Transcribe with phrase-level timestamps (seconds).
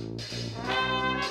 [0.58, 1.26] 「からだ!」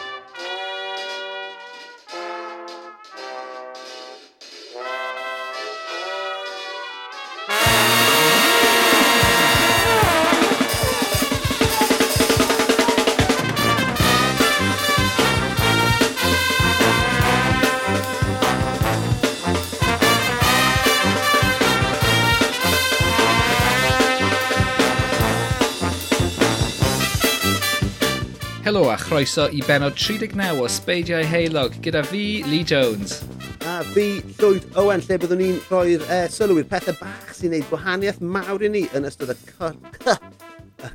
[29.16, 33.22] croeso i benod 39 o Sbeidiau Heilog gyda fi, Lee Jones.
[33.64, 37.54] A fi, Llywyd Owen, lle byddwn ni'n rhoi'r e, uh, sylw i'r pethau bach sy'n
[37.56, 39.78] neud gwahaniaeth mawr i ni yn ystod y cyr...
[40.04, 40.90] y,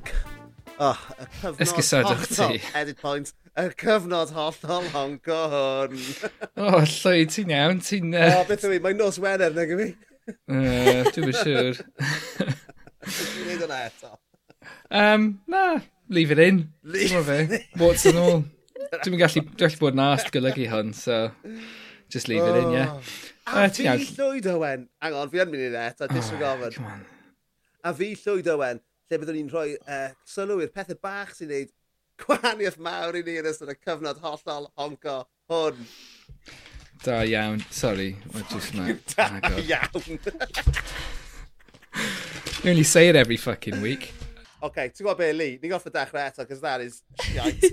[0.85, 1.63] oh, y cyfnod...
[1.65, 2.59] Ysgysadwch ti.
[2.77, 3.33] Edit point.
[3.57, 5.95] Y cyfnod hollol hongon.
[5.97, 8.13] o, oh, Llywyd, ti'n iawn, ti'n...
[8.13, 8.43] O, Uh...
[8.43, 9.89] O, beth yw i, mae'n nos wener, nag yw i?
[10.59, 11.81] uh, Dwi'n siŵr.
[11.95, 14.13] Dwi'n gwneud hwnna eto.
[14.93, 15.65] Um, na,
[16.11, 16.73] leave it in.
[16.83, 17.67] Leave fe.
[17.77, 18.45] What's and all.
[18.91, 21.31] Dwi'n gallu, dwi gallu bod yn ast golygu hwn, so
[22.11, 22.51] just leave oh.
[22.51, 22.73] it in, oh.
[22.75, 23.11] yeah.
[23.47, 24.05] A uh, fi iawn.
[24.19, 24.87] llwyd Owen.
[25.03, 26.79] Hang on, fi yn mynd i net, a disregofod.
[26.81, 27.05] Oh, on.
[27.87, 31.71] a fi llwyd Owen, lle byddwn ni'n rhoi uh, sylw i'r pethau bach sy'n neud
[32.21, 35.17] gwahaniaeth mawr i ni yn ystod y cyfnod hollol honco
[35.51, 35.87] hwn.
[37.05, 38.91] Da iawn, sorry, mae just na.
[39.15, 39.31] Da
[39.63, 40.19] iawn.
[42.63, 44.13] you only say it every fucking week
[44.63, 47.71] okay, ti'n gwybod be, Lee, ni'n goffa dechrau eto, cos that is shite.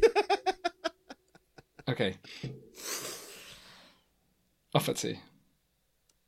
[1.92, 2.14] okay.
[4.74, 5.18] Off at ti.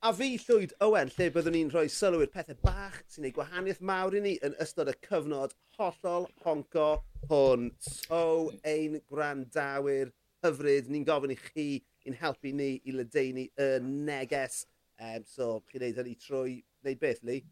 [0.02, 3.81] A fi llwyd Owen, lle byddwn ni'n rhoi sylw i'r pethau bach sy'n ei gwahaniaeth
[3.83, 6.85] mawr i ni yn ystod y cyfnod hollol honco
[7.27, 7.65] hwn.
[7.83, 8.21] So,
[8.63, 10.13] ein grandawyr
[10.45, 11.67] hyfryd, ni'n gofyn i chi
[12.07, 14.61] i'n helpu ni i ledeini y neges.
[14.99, 16.55] Um, so, chi'n neud hynny trwy,
[16.87, 17.43] neud beth, Lee?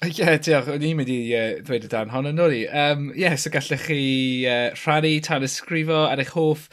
[0.00, 0.68] Ie, yeah, diolch.
[0.72, 2.62] O'n i'n mynd i uh, ddweud y dan hon yn ori.
[2.72, 4.02] Um, yeah, so gallech chi
[4.48, 6.70] uh, rhannu, tan ysgrifo ar eich hoff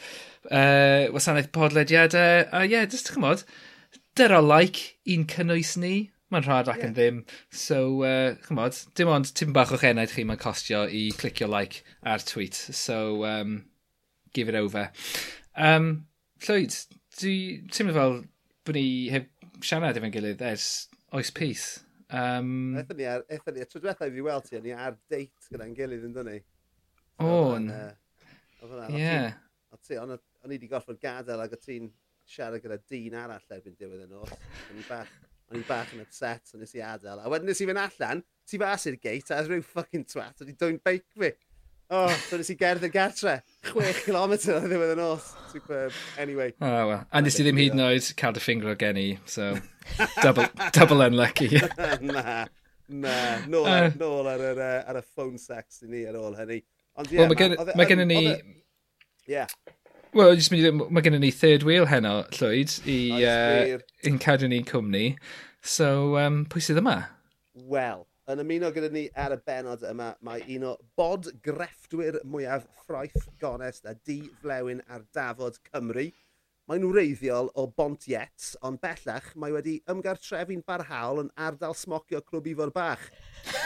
[0.48, 2.46] uh, wasanaeth podlediadau.
[2.48, 3.42] A ie, yeah, jyst chymod,
[4.16, 6.06] dyra like i'n cynnwys ni.
[6.32, 6.88] Mae'n rhad ac yeah.
[6.88, 7.18] yn ddim.
[7.52, 11.82] So, uh, chymod, dim ond tim bach o'ch enaid chi mae'n costio i clicio like
[12.00, 12.56] ar tweet.
[12.56, 13.58] So, um,
[14.32, 14.86] give it over.
[15.52, 16.06] Um,
[16.46, 16.78] Llwyd,
[17.20, 18.16] dwi'n teimlo fel
[18.64, 19.28] bod ni heb
[19.60, 20.70] siarad efo'n gilydd ers
[21.12, 21.66] oes pys.
[22.08, 25.50] Um, Eithon ni, ar, eithon ni, tro diwethaf i fi weld ti, ni ar date
[25.52, 26.36] gyda'n gilydd yn dynnu.
[27.18, 27.66] So, o'n.
[28.96, 29.16] Ie.
[29.68, 31.90] O ti, o'n i wedi gorfod gadael ac o ti'n
[32.28, 34.32] siarad gyda dyn arall erbyn diwedd y nos.
[34.70, 35.10] O'n i bach,
[35.50, 37.20] o'n i bach yn upset, o'n nes i adael.
[37.20, 40.52] A wedyn nes i fynd allan, ti fas i'r gate, a rhyw ffucking twat, o'n
[40.52, 41.34] i dwy'n beic fi.
[41.88, 43.38] O, oh, so nes i gerdd y gartre.
[43.70, 45.30] 6 km o ddiwedd y nos.
[45.52, 45.94] Superb.
[46.20, 46.52] Anyway.
[46.60, 47.06] Oh, well.
[47.08, 49.54] A nes i ddim hyd yn oed cael dy ffingro gen i, so
[50.22, 51.50] double, double unlucky.
[52.00, 52.46] na,
[52.88, 53.14] na,
[53.46, 56.62] nôl, uh, nôl ar, ar, ar, y phone sex i ni ar ôl hynny.
[56.98, 58.22] Ond yeah, well, mae gen e- i e- ni...
[59.28, 59.50] Yeah.
[60.16, 63.80] Wel, jyst mynd i ddim, mae gen i ni third wheel heno, Llwyd, i, uh,
[64.08, 65.10] i'n cadw ni'n cwmni.
[65.60, 66.96] So, um, pwy sydd yma?
[67.68, 72.64] Wel, yn ymuno gyda ni ar y benod yma, mae un o bod grefftwyr mwyaf
[72.82, 76.08] ffraith gonest a di flewyn ar dafod Cymru.
[76.68, 82.72] Mae'n wreiddiol o Bontiets, ond bellach mae wedi ymgartrefi'n barhaol yn ardal smocio clwb ifor
[82.74, 83.06] bach.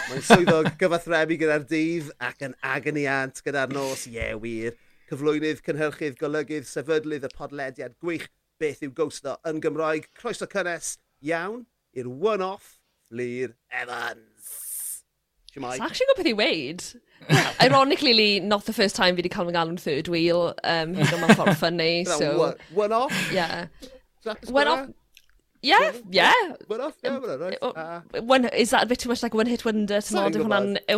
[0.06, 4.78] Mae'n swyddog gyfathrebu gyda'r dydd ac yn agoniant gyda'r nos, ie yeah, wir.
[5.10, 8.28] Cyflwynydd, cynhyrchydd, golygydd, sefydlydd y podlediad gwych
[8.62, 10.06] beth yw goslo yn Gymraeg.
[10.20, 10.94] Croeso cynnes
[11.26, 11.64] iawn
[11.98, 12.76] i'r one-off
[13.10, 14.52] Lir Evans.
[15.50, 15.74] Siamai.
[15.74, 16.86] Sa'n actually gwybod beth i weid.
[17.62, 21.14] Ironically, Lee, not the first time fi wedi cael mynd galw'n third wheel, um, hyd
[21.16, 21.92] o'n ffordd ffynnu.
[22.08, 23.22] so, one off?
[23.32, 23.66] Yeah.
[24.48, 24.88] One off?
[25.62, 26.32] Yeah, yeah.
[26.66, 27.40] One off, yeah, one off.
[27.40, 27.58] Right.
[27.62, 30.00] Uh, one, is that a bit too much like one hit wonder?
[30.02, 30.46] Ti'n odd, yw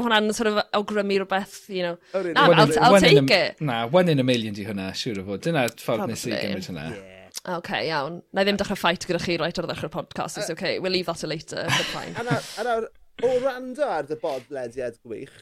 [0.00, 1.98] hwnna'n sort of awgrymu rhywbeth, you know.
[2.14, 2.32] Oh, really?
[2.32, 3.60] Na, I'll, I'll, I'll take a, it.
[3.60, 5.44] Na, one in a million di hwnna, siŵr o fod.
[5.44, 6.86] Dyna ffordd nes i gymryd hwnna.
[6.96, 7.20] Yeah.
[7.58, 8.22] Oce, iawn.
[8.32, 10.40] Na i ddim dechrau ffait gyda chi right ar ddechrau'r podcast.
[10.40, 11.66] It's uh, OK, we'll leave that to later.
[11.68, 12.16] But fine.
[12.20, 12.88] a nawr,
[13.20, 15.34] o rando ar dy bodlediad gwych,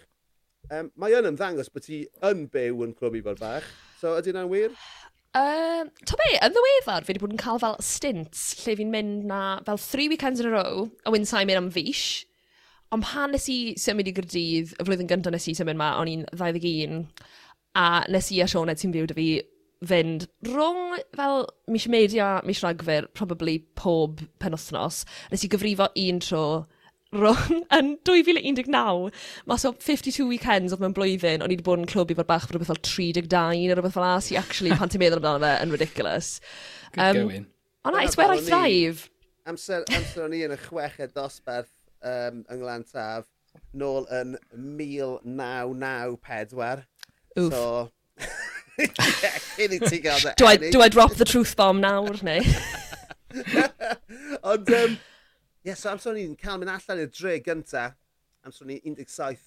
[0.73, 3.67] Um, mae yn ymddangos bod ti yn byw yn clwb i bod bach.
[4.01, 4.73] So, ydy yna'n wir?
[5.37, 9.27] Um, to be, yn ddiweddar, fi wedi bod yn cael fel stints lle fi'n mynd
[9.29, 12.25] na fel three weekends in a row a wyn sa'n mynd am fish.
[12.93, 16.11] Ond pan nes i symud i Gyrdydd, y flwyddyn gyntaf nes i symud ma, o'n
[16.13, 17.05] i'n 21,
[17.77, 19.29] a nes i a Sioned sy'n byw da fi
[19.89, 25.03] fynd rhwng fel mis media, mis rhagfyr, probably pob penwthnos.
[25.33, 26.45] Nes i gyfrifo un tro
[27.13, 29.13] rhwng Yn 2019,
[29.47, 32.31] mas o 52 weekends oedd mewn blwyddyn, o'n i wedi bod yn clwb i fod
[32.31, 35.53] bach rhywbeth fel 32 neu rhywbeth fel as i actually, pan ti'n meddwl amdano fe,
[35.65, 36.29] yn ridiculous.
[36.93, 37.45] Good um, going.
[37.85, 38.99] Ond I swear I thrive.
[39.49, 43.25] Amser, amser o'n i yn y chweched dosbarth um, yng Nglan Taf,
[43.77, 46.87] nôl yn 1994.
[47.41, 47.53] Oof.
[47.53, 47.65] So,
[49.57, 52.41] cyn i ti gael do, I, do I drop the truth bomb nawr, neu?
[54.43, 54.97] Ond, um,
[55.65, 57.87] yeah, so amser ni'n cael mynd allan i'r dre gynta,
[58.47, 59.39] amser ni 17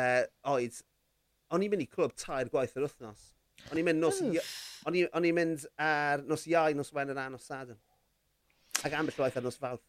[0.00, 0.24] uh,
[0.54, 0.80] oed,
[1.54, 3.30] o'n i'n mynd i clwb tair gwaith yr wythnos.
[3.70, 4.20] O'n i'n mynd, nos,
[4.84, 7.78] o'n i, i'n mynd ar nos iau, nos wen yr an, nos sadwn.
[8.84, 9.84] Ac ambell waith ar nos fawrth.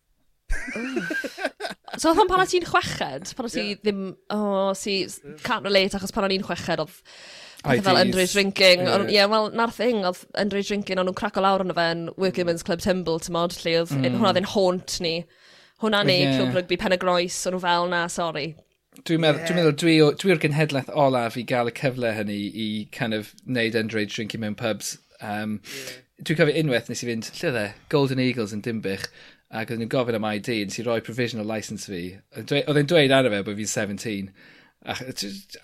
[1.97, 3.81] so oedd hwn pan o ti'n chweched, pan o ti yeah.
[3.81, 4.99] ddim, o, oh, si,
[5.43, 7.01] can't relate, achos pan o'n i'n chweched, oedd
[7.65, 8.83] Pethau e fel underage drinking.
[8.83, 9.07] Ie, yeah.
[9.15, 12.11] Yeah, wel, na'r thing, oedd underage drinking, o'n nhw'n craco lawr yn y fen, yn
[12.11, 12.19] mm.
[12.21, 14.19] Working Men's Club Timble, ti'n modd, lle oedd mm.
[14.19, 15.15] hwnna ddyn haunt ni
[15.85, 16.37] hwnna neu yeah.
[16.39, 18.47] clwb rygbi pen y groes, o'n nhw fel na, sori.
[19.03, 19.47] Dwi'n meddwl, yeah.
[19.49, 23.17] dwi'n meddwl dwi, dwi, dwi o'r genhedlaeth olaf i gael y cyfle hynny i kind
[23.17, 24.95] of neud endraid drinking mewn pubs.
[25.19, 26.01] Um, yeah.
[26.23, 29.09] Dwi'n cofio unwaith nes i fynd, lle dde, Golden Eagles yn Dimbych,
[29.51, 32.03] ac oedden nhw'n gofyn am ID, nes i roi provisional license fi.
[32.39, 34.31] Oedd e'n dweud arno fe bod fi'n 17.
[34.93, 35.01] Ach,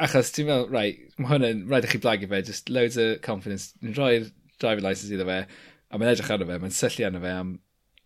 [0.02, 3.72] achos ti'n meddwl, right, mae hwnna'n rhaid i chi blagu fe, just loads of confidence.
[3.80, 4.28] Yn rhoi'r
[4.60, 5.44] driving license iddo fe,
[5.88, 7.56] a mae'n edrych arno fe, mae'n syllu arno fe am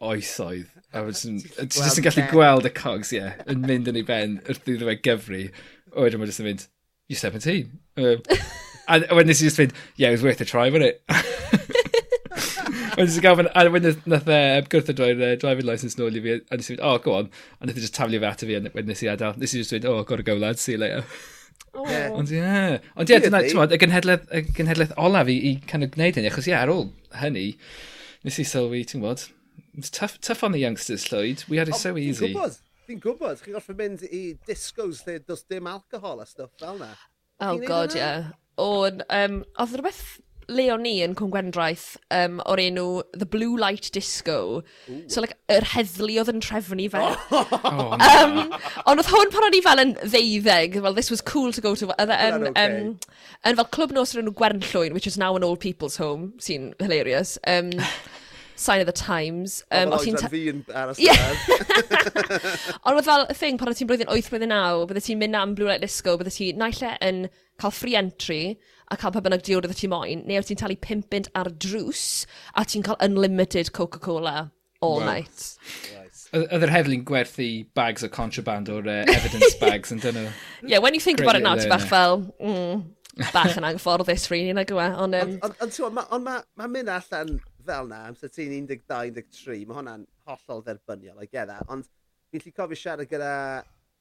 [0.06, 4.06] oesoedd A ti'n jyst yn gallu gweld y cogs, ie, yeah, yn mynd yn ei
[4.07, 5.42] ben wrth iddo fe gyfru.
[5.92, 6.62] O, wedyn mae'n jyst yn mynd,
[7.12, 7.74] you're 17.
[8.00, 8.21] Um,
[8.88, 11.03] a wedyn nes i just fynd, yeah, it was worth a try, wasn't it?
[12.95, 14.39] Wedyn nes i gael, fan, a wedyn nath e
[14.71, 17.27] gwrth y uh, driving license nôl i fi, a nes i fynd, oh, go on.
[17.59, 19.36] A nath e i just taflu fe ato fi, a wedyn nes i adael.
[19.42, 21.03] Nes i just fynd, oh, gotta go, lad, see you later.
[21.75, 22.07] Yeah.
[22.15, 22.77] Ond ie, yeah.
[22.95, 26.31] ond ie, dyna, ti'n y gynhedlaeth, y gynhedlaeth olaf i, i kind of gwneud hynny,
[26.31, 26.88] achos ie, ar ôl
[27.19, 27.50] hynny,
[28.24, 29.25] nes i sylwi, ti'n gwybod,
[29.77, 31.44] It's tough, tough on the youngsters, Lloyd.
[31.50, 32.33] We had it oh, so easy.
[32.33, 36.80] Gwybod, fi'n gwybod, chi'n gorfod mynd i discos lle does dim alcohol a stuff fel
[36.80, 36.94] na.
[37.44, 38.00] Oh god, ie.
[38.00, 38.31] Yeah.
[38.57, 40.06] O, um, oedd rhywbeth
[40.48, 42.86] le o'n ni yn Cwm Gwendraeth um, o'r enw
[43.18, 44.62] The Blue Light Disco.
[44.62, 45.01] Ooh.
[45.10, 47.04] So, like, yr heddlu oedd yn trefnu fe.
[47.66, 48.54] Oh, um,
[48.86, 51.74] ond oedd hwn pan o'n i fel yn ddeuddeg, well, this was cool to go
[51.75, 51.89] to...
[51.98, 52.66] Oedd e yn, okay.
[52.66, 52.92] um,
[53.50, 56.71] yn fel clwb nos o'r enw Gwernllwyn, which is now an old people's home, sy'n
[56.80, 57.38] hilarious.
[57.50, 57.74] Um,
[58.56, 59.63] sign of the times.
[59.72, 60.18] Um, o, ti'n...
[60.31, 61.00] Fi yn aros
[62.86, 65.40] Ond oedd fel, y thing, pan oedd ti'n blwyddyn 8 blwyddyn 9, bydde ti'n mynd
[65.40, 67.25] am Blue Light Disco, bydde ti naill e yn
[67.62, 68.42] cael free entry
[68.92, 71.52] a cael pa bynnag diod oedd ti moyn, neu oedd ti'n talu 5 bint ar
[71.52, 72.25] drws
[72.56, 74.38] a ti'n cael unlimited Coca-Cola
[74.86, 75.07] all wow.
[75.07, 75.48] night.
[76.36, 80.30] Oedd yr heddlu'n gwerthu bags o contraband o'r uh, evidence bags yn dyn nhw.
[80.68, 82.86] Yeah, when you think about it now, ti'n bach fel, mm,
[83.31, 84.88] bach yn angfforddus rili, really, nag yw e.
[85.06, 85.36] Ond um...
[85.42, 89.79] on, on, on, on, on, ma, ma mynd allan fel na, amser ti'n 12-13, mae
[89.79, 91.65] hwnna'n hollol dderbyniol, I get that.
[91.71, 91.88] Ond
[92.31, 93.33] fi'n lli cofio siarad gyda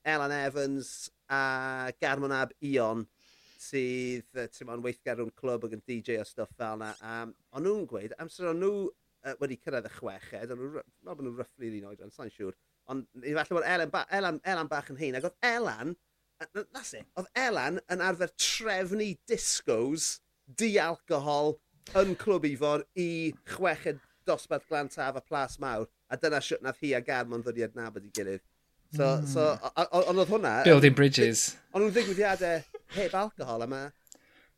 [0.05, 3.05] Ellen Evans a Garmon Ab Ion
[3.65, 6.93] sydd, ti'n ma'n weithgar rhwng clwb ac yn DJ o stuff fel na.
[7.01, 11.17] Um, o'n nhw'n gweud, amser o'n nhw uh, wedi cyrraedd y chweched, o'n nhw'n nhw,
[11.17, 12.57] nhw rufflu'r un oedran, sa'n siŵr.
[12.93, 15.95] Ond i falle bod Elan, ba, Elan, Elan bach yn hyn, ac oedd Elan,
[16.53, 20.19] that's it, oedd Elan yn arfer trefnu discos
[20.61, 21.55] di-alcohol
[22.01, 23.09] yn clwb Ifor i
[23.51, 25.87] chweched dosbarth glantaf a plas mawr.
[26.11, 28.43] A dyna siwt nath hi a Garmon ddod i adnabod i gilydd.
[28.95, 29.27] So, mm.
[29.27, 30.55] so ond oedd hwnna...
[30.67, 31.49] Building bridges.
[31.75, 32.63] Ond nhw'n ddigwyddiadau
[32.95, 33.83] heb alcohol yma.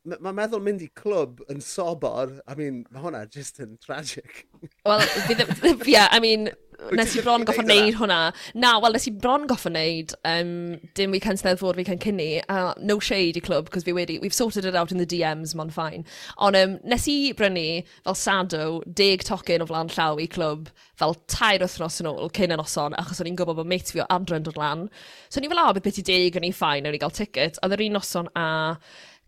[0.07, 4.45] Mae'n ma meddwl mynd i clwb yn sobor, I mean, mae hwnna just yn tragic.
[4.87, 5.03] Wel,
[5.89, 6.51] yeah, I mean,
[6.97, 8.19] nes i bron goffa neud hwnna.
[8.55, 10.51] Na, wel, nes i bron goffa neud um,
[10.97, 14.35] dim weekend Steddfod, weekend cynni, a uh, no shade i clwb, because we wedi, we've
[14.35, 16.05] sorted it out in the DMs, ma'n ffain.
[16.37, 21.17] Ond um, nes i brynu, fel sado, deg tocyn o flan llaw i clwb, fel
[21.31, 24.09] tair wythnos yn ôl, cyn y noson, achos o'n i'n gwybod bod mate fi o
[24.13, 24.87] adran dod lan.
[25.29, 27.13] So o'n i fel, o, beth beth i deg yn ei ffain, o'n i gael
[27.13, 28.47] ticket, a ddyr un noson a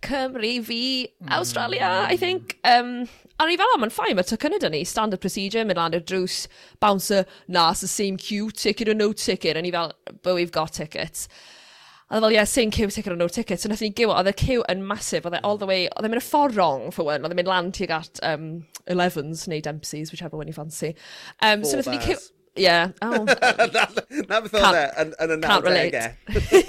[0.01, 1.29] Cymru fi, hmm.
[1.29, 2.57] Australia, I think.
[2.63, 3.07] Um,
[3.39, 6.03] a ni fel o, mae'n ffain, mae tocynnau dyn ni, standard procedure, mynd lan i'r
[6.03, 6.41] drws,
[6.83, 10.51] bouncer, na, it's the same queue, ticket or no ticket, a ni fel, but we've
[10.51, 11.27] got tickets.
[12.09, 13.61] A dda e fel, yeah, same queue, ticket or no ticket.
[13.61, 16.07] So nath ni gywa, oedd y queue yn masif, oedd e all the way, oedd
[16.07, 18.49] e'n mynd y ffordd wrong for one, oedd e'n mynd lan tuag at um,
[18.89, 20.95] 11s neu Dempsey's, whichever one you fancy.
[21.39, 22.19] Um, so nath ni queue...
[22.55, 22.91] Yeah.
[23.01, 23.23] Oh.
[23.23, 26.09] Na beth oedd e yn, yn y 90au.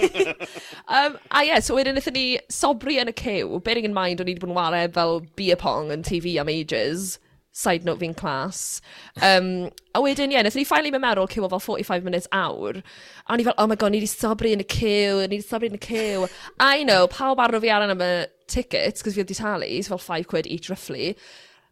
[0.96, 4.22] um, a ie, yeah, so wedyn wnaethon ni sobri yn y cyw, bearing in mind
[4.22, 7.18] o'n i wedi bod yn wario fel beer pong yn TV am ages,
[7.56, 8.80] side note fi'n clas.
[9.16, 12.82] Um, a wedyn, ie, yeah, wnaethon ni finally memerol cyw o fel 45 minutes awr.
[13.26, 15.44] A o'n i fel, oh my god, ni wedi sobri yn y cyw, ni wedi
[15.46, 16.28] sobri yn y cyw.
[16.62, 18.12] I know, pawb arno fi aran am y
[18.50, 21.16] tickets, cos fi wedi talu, so fel 5 quid each roughly.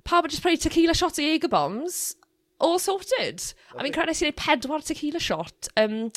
[0.08, 2.16] Pawb yn just prynu tequila shot i Eger Bombs
[2.60, 3.42] all sorted.
[3.76, 5.70] I mean, credu nes i wneud pedwar tequila shot.
[5.78, 6.10] Um,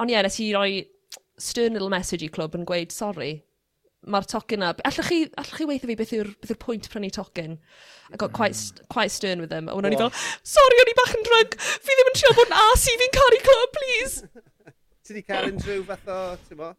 [0.00, 0.70] ond ie, yeah, nes i roi
[1.40, 3.32] stern little message i clwb yn gweud, sorry,
[4.08, 4.72] mae'r tocyn na...
[4.88, 7.58] Allwch chi, allwch chi weithio fi beth yw'r yw pwynt prynu tocyn?
[8.10, 8.86] I got quite, hmm.
[8.92, 9.68] quite stern with them.
[9.68, 10.12] A wna'n i fel,
[10.54, 11.56] sorry, o'n i bach yn drug.
[11.60, 14.30] Fi ddim yn trio bod yn as i fi'n caru clwb, please.
[15.04, 16.72] Ti di cael unrhyw fath o, ti'n mo?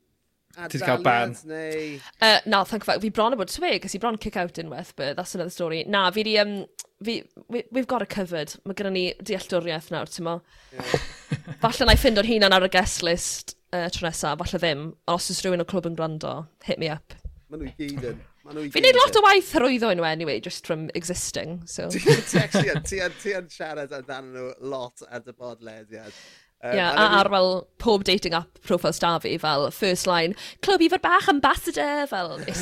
[0.56, 1.36] Ti wedi cael ban?
[1.48, 2.00] Neu...
[2.22, 3.02] Uh, na, thank fuck.
[3.02, 5.84] Fi bron o bod twe, cos i bron kick out unwaith, but that's another story.
[5.88, 6.38] Na, fi di...
[6.40, 6.66] Um,
[7.04, 8.54] fi, we, we've got it covered.
[8.66, 10.40] Mae gyda ni dealltwriaeth nawr, ti'n mo?
[10.76, 11.00] Yeah.
[11.64, 14.90] falle na i ffind o'r hunan ar y guest list uh, tro nesa, falle ddim.
[15.12, 16.36] Os oes rhywun o clwb yn gwrando,
[16.68, 17.16] hit me up.
[17.52, 18.28] Mae nhw i gyd yn.
[18.42, 21.60] Fi'n neud lot o waith rwyddo nhw e anyway, just from existing.
[21.70, 21.88] So.
[21.94, 26.16] ti yn siarad amdano nhw lot ar dy bodlediad.
[26.64, 30.84] Um, yeah, a ar fel pob dating app profiles da fi, fel first line, Clwb
[30.86, 32.62] i fod Bach Ambassador, fel is.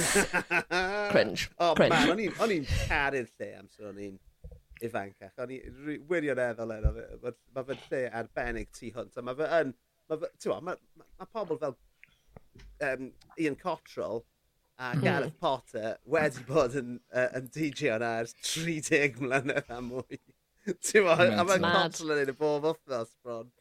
[1.12, 1.98] cringe, oh, cringe.
[2.08, 4.16] Man, o'n i'n caru'r lle amser, o'n i'n
[4.88, 5.34] ifancach.
[5.44, 9.20] O'n i'n wirioneddol e, yn, mae fe'n lle arbennig tu hwnt.
[9.26, 9.76] Mae fe yn,
[10.08, 11.76] mae fe, ti'n mae ma, ma pobl fel
[12.88, 14.24] um, Ian Cottrell
[14.80, 15.04] a hmm.
[15.04, 15.40] Gareth mm.
[15.44, 20.22] Potter wedi bod yn, uh, yn DJ o'n ers 30 mlynedd a mwy.
[20.88, 23.52] ti'n ma, a mae Cottrell yn ei bob wythnos bron.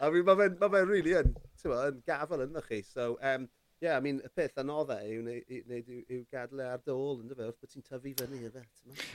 [0.00, 2.82] A mean, mae fe'n ma fe really yn, ti'n ma, yn gafel yn chi.
[2.84, 3.48] So, um,
[3.80, 6.92] yeah, I mean, y peth anodda e yw wneud yw yw gadw e ar dy
[6.92, 8.62] ôl yn dyfod, bod ti'n tyfu fyny iddo.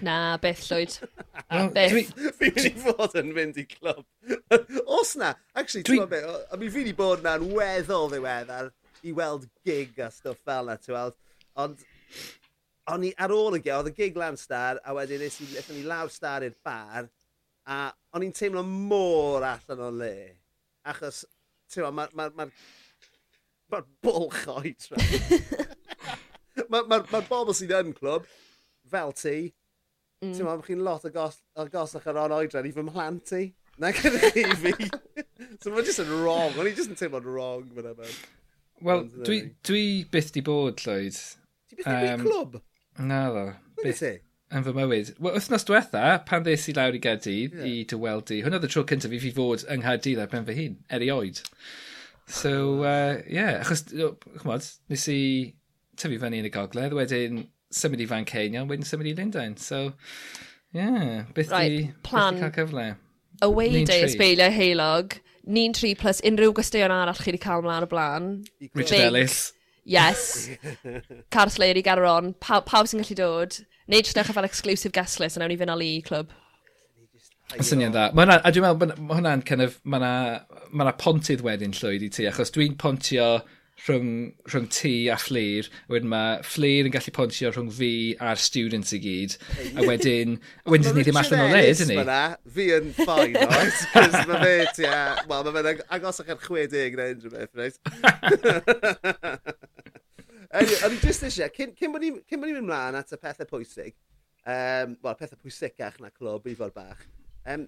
[0.05, 0.97] Na, beth llwyd.
[1.77, 2.11] beth.
[2.37, 4.05] Fi wedi fod yn mynd i clwb.
[4.99, 8.69] Os na, actually, ti'n ma beth, a mi fi wedi bod na'n weddol ddiweddar
[9.05, 11.17] i weld gig a stuff fel na, ti'n weld.
[11.61, 11.81] Ond,
[12.93, 15.73] o'n i ar ôl y gig, oedd y gig Lamstar, a wedyn nes i, nes
[15.77, 17.09] i lawstar i'r bar,
[17.69, 17.81] a
[18.13, 20.15] o'n i'n teimlo môr allan o le.
[20.87, 21.23] Achos,
[21.71, 22.51] ti'n gwbod, mae'r ma, ma, ma,
[23.71, 24.87] ma bwlch oed.
[26.71, 28.27] Mae'r ma, ma, bobl sydd yn clwb,
[28.91, 29.35] fel ti,
[30.23, 30.33] mm.
[30.33, 31.41] ti'n meddwl, chi'n lot o gos,
[31.73, 33.43] gosach ar on oedran i fy mhlant ti.
[33.81, 34.73] Na gyda chi fi.
[35.61, 36.57] so mae'n just yn wrong.
[36.59, 37.69] O'n i just yn teimlo'n wrong.
[38.81, 41.17] Wel, dwi, dwi byth di bod, Lloyd.
[41.69, 42.59] Ti byth di um, bod clwb?
[43.07, 43.45] Na, ddo.
[43.81, 44.11] Beth ti?
[44.51, 45.13] yn fy mywyd.
[45.19, 47.67] Wel, wythnos diwetha, pan ddes i lawr i Gaerdydd yeah.
[47.67, 50.47] i dy dyweldu, hwnna oedd y tro cyntaf i fi fod yng Nghaerdydd ar ben
[50.47, 51.41] fy hun, erioed.
[52.31, 52.51] So,
[52.83, 53.85] ie, uh, yeah, achos,
[54.43, 55.21] chmod, nes i
[55.99, 59.57] tyfu fyny yn y gogledd, wedyn symud i Fan Ceinion, wedyn symud i Lundain.
[59.59, 59.87] So,
[60.75, 62.37] ie, yeah, byth right, i, plan.
[62.37, 62.87] Byth i cael cyfle.
[63.41, 65.17] Away Ni'n day ysbeilio heilog,
[65.49, 68.29] ni'n tri plus unrhyw gwestiwn arall chi wedi cael mlaen o blaen.
[68.69, 69.07] Richard Big.
[69.07, 69.41] Ellis.
[69.83, 70.49] Yes.
[71.33, 73.57] Car Slayer i Garon, pawb, pawb sy'n gallu dod.
[73.91, 76.29] Neu jyst newch fel exclusive guest list a nawn ni fynd al i clwb.
[77.59, 78.03] Y syniad dda.
[78.15, 80.11] Ma hwnna, a dwi'n meddwl, mae hwnna'n kind of, ma' na,
[80.71, 83.25] ma' na pontydd wedyn llwyd i ti, achos dwi'n pontio
[83.81, 84.13] rhwng,
[84.47, 87.91] rhwng ti a Fflir, a wedyn mae Fflir yn gallu pontio rhwng fi
[88.23, 89.35] a'r students i gyd,
[89.75, 90.37] a wedyn,
[90.71, 91.97] wedyn ni ddim allan o le, ydyn ni?
[92.55, 96.95] fi yn ffain, oes, cos mae fe, ti a, wel, mae fe'n agosach ar 60
[97.01, 97.75] neu unrhyw beth, reit?
[100.53, 103.95] anyway, o'n i just eisiau, cyn, cyn bod ni'n mynd mlaen at y pethau pwysig,
[104.43, 107.05] um, wel, pethau pwysicach na clwb i fod bach,
[107.53, 107.67] um,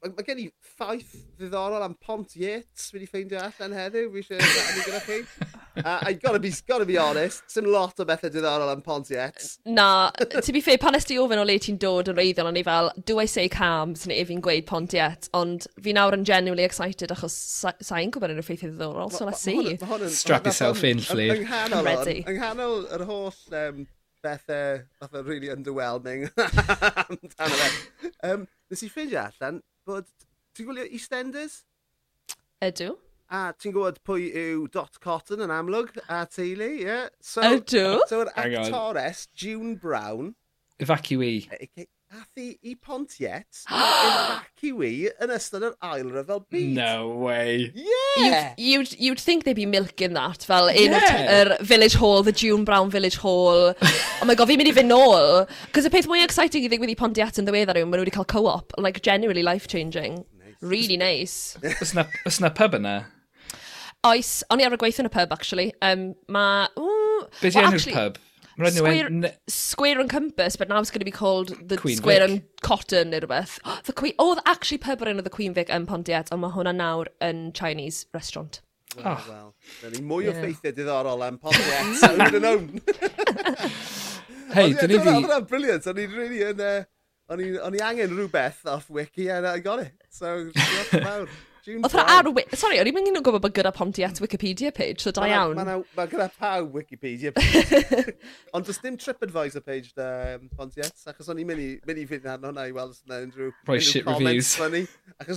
[0.00, 4.62] mae ma gen i ffaith ddiddorol am Pont Yates wedi ffeindio allan heddiw, fi eisiau
[4.68, 8.72] rannu gyda chi uh, I gotta be, gotta be honest, sy'n lot o bethau diddorol
[8.72, 9.58] am Pontiacs.
[9.66, 12.64] Na, to be fair, pan ysdi ofyn o le ti'n dod yn reiddiol, o'n i
[12.66, 17.14] fel, do I say cams neu fi'n gweud Pontiet, ond fi nawr yn genuinely excited
[17.14, 19.76] achos sa'n gwybod yn y ffeithio ddiddorol, so let's see.
[20.16, 21.40] Strap yourself in, Flea.
[21.40, 23.84] Yng nghanol yr holl um,
[24.24, 27.70] bethau, bethau really underwhelming amdano fe.
[28.30, 30.08] Um, nes i ffeindio allan bod,
[30.56, 31.62] ti'n gwylio EastEnders?
[32.64, 32.92] Ydw.
[33.30, 36.82] A ti'n gwybod pwy yw Dot Cotton yn amlwg, a teulu, ie.
[36.82, 37.06] Yeah.
[37.22, 38.00] So, Ydw?
[38.10, 40.32] So, yr actores, June Brown...
[40.82, 41.44] Evacuee.
[42.10, 46.72] Ath i i Pontiet, evacuee yn ystod yr ail ryfel byd.
[46.74, 47.68] No way.
[47.70, 48.56] Yeah!
[48.56, 51.30] You'd, you'd, you'd think they'd be milking that, fel in yeah.
[51.36, 53.76] yr Village Hall, the June Brown Village Hall.
[53.84, 55.46] oh my god, fi'n mynd i fynd nôl.
[55.70, 58.16] Cos y peth mwy exciting i ddigwydd i Pontiet yn ddiweddar yw, maen nhw wedi
[58.18, 60.24] cael co-op, like genuinely life-changing.
[60.42, 60.58] Nice.
[60.66, 61.54] Really nice.
[61.62, 62.98] Ys na pub yna?
[64.08, 65.72] Oes, o'n i ar y gweithio yn y pub, actually.
[65.84, 66.68] Um, ma...
[66.80, 68.20] Ooh, Be well, enw'r pub?
[68.60, 69.26] Square, en...
[69.48, 72.30] square and Compass, but now it's going to be called the Queen Square Vic.
[72.30, 73.58] and Cotton neu rhywbeth.
[73.64, 76.52] Oh, the Queen, oh, actually pub o'r enw the Queen Vic yn Pontiat, ond mae
[76.56, 78.62] hwnna nawr yn Chinese restaurant.
[78.96, 79.26] Well, oh.
[79.28, 79.52] well.
[79.82, 80.32] Dyna ni mwy yeah.
[80.32, 82.66] o ffeithiau diddorol am Pontiac, so yn own.
[84.56, 85.16] Hei, dyn ni fi...
[85.20, 85.92] Oedd briliant.
[85.92, 86.64] o'n i'n really yn...
[86.70, 86.80] Uh,
[87.30, 89.94] o'n i angen rhywbeth off wiki and I got it.
[90.08, 91.38] So, diolch yn fawr.
[91.78, 92.28] Oedd rha ar...
[92.58, 95.54] Sorry, o'n i'n mynd i'n gwybod bod gyda Pontiac Wikipedia page, so da iawn.
[95.58, 98.14] Mae ma, na, ma gyda pawb Wikipedia page.
[98.56, 102.06] Ond does dim TripAdvisor page da um, Pontiac, achos o'n i'n mynd i, mynd i
[102.10, 103.52] fynd arno hwnna i weld os yna unrhyw...
[103.68, 104.54] Rhoi shit reviews.
[104.60, 104.86] Funny,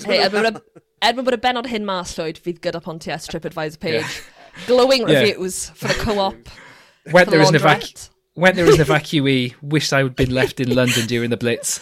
[0.07, 4.01] hey, er mwyn bod y er benod hyn mas llwyd, fydd gyda Pontiac TripAdvisor page.
[4.01, 4.65] Yeah.
[4.67, 5.19] Glowing yeah.
[5.19, 6.49] reviews for the co-op.
[7.11, 8.09] Went there is an evac...
[8.35, 11.79] when there is an evacuee, wished I would been left in London during the Blitz.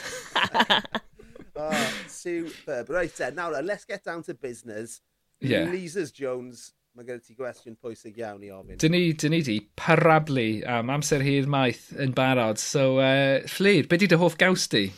[1.55, 2.89] oh, superb.
[2.89, 5.01] Right eh, then, now, eh, let's get down to business.
[5.39, 5.69] Yeah.
[5.71, 8.77] Lisa's Jones, mae gen ti gwestiwn pwysig iawn i ofyn.
[8.81, 12.61] Dyn ni, dyn ni di parablu am amser hir maith yn barod.
[12.61, 14.89] So, eh, uh, Fflir, be di dy hoff gaws di?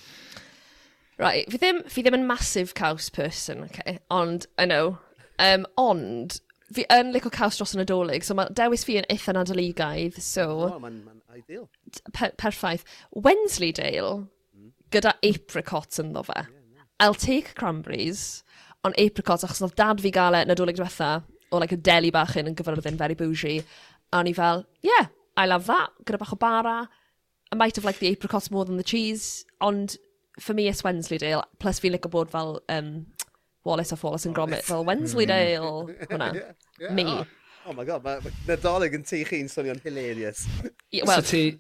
[1.21, 3.99] Right, fi ddim, fi ddim yn massive caws person, okay?
[4.11, 4.97] ond, I know,
[5.37, 6.39] um, ond,
[6.73, 10.17] fi yn licio caws dros yn y dolyg, so mae dewis fi yn eitha nadoligaidd,
[10.17, 10.47] so...
[10.65, 11.69] Oh, mae'n ma ideal.
[12.11, 12.83] Per, perffaith.
[13.13, 14.25] Wensleydale,
[14.57, 14.73] mm.
[14.93, 16.41] gyda apricots ynddo fe.
[16.41, 16.62] Yeah.
[17.03, 18.43] I'll take cranberries,
[18.87, 21.17] ond apricots, achos oedd dad fi gael e yn y dolyg diwetha,
[21.51, 23.57] o like, a deli bach yn yn gyfyrddin, very bougie.
[24.13, 26.77] A o'n i fel, yeah, I love that, gyda bach o bara.
[27.51, 29.97] I might have liked the apricots more than the cheese, ond
[30.39, 32.93] for me it's Wensleydale, plus fi'n licio bod fel um,
[33.67, 36.07] Wallace of Wallace and Gromit, fel Wensleydale, mm.
[36.07, 36.31] hwnna,
[36.79, 37.05] yeah, me.
[37.07, 37.25] Oh.
[37.65, 40.47] Oh my god, mae Nadolig yn tu chi'n swnio'n hilarious.
[40.91, 41.59] Yeah, well, so ti,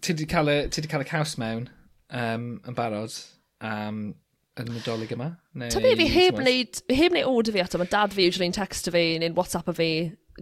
[0.00, 1.66] ti di cael, y, ti cael y caws mewn
[2.08, 3.16] um, yn barod,
[3.60, 4.14] um,
[4.60, 5.30] yn y dolyg yma?
[5.58, 5.70] Neu...
[5.72, 8.90] Ta be, fi heb wneud, heb wneud order fi ato, mae dad fi usually'n text
[8.92, 9.90] fi, neu'n WhatsApp fi,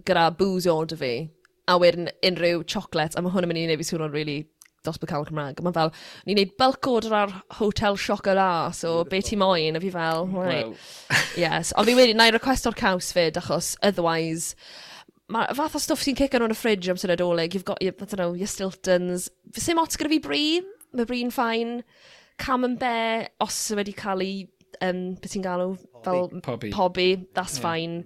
[0.02, 1.14] gyda booze order fi,
[1.70, 4.42] a wedyn unrhyw chocolate, a mae hwn yn mynd i wneud fi swnio'n really
[4.84, 5.62] dosbarth cael Cymraeg.
[5.64, 5.92] Mae'n fel,
[6.28, 8.40] ni'n neud bulk order ar hotel siocol
[8.76, 9.78] so be ti moyn?
[9.78, 10.68] A fi fel, right.
[10.68, 11.20] Wow.
[11.44, 11.72] yes.
[11.76, 14.54] Ond fi wedi, na i request o'r caws fyd, achos otherwise,
[15.32, 17.96] ma, fath o stwff sy'n cicio nhw'n y fridge am sy'n adolyg, you've got your,
[17.96, 19.30] I don't know, your Stiltons.
[19.54, 20.60] Fy sim ots gyda fi brie,
[20.94, 21.78] mae brie'n ffain
[22.38, 24.36] camembert, os wedi cael ei,
[24.82, 25.74] um, beth ti'n galw,
[26.04, 27.62] fel pobi, pobi that's yeah.
[27.68, 27.98] fine.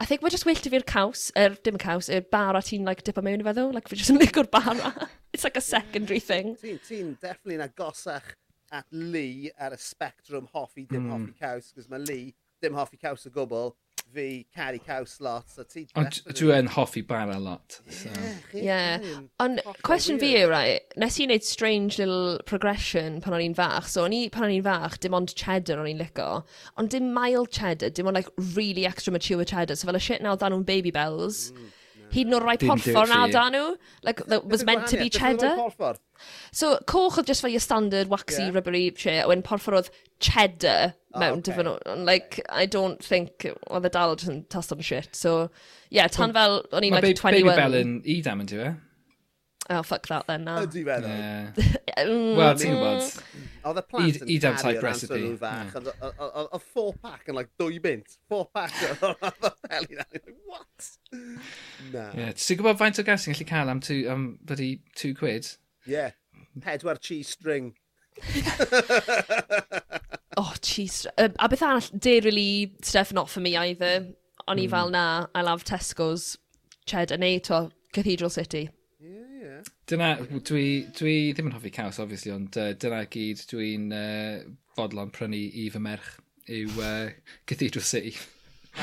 [0.00, 2.62] I think we're just well to fi'r caws, er, dim y caws, y er bara
[2.64, 4.92] ti'n like, dipa mewn i feddwl, like, fi just yn licor bara.
[5.32, 6.56] It's like a secondary thing.
[6.60, 8.34] Ti'n ti definitely yn agosach
[8.72, 11.12] at Lee ar y spectrum hoffi, dim mm.
[11.12, 12.34] hoffi caws, cos mae Lee
[12.64, 13.74] dim hoffi caws o gwbl,
[14.14, 15.50] fi caru caws lot.
[15.50, 17.80] So ti Ond dwi yn hoffi bara lot.
[17.88, 18.10] So.
[18.52, 19.00] Yeah.
[19.02, 19.20] yeah.
[19.42, 23.90] Ond cwestiwn fi yw, right, nes i wneud strange little progression pan o'n i'n fach.
[23.92, 26.30] So o'n i, pan o'n i'n fach, dim ond cheddar o'n i'n lico.
[26.76, 29.76] Ond dim mild cheddar, dim ond like really extra mature cheddar.
[29.76, 31.50] So fel y shit nawr dan nhw'n baby bells.
[31.52, 31.78] Mm
[32.12, 33.74] Hyd yn o'r rai porffor na da nhw.
[34.04, 35.54] Like, that was meant to be cheddar.
[36.52, 38.52] So, coch oedd just fel your standard waxy, yeah.
[38.54, 39.90] rubbery shit, when porffor oedd
[40.22, 41.92] cheddar mewn oh, okay.
[41.92, 45.10] And like, I don't think oedd y dal yn tast on shit.
[45.16, 45.50] So,
[45.90, 47.40] yeah, tan fel, o'n i'n like 21...
[47.40, 48.91] Baby Bell yn Edam yn diwy, e?
[49.70, 50.56] Oh, fuck that then, na.
[50.66, 50.96] Ydy fe,
[52.02, 53.10] Wel, ti'n gwybod.
[53.70, 55.14] Oedd y plant yn Edam type caru'r recipe.
[55.14, 55.76] answer nhw fach.
[55.78, 58.16] ond o- o- o- four pack yn like dwy bint.
[58.28, 58.74] Four pack
[59.06, 60.06] o- oedd y peli na.
[60.50, 60.88] What?
[61.92, 62.08] Na.
[62.18, 62.32] Yeah.
[62.34, 65.46] Ti'n gwybod faint o gas ti'n gallu cael am, two, am byddu two quid?
[65.86, 66.10] Yeah.
[66.58, 67.74] Pedwar cheese string.
[70.36, 71.06] Oh, jeez.
[71.18, 74.08] Uh, a beth arall, dairyly stuff not for me either.
[74.48, 76.36] O'n i fel na, I love Tesco's
[76.86, 78.70] cheddar neu to Cathedral City.
[79.42, 79.62] Yeah.
[79.90, 80.08] Dyna,
[80.46, 84.44] dwi, dwi ddim yn hoffi caws, obviously, ond uh, dyna gyd dwi'n uh,
[84.78, 86.12] bodlon prynu i fy merch
[86.46, 87.10] yw uh,
[87.50, 88.14] Cathedral City.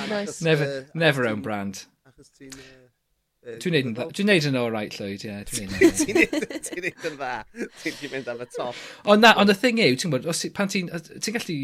[0.10, 0.41] nice.
[0.50, 1.86] never, uh, never own brand.
[2.10, 2.52] Achos ti'n...
[2.60, 4.10] Uh, dwi'n neud yn dda.
[4.12, 5.38] Dwi'n neud yn all right, llwyd, ie.
[5.48, 7.34] Ti'n neud yn dda.
[7.80, 8.82] Ti'n ti'n mynd am y top.
[9.08, 10.91] Ond na, ond y thing yw, ti'n gwybod, pan ti'n...
[10.91, 11.60] Ti'n gallu,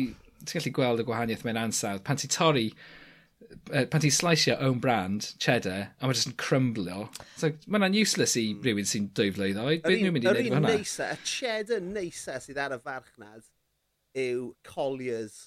[0.45, 2.05] ti gallu gweld y gwahaniaeth mewn ansawdd.
[2.07, 2.69] Pan ti'n torri
[3.71, 7.09] pan ti'n slicio own brand, cheddar, a mae jyst yn crumblo.
[7.35, 8.63] So, mae hwnna'n useless i hmm.
[8.65, 9.83] rhywun sy'n dwy flwydd oed.
[9.85, 10.73] Beth nhw'n mynd i wneud hwnna?
[10.77, 13.47] Neisa, y cheddar neisa sydd ar y farchnad
[14.25, 15.39] yw Colliers.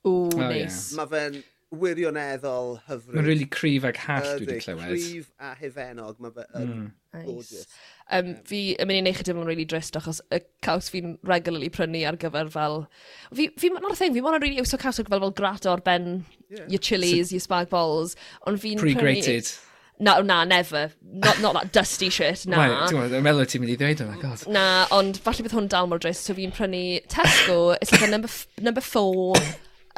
[0.00, 0.50] O, oh, neis.
[0.50, 0.92] Nice.
[0.92, 1.00] Yeah.
[1.00, 3.14] Mae fe'n wirioneddol hyfryd.
[3.14, 4.90] Mae'n really cryf ag hall dwi wedi clywed.
[4.90, 6.90] Cryf a hefenog, mae fe yn mm.
[7.28, 7.62] gorgeous.
[7.62, 7.78] Nice.
[8.10, 11.14] Um, fi yn mynd i neud chi ddim yn really drist achos y caws fi'n
[11.30, 12.82] regularly prynu ar gyfer fel...
[13.30, 15.84] Fi, fi, not a thing, fi mo'n really iwso caws ar gyfer fel grato ar
[15.86, 16.12] ben
[16.48, 16.66] yeah.
[16.66, 18.18] your chilies, so, your spag balls,
[18.50, 18.98] ond fi'n prynu...
[18.98, 19.54] Pre-grated.
[20.00, 20.90] No, na, never.
[21.04, 22.64] Not, not that dusty shit, na.
[22.64, 24.46] Right, dwi'n meddwl ti'n mynd i ddweud oh yma, god.
[24.50, 28.10] Na, ond falle bydd hwn dal mor drist, so fi'n prynu Tesco, it's like a
[28.10, 29.36] number, number four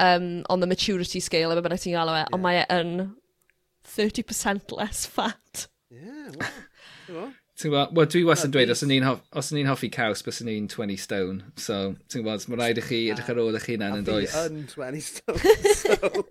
[0.03, 2.33] um, on the maturity scale, efo bynnag ti'n galw e, yeah.
[2.35, 2.97] ond mae e yn
[3.93, 5.69] 30% less fat.
[5.93, 6.33] Yeah,
[7.09, 7.31] well,
[7.63, 10.71] Ti'n gwybod, well, dwi was yn dweud, os ni'n hoff, ni hoffi caws, bys ni'n
[10.73, 11.53] 20 stone.
[11.61, 14.35] So, ti'n gwybod, mae'n rhaid i chi edrych ar ôl eich hunan yn does.
[14.41, 16.25] Yn 20 stone, so...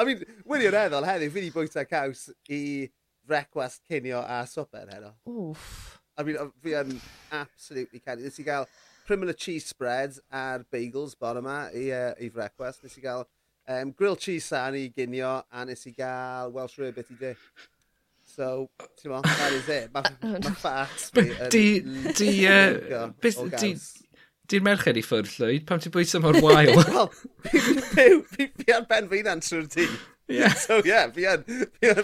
[0.00, 2.62] I mean, wedi'r eddol heddiw, fi wedi bwyta caws i
[3.28, 5.12] frecwast cinio a swper heno.
[5.28, 6.00] Oof.
[6.16, 6.96] I mean, fi yn
[7.36, 8.24] absolutely canu.
[8.24, 8.66] Nes i gael
[9.06, 12.84] Primula cheese spread a'r bagels bore yma i, uh, i frecwest.
[12.84, 13.24] Nes i gael
[13.68, 17.32] um, grilled cheese san i ginio a nes i gael Welsh rarebit i di.
[18.32, 19.90] So, ti'n mo, that is it.
[19.92, 21.50] Mae oh, ma fat fi yn...
[21.52, 21.66] Di,
[22.16, 24.14] di, uh, beth, di, oh,
[24.52, 25.66] di'r merched i ffwrdd llwyd?
[25.68, 26.72] Pam ti'n bwyta mor wael?
[26.78, 29.88] Wel, fi ar ben fi'n answer di.
[30.32, 30.54] Yeah.
[30.54, 31.42] So, yeah, fi yn,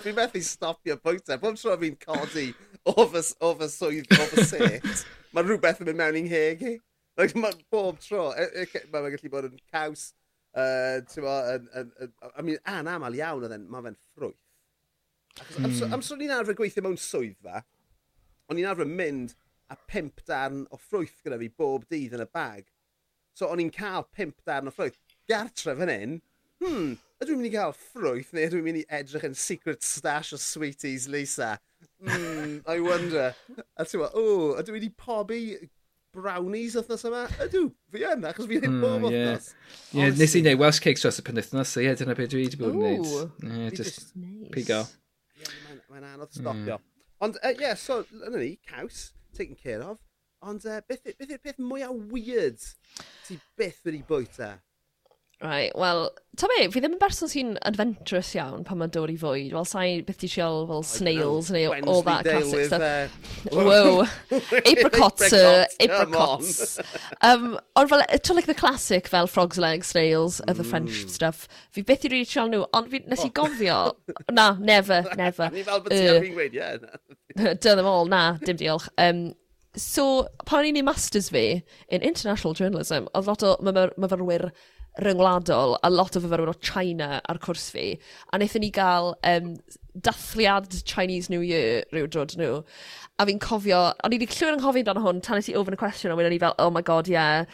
[0.02, 1.38] fi methu stopio bwyta.
[1.40, 2.50] Bob tro fi'n codi
[2.88, 3.22] o fy
[3.68, 6.74] swydd, o fy set, mae rhywbeth yn mynd mewn i'n heg i.
[7.18, 10.12] Like, mae bob tro, e, e, mae'n gallu bod yn caws,
[10.54, 14.44] uh, yn, yn, yn, I mean, anamal iawn oedd e'n, mae fe'n ffrwyth.
[15.38, 15.96] Achos, hmm.
[15.96, 17.64] amser ni'n arfer gweithio mewn swyddfa,
[18.48, 19.34] o'n i'n arfer mynd
[19.70, 22.70] a pimp darn o ffrwyth gyda fi bob dydd yn y bag.
[23.36, 24.98] So o'n i'n cael pimp darn o ffrwyth.
[25.30, 26.14] Gartre fan hyn,
[26.62, 29.82] hmm, ydw i'n mynd i cael ffrwyth neu ydw i'n mynd i edrych yn secret
[29.86, 31.56] stash o sweeties Lisa?
[31.98, 33.34] Hmm, I wonder.
[33.74, 35.42] A ti'n meddwl, o, ydw i wedi pobi
[36.14, 37.24] brownies wythnos yma?
[37.44, 39.50] Ydw, fi yn, achos fi'n neud hmm, bob wythnos.
[39.94, 42.60] Ie, nes i wneud Welsh cakes dros y penwythnos, so ie, dyna beth dwi wedi
[42.60, 43.08] bod yn neud.
[43.44, 44.52] Ie, yeah, just nice.
[44.54, 44.82] pigo.
[45.38, 45.56] Yeah,
[45.88, 46.42] Mae'n ma anodd hmm.
[46.42, 46.78] stopio.
[47.24, 50.00] Ond, ie, uh, yeah, so, yna ni, caws, taken care of.
[50.46, 52.62] Ond, uh, beth, beth yw'r peth mwyaf weird
[53.26, 54.56] ti byth wedi bwyta?
[55.40, 59.14] Right, wel, ta be, fi ddim yn berson sy'n adventurous iawn pan mae'n dod i
[59.20, 59.52] fwyd.
[59.54, 62.82] Wel, sa'i beth i siol, fel snails neu all that classic stuff.
[62.82, 64.06] Uh, Whoa.
[64.72, 66.80] apricots, uh, apricots.
[67.28, 70.50] um, ond fel, to like the classic, fel frog's legs, snails, mm.
[70.50, 71.12] other French mm.
[71.14, 71.46] stuff.
[71.70, 73.34] Fi beth i rili siol nhw, ond fi, nes i oh.
[73.38, 73.76] gofio.
[74.34, 75.52] na, never, never.
[75.54, 77.52] Ni fel bod ti'n uh, fi'n gweud, ie.
[77.62, 78.90] Done them all, na, dim diolch.
[78.98, 79.28] Um,
[79.78, 81.44] so, pan o'n i'n ei masters fi
[81.86, 84.48] in international journalism, oedd lot o myfyrwyr
[85.02, 87.86] ryngwladol a lot o fyfyrwyr o China ar cwrs fi.
[88.32, 89.52] A wnaethon ni gael um,
[89.94, 92.62] dathliad Chinese New Year rhyw drod nhw.
[93.18, 95.80] A fi'n cofio, o'n i wedi clywed yn cofio dan hwn tan i ofyn y
[95.80, 97.44] cwestiwn a wedyn ni fel, oh my god, yeah.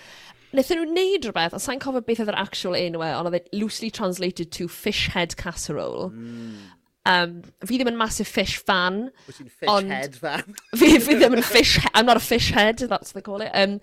[0.55, 3.91] Wnaethon nhw wneud rhywbeth, a sa'n cofio beth oedd yr actual enwau, ond oedd loosely
[3.91, 6.11] translated to fish head casserole.
[6.13, 6.74] Mm.
[7.05, 9.11] Um, fi ddim yn massive fish fan.
[9.27, 10.55] Wyt ti'n fish ond head fan?
[10.81, 11.91] fi, fi ddim yn fish head.
[11.93, 13.51] I'm not a fish head, that's what they call it.
[13.53, 13.77] Um,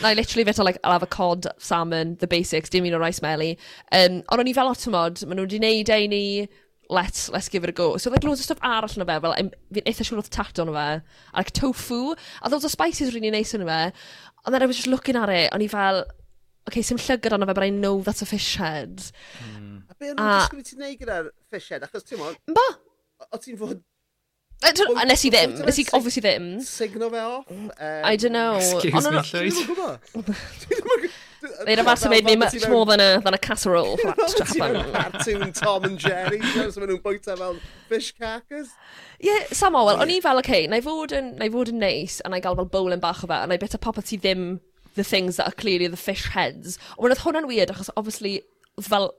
[0.00, 3.00] na i literally feta, like, I'll have a cod, salmon, the basics, dim un o
[3.02, 3.58] rice melly.
[3.90, 6.24] Um, ond o'n i fel otomod, maen nhw wedi neud ein i,
[6.88, 7.96] let's, let's give it a go.
[7.96, 10.72] So like loads of stuff arall yn fe, fel fi'n eitha siŵr oedd tato yn
[10.78, 13.82] fe, a like tofu, a those are spices really nice yn fe.
[14.46, 16.04] And then I was just looking at it, o'n i fel,
[16.68, 19.02] okay, sy'n llygad ond fe, but I know that's a fish head.
[19.44, 19.84] Mm.
[19.88, 20.32] A be o'n a...
[20.44, 21.86] disgwyl ti'n neud gyda'r fish head?
[21.88, 22.36] Achos ti'n mwyn...
[22.54, 22.66] Ba?
[23.28, 23.80] O ti'n fod...
[24.66, 26.46] A Nes i ddim, nes i obviously ddim.
[26.66, 27.46] Signo fe off?
[27.46, 27.70] Mm.
[27.70, 28.56] Um, I don't know.
[28.58, 31.10] Excuse me, Llywyd.
[31.64, 34.28] They'd have had to make me much more than a, than a casserole for that
[34.36, 34.92] to happen.
[34.92, 38.72] Cartoon Tom and Jerry, so maen nhw'n bwyta fel fish carcass.
[39.22, 42.42] Ie, yeah, Samuel, o'n i fel, okay, na i fod yn neis, a na i
[42.42, 44.56] gael fel bowlen bach o fe, a na i bit o popeth ti ddim
[44.98, 46.76] the things that are clearly the fish heads.
[46.98, 48.40] Ond oedd hwnna'n weird, achos obviously,
[48.82, 49.10] fel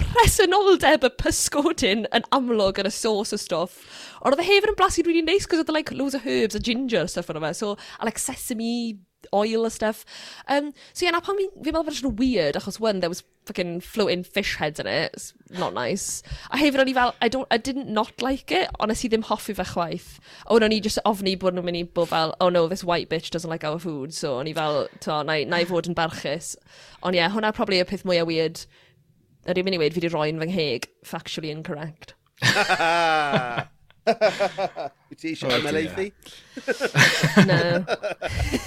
[0.00, 3.80] presenoldeb y pysgodyn yn amlwg yn y sauce o stuff.
[4.22, 6.62] Ond oedd y hefyd yn blasu really nice, cos oedd like loads of herbs a
[6.62, 7.52] ginger a stuff yna fe.
[7.58, 8.98] So, a like sesame
[9.34, 10.04] oil a stuff.
[10.48, 13.80] Um, so yeah, na pan fi'n meddwl bod yn weird, achos one, there was fucking
[13.80, 15.12] floating fish heads in it.
[15.14, 16.22] It's not nice.
[16.50, 19.10] A hefyd o'n i fel, I, don't, I didn't not like it, ond nes i
[19.12, 20.16] ddim hoffi fe chwaith.
[20.46, 23.08] A o'n i just ofni bod nhw'n mynd i bod fel, oh no, this white
[23.12, 24.14] bitch doesn't like our food.
[24.14, 26.54] So o'n i fel, to, na, na i fod yn barchus.
[27.02, 28.66] Ond ie, yeah, hwnna probably y peth mwyaf weird.
[29.46, 32.16] Ydy'n mynd i weid fi wedi roi'n fy ngheg, factually incorrect.
[35.10, 36.10] Wyt ti eisiau ymelaethu?
[37.46, 37.84] No.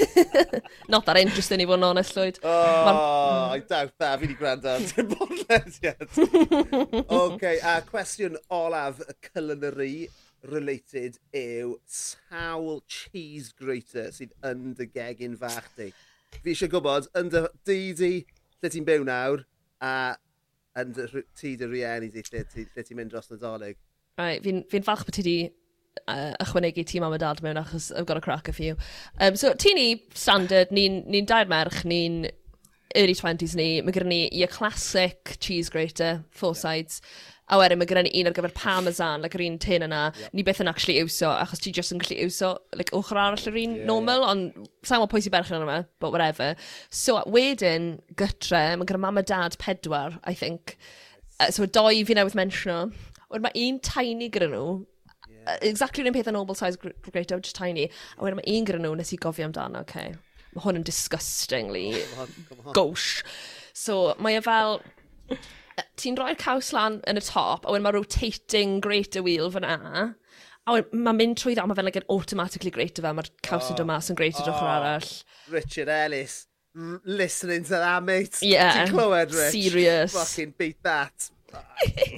[0.93, 2.39] Not that interesting i fod yn honest, Lloyd.
[2.43, 4.19] Oh, I doubt that.
[4.19, 6.04] Fi wedi gwrando ar dim bodlediad.
[7.15, 9.93] OK, a cwestiwn olaf y culinary
[10.54, 15.91] related yw sawl cheese grater sydd yn dy gegin fach di.
[16.39, 18.13] Fi eisiau gwybod, yn dy di
[18.62, 19.45] lle ti'n byw nawr,
[19.84, 20.15] a
[20.80, 23.80] yn dy ti dy rieni di lle ti'n mynd dros Nadolig.
[24.19, 25.38] Right, fi'n fi falch bod ti wedi
[26.12, 28.75] uh, ychwanegu ti mam a dad mewn achos I've got a crack a few.
[29.19, 32.25] Um, so, ti ni standard, ni'n ni, dair merch, ni'n
[32.99, 36.99] early 20s ni, mae gyda ni your classic cheese grater, four sides,
[37.49, 40.34] a wedyn mae gyda ni un ar gyfer parmesan, like yr un tin yna, yep.
[40.36, 43.60] ni beth yn actually iwso, achos ti just yn gallu iwso, like ochr arall yr
[43.62, 44.34] un yeah, normal, yeah.
[44.34, 46.55] ond sa'n gwybod pwy sy'n berchen yna, but whatever.
[46.91, 50.75] So wedyn, gytre, mae gyda mam a dad pedwar, I think.
[51.39, 52.89] Uh, so doi fi newydd mentiono,
[53.29, 54.63] Wedyn mae un tiny gyda nhw,
[55.65, 58.67] exactly yr un peth yn normal size great out, just tiny, a wedyn mae un
[58.69, 60.07] gyda nhw nes i gofio amdano, oce.
[60.09, 60.15] Okay.
[60.55, 62.73] Mae hwn yn disgustingly gosh.
[62.73, 63.23] gauche.
[63.77, 64.81] So mae e fel...
[65.95, 69.77] Ti'n rhoi'r caws lan yn y top, a wedyn mae rotating greater wheel fyna,
[70.67, 73.79] a mae'n mynd trwy dda, mae fe'n like, automatically greater fe, mae'r caws yn oh,
[73.79, 75.13] dod mas yn greater oh, ochr arall.
[75.53, 76.35] Richard Ellis,
[77.05, 78.41] listening to that, mate.
[78.43, 78.83] Yeah.
[78.83, 79.55] Ti'n clywed, Rich?
[79.55, 80.17] Serious.
[80.17, 81.29] Fucking beat that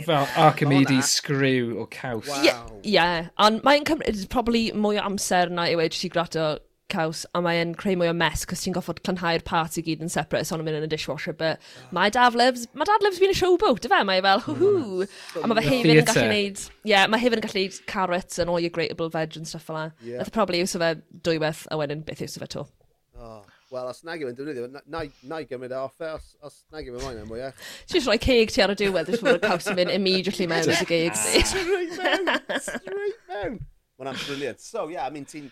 [0.08, 2.28] fel Archimedes screw o caws.
[2.28, 2.82] Ie, wow.
[2.84, 6.58] yeah, ond mae'n cymryd probably mwy o amser na i wedi i grato
[6.92, 10.12] caws, a mae'n creu mwy o mes, cos ti'n goffod cynhau'r part i gyd yn
[10.12, 11.62] separate, so o'n mynd yn y dishwasher, but
[11.96, 14.02] my dad lives, my mae lives being a showboat, dyfe?
[14.08, 15.08] Mae e fel, hw hw.
[15.42, 18.52] A mae fe hefyd yn gallu neud, yeah, mae hefyd yn gallu neud carrots and
[18.52, 19.96] all your grateable veg and stuff fel that.
[20.04, 20.20] Yeah.
[20.20, 20.94] That's e probably yw o fe
[21.30, 22.68] dwywaith, a wedyn beth yw o fe to
[23.72, 26.90] wel, os nag yw yn defnyddio, na i gymryd e off e, os, os nag
[26.90, 27.62] yw yn moyn e mwyach.
[27.92, 30.84] Ti'n rhoi ceg ti ar y diwedd, dwi'n fawr caws yn mynd immediately mewn i'r
[30.84, 31.16] y geg.
[31.18, 32.32] Straight mewn,
[32.68, 33.58] straight mewn.
[34.02, 34.62] Mae'n brilliant.
[34.64, 35.48] So, yeah, I mean, ti'n,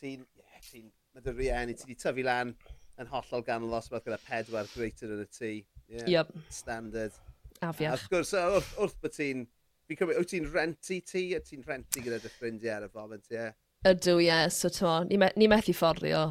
[0.00, 2.54] ti'n, yeah, ti'n, mae dy rieni, ti wedi tyfu lan
[3.00, 5.54] yn hollol ganol os bydd gyda pedwar greater yn y tŷ.
[5.90, 6.34] Yeah, yep.
[6.52, 7.16] Standard.
[7.60, 7.96] Afiach.
[7.96, 9.46] Wrth gwrs, wrth, wrth bod ti'n,
[9.88, 13.26] fi'n cymryd, wyt ti'n renti ti, a ti'n renti gyda dy ffrindiau ar y foment,
[13.34, 13.50] ie?
[13.90, 14.38] Ydw, ie.
[14.54, 16.30] So, ti'n ni, me, ni methu fforddio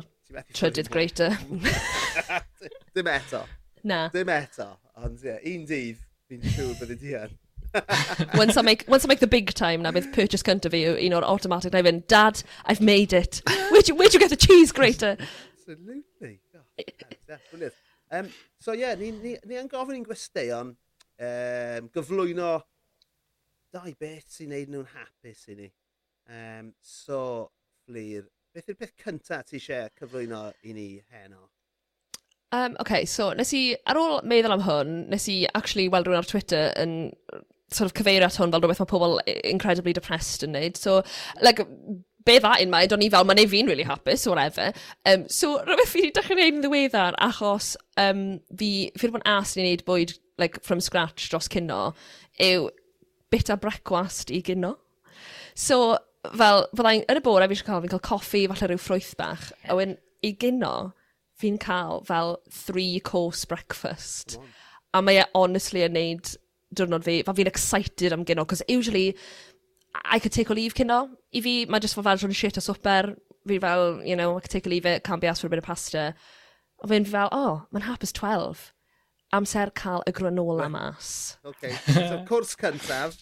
[0.54, 1.38] Trydydd greater.
[2.96, 3.46] Dim eto.
[3.84, 4.10] Na.
[4.14, 4.72] Dim eto.
[5.00, 7.38] Ond ie, un dydd fi'n siŵr bydd y dian.
[8.34, 11.16] once, I make, once I make the big time na bydd purchase cyntaf fi un
[11.18, 13.42] o'r automatic na i fynd, Dad, I've made it.
[13.70, 15.18] Where'd you, where'd you get the cheese grater?
[15.54, 16.40] Absolutely.
[16.50, 17.74] Oh, brilliant.
[18.12, 22.56] Um, so ie, yeah, ni, ni, ni yn gofyn i'n gwesteion um, gyflwyno
[23.74, 25.70] dau beth sy'n neud nhw'n hapus i ni.
[26.30, 27.20] Um, so,
[27.86, 31.50] Flir, Beth yw'r peth cyntaf ti eisiau cyflwyno i ni heno?
[32.52, 36.24] Um, okay, so nes i, ar ôl meddwl am hwn, nes i actually weld rhywun
[36.24, 36.96] ar Twitter yn
[37.70, 39.20] sort of cyfeirio at hwn fel rhywbeth mae pobl
[39.52, 40.82] incredibly depressed yn neud.
[40.82, 41.04] So,
[41.46, 41.62] like,
[42.26, 44.74] be dda in mae, do'n i fel, mae'n ei fi'n really hapus, so whatever.
[45.06, 49.22] Um, so, rhywbeth fi wedi dechrau gwneud yn ddiweddar, achos um, fi, fi wedi bod
[49.22, 51.92] yn as i wneud bwyd like, from scratch dros cynno,
[52.42, 52.72] yw
[53.30, 54.74] bit a brecwast i gynno.
[55.54, 59.14] So, fel, fyddai'n, yn y bore fi eisiau cael, fi'n cael coffi, falle rhyw ffrwyth
[59.20, 59.72] bach, yeah.
[59.72, 60.74] a wyn i gyno,
[61.40, 64.38] fi'n cael fel three course breakfast.
[64.94, 66.34] A mae e honestly yn neud
[66.76, 69.14] diwrnod fi, fel fi'n excited am gyno, cos usually
[70.06, 71.08] I could take o leave cyno.
[71.34, 73.14] I fi, mae jyst fel fel rhywun shit o swper,
[73.48, 75.50] fi fel, you know, I could take a leave it, can't be asked for a
[75.50, 76.14] bit of pasta.
[76.84, 78.70] A fi'n fel, oh, mae'n hapus 12.
[79.34, 81.38] Amser cael y granola mas.
[81.46, 83.18] Okay, so cwrs cyntaf,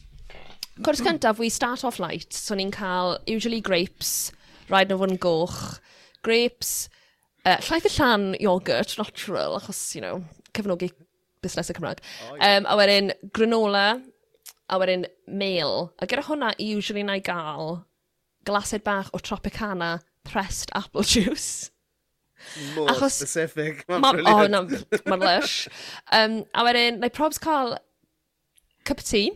[0.77, 2.33] Cwrs cyntaf, we start off light.
[2.33, 4.31] So ni'n cael usually grapes,
[4.69, 5.61] rhaid nhw fod yn goch,
[6.25, 6.73] grapes,
[7.45, 10.21] uh, llaeth y llan yogurt, natural, achos, you know,
[10.53, 10.91] cefnogi
[11.41, 12.03] busnes y Cymraeg.
[12.37, 13.87] Um, a wedyn granola,
[14.69, 15.91] a wedyn meal.
[15.97, 17.81] A gyda hwnna, usually na i gael
[18.45, 21.71] glased bach o Tropicana pressed apple juice.
[22.75, 23.83] More Achos, specific.
[23.89, 25.67] Ma, ma oh, no, mae'n lush.
[26.13, 27.79] Um, a wedyn, na i probs cael
[28.85, 29.33] cup of tea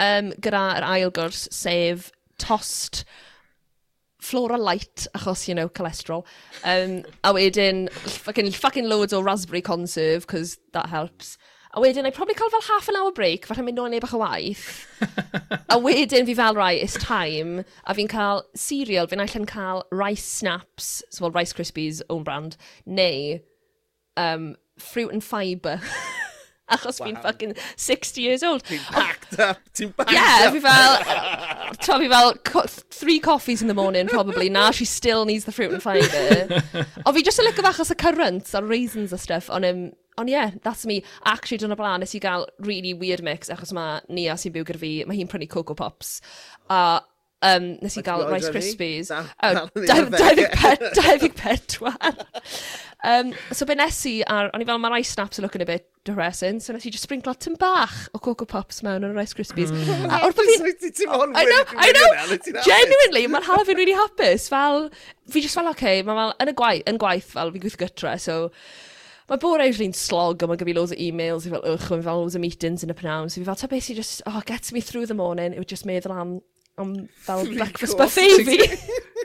[0.00, 2.10] um, gyda'r ail gwrs, sef
[2.40, 3.04] tost
[4.20, 6.24] flora light, achos, you know, cholesterol.
[6.64, 11.38] Um, a wedyn, fucking, fucking loads o raspberry conserve, because that helps.
[11.72, 14.18] A wedyn, I probably cael fel half an hour break, fatha mynd o'n bach o
[14.18, 14.86] waith.
[15.70, 17.64] a wedyn fi fel, right, it's time.
[17.84, 22.56] A fi'n cael cereal, fi'n allan cael rice snaps, so fel Rice Krispies, own brand,
[22.86, 23.38] neu
[24.16, 25.80] um, fruit and fibre.
[26.70, 27.08] achos wow.
[27.08, 28.64] fi'n fucking 60 years old.
[28.64, 30.54] Ti'n packed up, ti'n packed yeah, up.
[30.54, 34.84] Ie, fi fel, to fi fel, co three coffees in the morning probably, now she
[34.84, 36.62] still needs the fruit and fibre.
[37.06, 40.28] o fi a yn lygo achos y currants a'r raisins a stuff, ond um, on
[40.28, 41.02] yeah, that's me.
[41.24, 44.82] Actually, dyna blaen, nes i gael really weird mix, achos mae Nia sy'n byw gyda
[44.82, 46.18] fi, mae hi'n prynu Coco Pops.
[46.68, 47.00] A uh,
[47.40, 49.08] Um, nes i gael Rice Krispies.
[49.08, 49.22] Dau
[51.38, 51.96] pedwar.
[53.02, 55.68] um, so be nes i, ar, o'n i fel, mae rice snaps yn looking a
[55.68, 59.32] bit depressing, so nes i just sprinkle tyn bach o Coco Pops mewn yn Rice
[59.38, 59.72] Krispies.
[59.72, 60.68] a o'r bod fi'n...
[61.32, 62.36] I know, I know,
[62.68, 64.50] genuinely, mae'n hala fi'n really hapus.
[64.52, 64.90] Fel,
[65.32, 67.86] fi just fel, oce, okay, mae fel, yn y gwaith, yn gwaith fel, fi'n gweithio
[67.86, 68.38] gytre, so...
[69.30, 72.16] Mae bore usually'n slog, a mae'n gyfio loads o e-mails, i fel, ych, mae'n fel
[72.18, 74.72] loads o meetings yn y pnawn, so fi fel, ta beth sy'n just, oh, gets
[74.74, 76.40] me through the morning, it would just meddwl am
[76.82, 76.94] am
[77.26, 78.58] fel breakfast buffet fi.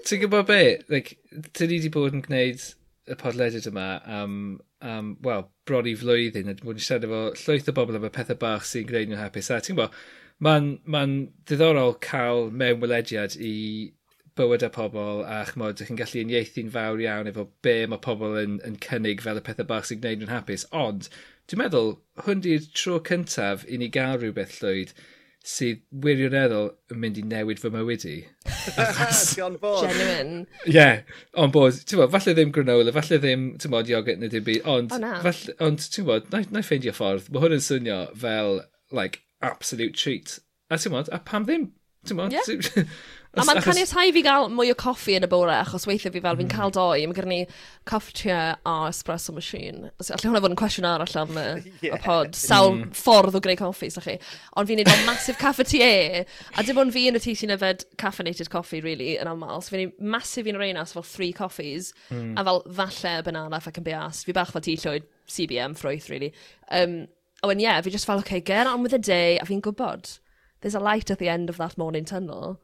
[0.05, 0.61] Ti'n gwybod be?
[0.91, 2.63] Like, dyn ni wedi bod yn gwneud
[3.05, 3.87] y podledydd yma
[4.19, 4.37] am,
[4.81, 6.51] um, wel, bron i flwyddyn.
[6.51, 9.23] Wedi bod yn siarad efo llwyth o bobl am y pethau bach sy'n gwneud nhw'n
[9.23, 9.51] hapus.
[9.53, 9.99] A ti'n gwybod,
[10.45, 13.55] mae'n ma ddiddorol cael mewnwelediad i
[14.35, 18.35] bywyd a pobl a chmod, ydych chi'n gallu uniaethu'n fawr iawn efo be mae pobl
[18.41, 20.65] yn, yn cynnig fel y pethau bach sy'n gwneud nhw'n hapus.
[20.75, 21.07] Ond,
[21.47, 21.93] dwi'n meddwl,
[22.25, 24.91] hwn di'r tro cyntaf i ni gael rhywbeth llwyd
[25.45, 28.15] sydd wirioneddol yn mynd i newid fy mywyd i.
[29.45, 29.91] on board.
[29.91, 30.39] Genuine.
[30.65, 31.77] Ie, yeah, on bod.
[31.85, 35.01] Ti'n bod, falle ddim granola, falle ddim, ti'n bod, iogurt neu dim byd, ond, oh,
[35.03, 35.19] na.
[35.25, 37.29] falle, ond ti'n bod, na, na ffeindio ffordd.
[37.29, 38.63] Mae hwn yn swnio fel,
[38.95, 40.39] like, absolute treat.
[40.73, 41.69] A ti'n bod, a pam ddim?
[42.09, 42.33] Ti'n bod?
[42.33, 42.89] Yeah.
[43.35, 46.37] A mae'n caniatáu fi gael mwy o coffi yn y bore, achos weithio fi fel
[46.39, 46.53] fi'n hmm.
[46.55, 47.39] cael doi, mae gen ni
[47.89, 49.91] coffi a espresso machine.
[49.99, 51.45] So, allai hwnna fod yn cwestiwn arall am y,
[51.83, 51.99] yeah.
[52.03, 52.35] pod.
[52.39, 52.93] Sawl mm.
[52.95, 54.15] ffordd o greu coffi, sa'ch chi.
[54.55, 56.23] Ond fi'n neud o'n massive cafetier,
[56.55, 59.59] a dim ond fi yn y tŷ sy'n yfed caffeinated coffee, really, yn aml.
[59.59, 62.35] So, fi'n neud massive un o'r einas, fel three coffees, mm.
[62.39, 64.29] a fel falle banana if I can be asked.
[64.29, 66.31] Fi bach fel ti llwyd CBM ffrwyth, really.
[66.71, 67.07] Um,
[67.43, 70.19] a wen, yeah, fi just fel, okay, get on with the day, a fi'n gwybod,
[70.61, 72.59] there's a light at the end of that morning tunnel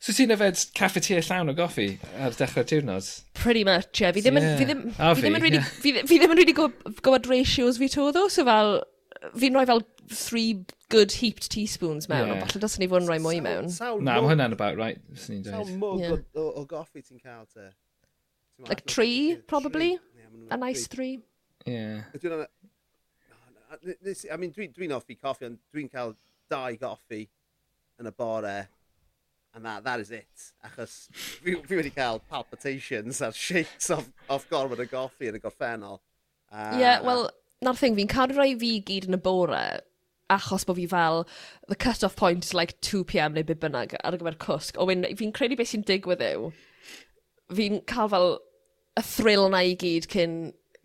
[0.00, 1.90] So ti'n yfed cafeteria llawn o goffi
[2.24, 3.08] ar dechrau'r diwrnod?
[3.36, 4.06] Pretty much, ie.
[4.06, 4.14] Yeah.
[4.16, 4.46] Fi ddim yn...
[4.46, 4.56] Yeah.
[4.56, 5.24] Fi ddim, a fi.
[5.26, 8.22] ddim yn really, fi, fi ddim yn really gwybod ratios fi to, ddo.
[8.32, 8.78] So fel,
[9.36, 12.32] fi'n rhoi fel three good heaped teaspoons mewn, yeah.
[12.32, 13.68] ond falle dylsyn ni fod yn rhoi mwy mewn.
[13.76, 15.68] Na, mae hwnna'n about right, fyswn ni'n dweud.
[15.68, 16.16] Sawl mwg yeah.
[16.32, 17.68] o, o, goffi ti'n cael te?
[18.72, 19.92] Like three, probably?
[20.48, 21.20] A nice three.
[21.68, 22.08] Yeah.
[24.32, 26.16] I mean, dwi'n dwi offi coffi, ond dwi'n cael
[26.48, 27.26] dau goffi
[28.00, 28.58] yn y bore
[29.54, 30.52] And that, that is it.
[30.64, 35.42] Achos fi, fi wedi cael palpitations a'r shakes off, off gorfod y goffi yn y
[35.42, 35.98] gorffennol.
[36.50, 37.26] Ie, uh, yeah, wel,
[37.66, 39.64] na'r thing, fi'n cadw rhoi fi gyd yn y bore
[40.30, 41.26] achos bod fi fel,
[41.68, 44.78] the cut-off point is like 2pm neu byd bynnag ar gyfer cwsg.
[44.78, 44.86] O,
[45.18, 46.52] fi'n credu beth sy'n digwydd yw,
[47.58, 48.30] fi'n cael fel
[48.98, 50.38] y thrill na i gyd cyn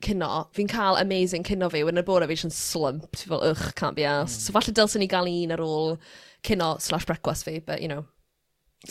[0.05, 3.67] cynno, fi'n cael amazing cynno fi, yn y bore fi eisiau'n slump, fi fel, ych,
[3.79, 4.41] can't be asked.
[4.41, 4.47] Mm.
[4.47, 5.95] So falle dylsyn ni gael un ar ôl
[6.45, 8.05] cynno slash brecwast fi, but you know.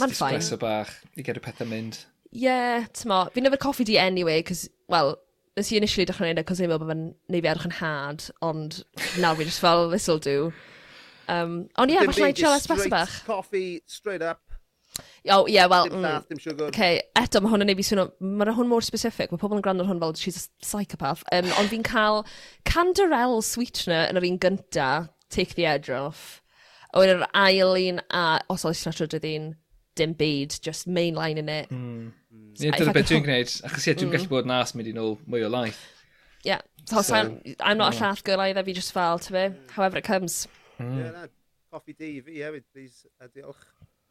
[0.00, 0.38] Mae'n ffain.
[0.38, 2.00] Espresso bach, i gadw pethau mynd.
[2.34, 3.24] Ie, yeah, tymo.
[3.34, 5.14] Fi'n yfed coffi di anyway, cos, well,
[5.58, 7.76] nes i initially dechrau gwneud e, cos i'n meddwl bod fe'n neud fi edrych yn
[7.78, 8.80] had, ond
[9.22, 10.38] nawr fi just fel, this'll do.
[11.30, 13.20] Um, ond ie, yeah, falle i chill espresso bach.
[13.28, 14.42] Coffee, straight up.
[15.30, 15.88] Oh, ie, yeah, wel...
[15.88, 16.04] Dim mm.
[16.04, 16.68] llath, dim siwgr.
[16.68, 18.10] Okay, eto, mae hwn yn ei fi swnio...
[18.20, 19.32] Mae hwn mor specific.
[19.32, 21.24] Mae pobl yn gwrando hwn fel, she's a psychopath.
[21.34, 22.22] Um, ond fi'n cael
[22.68, 24.90] Canderel Sweetener yn yr un gynta,
[25.34, 26.42] Take the Edge Off.
[26.92, 28.26] O, yn yr ail un a...
[28.52, 29.48] Os oes na trydydd un,
[29.98, 31.70] dim byd, just mainline in it.
[31.70, 32.12] Mm.
[32.54, 34.16] So, yeah, dyna beth dwi'n gwneud, achos ie, dwi'n mm.
[34.16, 35.80] gallu bod nas mynd i nôl mwy o laeth.
[36.44, 39.48] Yeah, so, so I'm, I'm not a llath girl either, fi just fel, to fe,
[39.48, 39.68] hmm.
[39.70, 40.46] however it comes.
[40.76, 40.98] Hmm.
[40.98, 41.26] Yeah, na,
[41.72, 43.64] coffi di i fi hefyd, please, a diolch.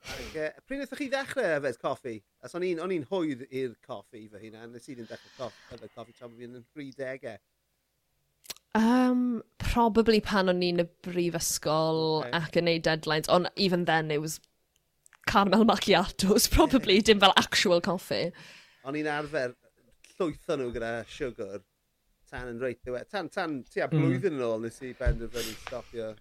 [0.03, 2.15] Ac, uh, pryd wnaethoch chi ddechrau yfed coffi?
[2.43, 6.17] As o'n i'n hwydd i'r coffi fy hunan, nes i ddim dechrau coffi, yfed coffi
[6.17, 7.37] tra bod fi'n yn 30au.
[8.73, 12.33] Um, probably pan o'n i'n y brifysgol okay.
[12.41, 14.39] ac yn neud deadlines, ond even then it was
[15.33, 18.31] caramel macchiatos, probably, dim fel actual coffee.
[18.85, 19.55] O'n i'n arfer
[20.17, 21.63] llwytho nhw gyda siwgr
[22.29, 23.09] tan yn reit ddiwedd.
[23.13, 24.03] Tan, tan, tua hmm.
[24.03, 26.13] blwyddyn yn ôl nes i benderfynu stopio.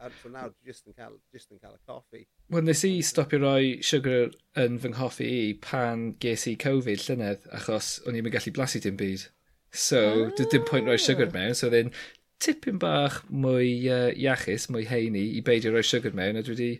[0.00, 2.22] A so nawr, just yn cael, just yn cael y coffi.
[2.52, 7.44] Wel, nes i stopio roi siwgr yn fy nghoffi i pan ges i Covid llynedd,
[7.56, 9.26] achos o'n i'n gallu blasu dim byd.
[9.70, 10.40] So, ah.
[10.40, 11.34] dim point roi siwgr ah.
[11.36, 11.92] mewn, so then
[12.40, 16.70] tipyn bach mwy uh, iachus, mwy heini i beidio roi sugar mewn a dwi wedi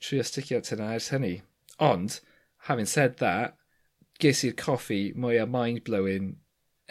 [0.00, 1.34] trio sticio at hynna ers hynny.
[1.82, 2.20] Ond,
[2.68, 3.56] having said that,
[4.22, 6.36] ges i'r coffi mwy a mind-blowing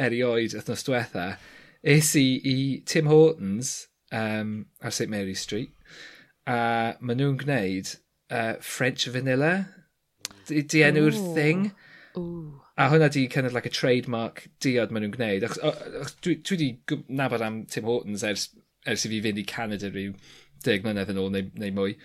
[0.01, 1.27] erioed wythnos diwetha.
[1.81, 5.73] Es i i Tim Hortons um, ar St Mary Street
[6.47, 7.95] a maen nhw'n gwneud
[8.29, 9.53] uh, French Vanilla.
[10.47, 11.71] Di, di enw'r thing.
[12.17, 12.60] Ooh.
[12.79, 15.45] A hwnna di kind of like a trademark diod maen nhw'n gwneud.
[15.47, 16.69] Achos, achos dwi, dwi di
[17.11, 18.47] nabod am Tim Hortons ers,
[18.87, 20.13] ers i fi fynd i Canada rhyw
[20.65, 21.97] deg mlynedd yn ôl neu, neu mwy.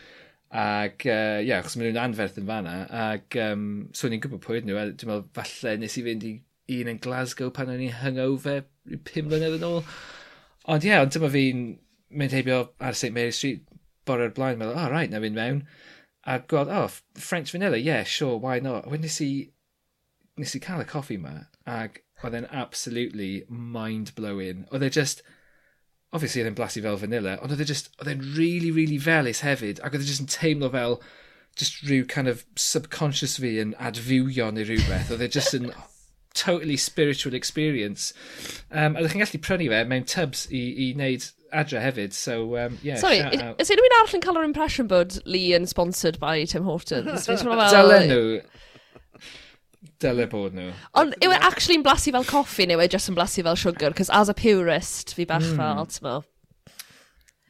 [0.56, 2.74] Ac ie, uh, yeah, achos maen nhw'n anferth yn fanna.
[3.06, 4.82] Ac um, so ni'n gwybod pwy ydyn nhw.
[4.98, 6.34] Dwi'n meddwl falle nes i fynd i
[6.80, 9.82] un yn Glasgow pan o'n i'n hungover rhyw pum mlynedd yn ôl.
[10.66, 11.66] Ond ie, yeah, ond dyma fi'n
[12.10, 13.62] mynd heibio ar St Mary Street
[14.08, 14.58] bore'r blaen.
[14.58, 15.66] Meddwl, oh, right, na fynd mewn.
[16.26, 18.90] A gweld, oh, French vanilla, yeah, sure, why not?
[18.90, 19.30] Wedyn nes i
[20.36, 21.34] nes i cael y coffi ma,
[21.68, 24.64] ac oedd e'n absolutely mind-blowing.
[24.70, 25.22] Oedd e just,
[26.12, 29.44] obviously oedd e'n blasu fel vanilla, ond oedd e just, oedd e'n really, really felus
[29.46, 31.00] hefyd, ac oedd e just yn teimlo fel,
[31.56, 35.12] just rhyw kind of subconscious fi yn adfywio neu rhywbeth.
[35.12, 35.70] Oedd e just yn
[36.36, 38.12] totally spiritual experience.
[38.70, 41.24] Um, a ydych chi'n gallu prynu fe mewn tubs i, i wneud
[41.56, 43.00] adre hefyd, so um, yeah.
[43.00, 43.60] Sorry, is, out.
[43.62, 47.26] is unrhyw un arall yn cael yr impression bod Lee yn sponsored by Tim Hortons?
[47.30, 48.40] Dylen nhw.
[50.02, 50.70] Dyle bod nhw.
[51.00, 53.56] Ond yw e actually yn blasu fel coffi neu yw e just yn blasu fel
[53.56, 53.96] sugar?
[53.96, 55.60] Cos as a purist, fi bach mm.
[55.60, 55.92] fel, hmm.
[55.94, 56.24] ti'n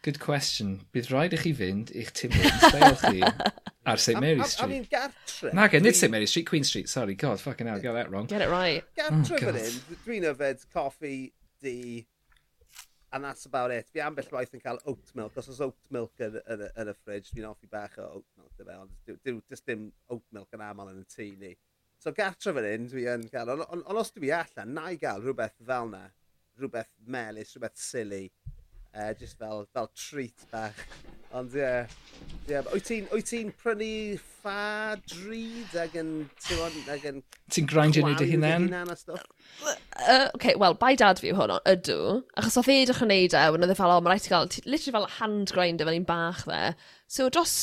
[0.06, 0.76] Good question.
[0.94, 3.24] Bydd rhaid i chi fynd i'ch Timwyn stael chi
[3.90, 4.62] ar St Mary Street.
[4.62, 5.50] A fi'n gartre.
[5.58, 6.88] Na, gen, nid St Mary Street, Queen Street.
[6.88, 8.28] Sorry, God, fucking hell, got that wrong.
[8.30, 8.86] Get it right.
[8.94, 11.16] Gartre oh, fan hyn, dwi'n yfed coffi,
[11.64, 12.06] di,
[13.10, 13.90] and that's about it.
[13.90, 16.96] Fi ambell waith yn cael oat milk, os oes oat milk yn, yn, yn y
[17.00, 20.62] fridge, fi'n offi bach o oat milk, dy fe, ond just dim oat milk yn
[20.68, 21.56] aml yn y tŷ ni.
[22.02, 24.98] So gartre fan hyn, dwi yn cael, ond on, on os dwi allan, na i
[25.00, 26.04] gael rhywbeth fel na,
[26.60, 28.26] rhywbeth melus, rhywbeth silly,
[28.94, 30.86] uh, just fel, fel treat bach.
[31.36, 31.88] Ond ie, yeah,
[32.48, 32.68] yeah.
[32.70, 33.88] wyt ti'n ti prynu
[34.22, 36.12] ffa drud ag yn,
[36.92, 37.22] ag yn...
[37.52, 38.68] Ti'n grindio'n neud y hunain?
[38.76, 41.98] Uh, okay, wel, bai dad fi yw hwn, ydw.
[42.38, 44.52] Achos oedd e edrych yn neud e, wnaeth e fel, o, mae'n rhaid i gael,
[44.64, 46.62] literally fel hand grinder fel un bach dde.
[47.10, 47.56] So dros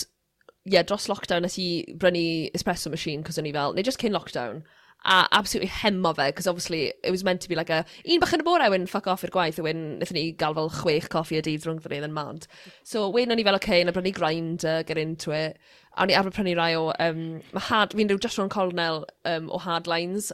[0.66, 1.68] yeah, dros lockdown nes i
[1.99, 4.64] brynu espresso machine, cos o'n i fel, neu just cyn lockdown,
[5.03, 8.32] a absolutely hemo fe, cos obviously it was meant to be like a, un bach
[8.36, 11.09] yn y bore, wyn fuck off i'r gwaith, a wyn, wnaethon ni gael fel chwech
[11.11, 12.47] coffi a dydd rhwng fyny yn mad.
[12.88, 15.59] So, wyn o'n i fel, okay, na brynu grinder, get into it,
[15.91, 19.03] a o'n i arfer prynu rai o, um, mae had, fi'n rhyw just rhwng colnel
[19.28, 20.32] um, o hardlines,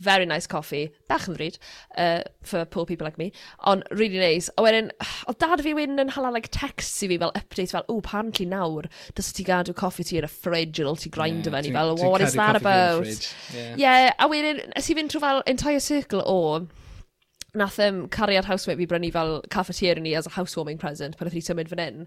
[0.00, 1.58] very nice coffee, bach yn ddryd,
[2.00, 3.30] uh, for poor people like me,
[3.68, 4.50] ond really nice.
[4.56, 4.90] A wedyn,
[5.28, 8.48] o dad fi wedyn yn hala like, texts i fi fel update fel, o, apparently
[8.48, 8.88] nawr,
[9.18, 11.74] dys ti gadw coffi ti yn y fridge, yn ôl ti grind yeah, fe, ni
[11.76, 13.06] fel, what is that about?
[13.54, 13.74] Yeah.
[13.76, 16.66] yeah, a wedyn, ys i fynd trwy fel entire circle o,
[17.54, 21.34] nath um, cariad housemate fi brynu fel cafetier ni as a housewarming present pan oedd
[21.36, 22.04] hi symud fan hyn.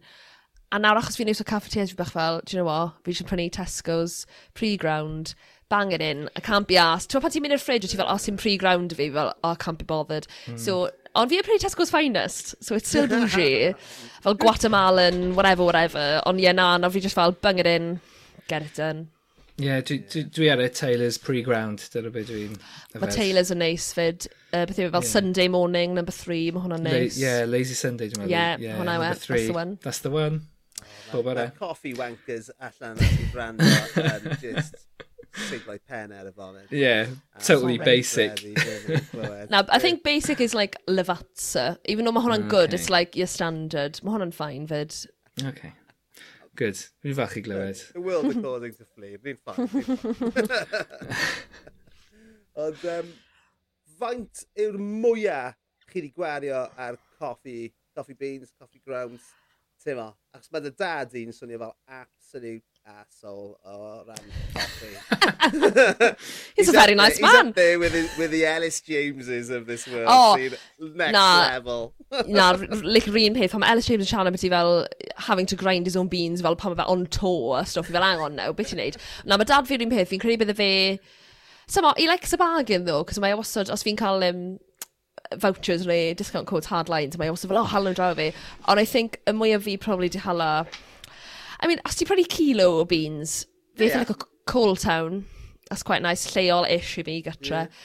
[0.74, 3.14] A nawr achos fi'n neud o cafetiers fi bach fel, do you know what, fi
[3.14, 4.24] eisiau prynu Tesco's
[4.58, 5.36] pre-ground,
[5.70, 7.11] bang it in, I can't be asked.
[7.11, 9.55] Ti'n pan ti'n mynd i'r fridge, ti fel, os ti'n pre-ground fi, fel, oh, I
[9.55, 10.28] can't be bothered.
[10.47, 10.59] Mm.
[10.59, 13.74] So, ond fi yn prynu Tesco's finest, so it's still bougie.
[14.26, 16.22] fel Guatemalan, whatever, whatever.
[16.30, 17.99] Ond ie, yeah, na, na, fi just fel, bang it in,
[18.47, 19.09] get it done.
[19.59, 22.55] Ie, yeah, dwi, dwi, dwi ar y Taylor's pre-ground, dyna beth dwi'n...
[22.97, 24.26] Mae Taylor's yn neis fyd.
[24.49, 24.93] Uh, beth yw e?
[24.95, 25.11] fel yeah.
[25.11, 27.20] Sunday morning, number three, mae hwnna'n neis.
[27.20, 28.34] Ie, yeah, Lazy Sunday, dwi'n meddwl.
[28.34, 29.14] Yeah, yeah, hwnna yw, e.
[29.14, 29.78] that's the one.
[29.86, 30.41] That's the one.
[31.14, 34.76] Oh, that, that coffee wankers allan at brand um, just
[35.34, 36.72] siglau pen out y foment.
[36.72, 38.44] Yeah, uh, totally basic.
[39.50, 41.78] Now, I think basic is like Lavazza.
[41.86, 42.50] Even though mae hwnna'n okay.
[42.50, 44.00] good, it's like your standard.
[44.04, 44.96] Mae hwnna'n fine fyd.
[45.44, 45.74] Okay.
[46.56, 46.78] Good.
[47.02, 47.82] Fi'n fach i glywed.
[47.94, 49.18] The world according to Flea.
[49.18, 49.74] Fi'n ffaith.
[52.64, 53.08] Ond um,
[53.98, 55.58] faint yw'r mwyaf
[55.90, 59.32] chi wedi gwario ar coffi, coffee beans, coffee grounds,
[59.84, 60.14] Ti'n mo?
[60.32, 64.94] Achos mae dy dad i'n swnio fel absolute asshole o ran coffee.
[66.56, 67.32] he's, he's a very nice man.
[67.32, 70.08] He's up there with the, with the Ellis Jameses of this world.
[70.08, 70.38] Oh,
[70.80, 71.94] next na, level.
[72.28, 74.88] na, like yr peth, pan mae Ellis James yn siarad beth i fel
[75.28, 77.98] having to grind his own beans fel pan mae fe on tour a stuff i
[77.98, 79.02] fel angon now, beth i'n neud.
[79.28, 80.72] Na, mae dad fi un peth, fi'n credu bydde fe...
[81.68, 84.46] Samo, he likes a bargain though, cos mae wastad, os fi'n cael um,
[85.38, 88.32] vouchers neu discount codes hardlines, mae also fel, oh, hala draw fi.
[88.68, 90.68] Ond I think, y mwyaf fi probably di hala...
[91.60, 94.00] I mean, os ti prynu kilo o beans, fi yeah.
[94.00, 94.16] like a
[94.46, 95.26] coal town,
[95.70, 97.64] that's quite nice, lleol-ish i fi gytra.
[97.64, 97.84] Yeah.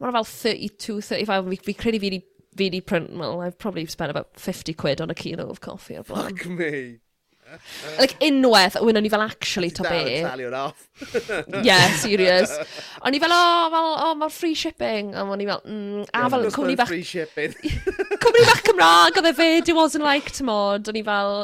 [0.00, 2.22] Mae'n fel 32, 35, fi, fi credu fi di,
[2.56, 5.98] fi di print, well, I've probably spent about 50 quid on a kilo of coffee
[5.98, 6.04] o'r.
[6.04, 7.00] Fuck me!
[7.98, 10.22] like, unwaith, a o'n i fel actually to be.
[10.54, 10.88] off.
[11.62, 12.52] yeah, serious.
[13.02, 15.14] O'n i fel, o, oh, fel, o, oh, mae'r free shipping.
[15.14, 16.90] A o'n i fel, mm, a fel, cwmni bach...
[16.90, 17.56] Free shipping.
[18.24, 20.90] cwmni bach Cymraeg, oedd e fe, it wasn't like, tymod.
[20.92, 21.42] O'n i fel,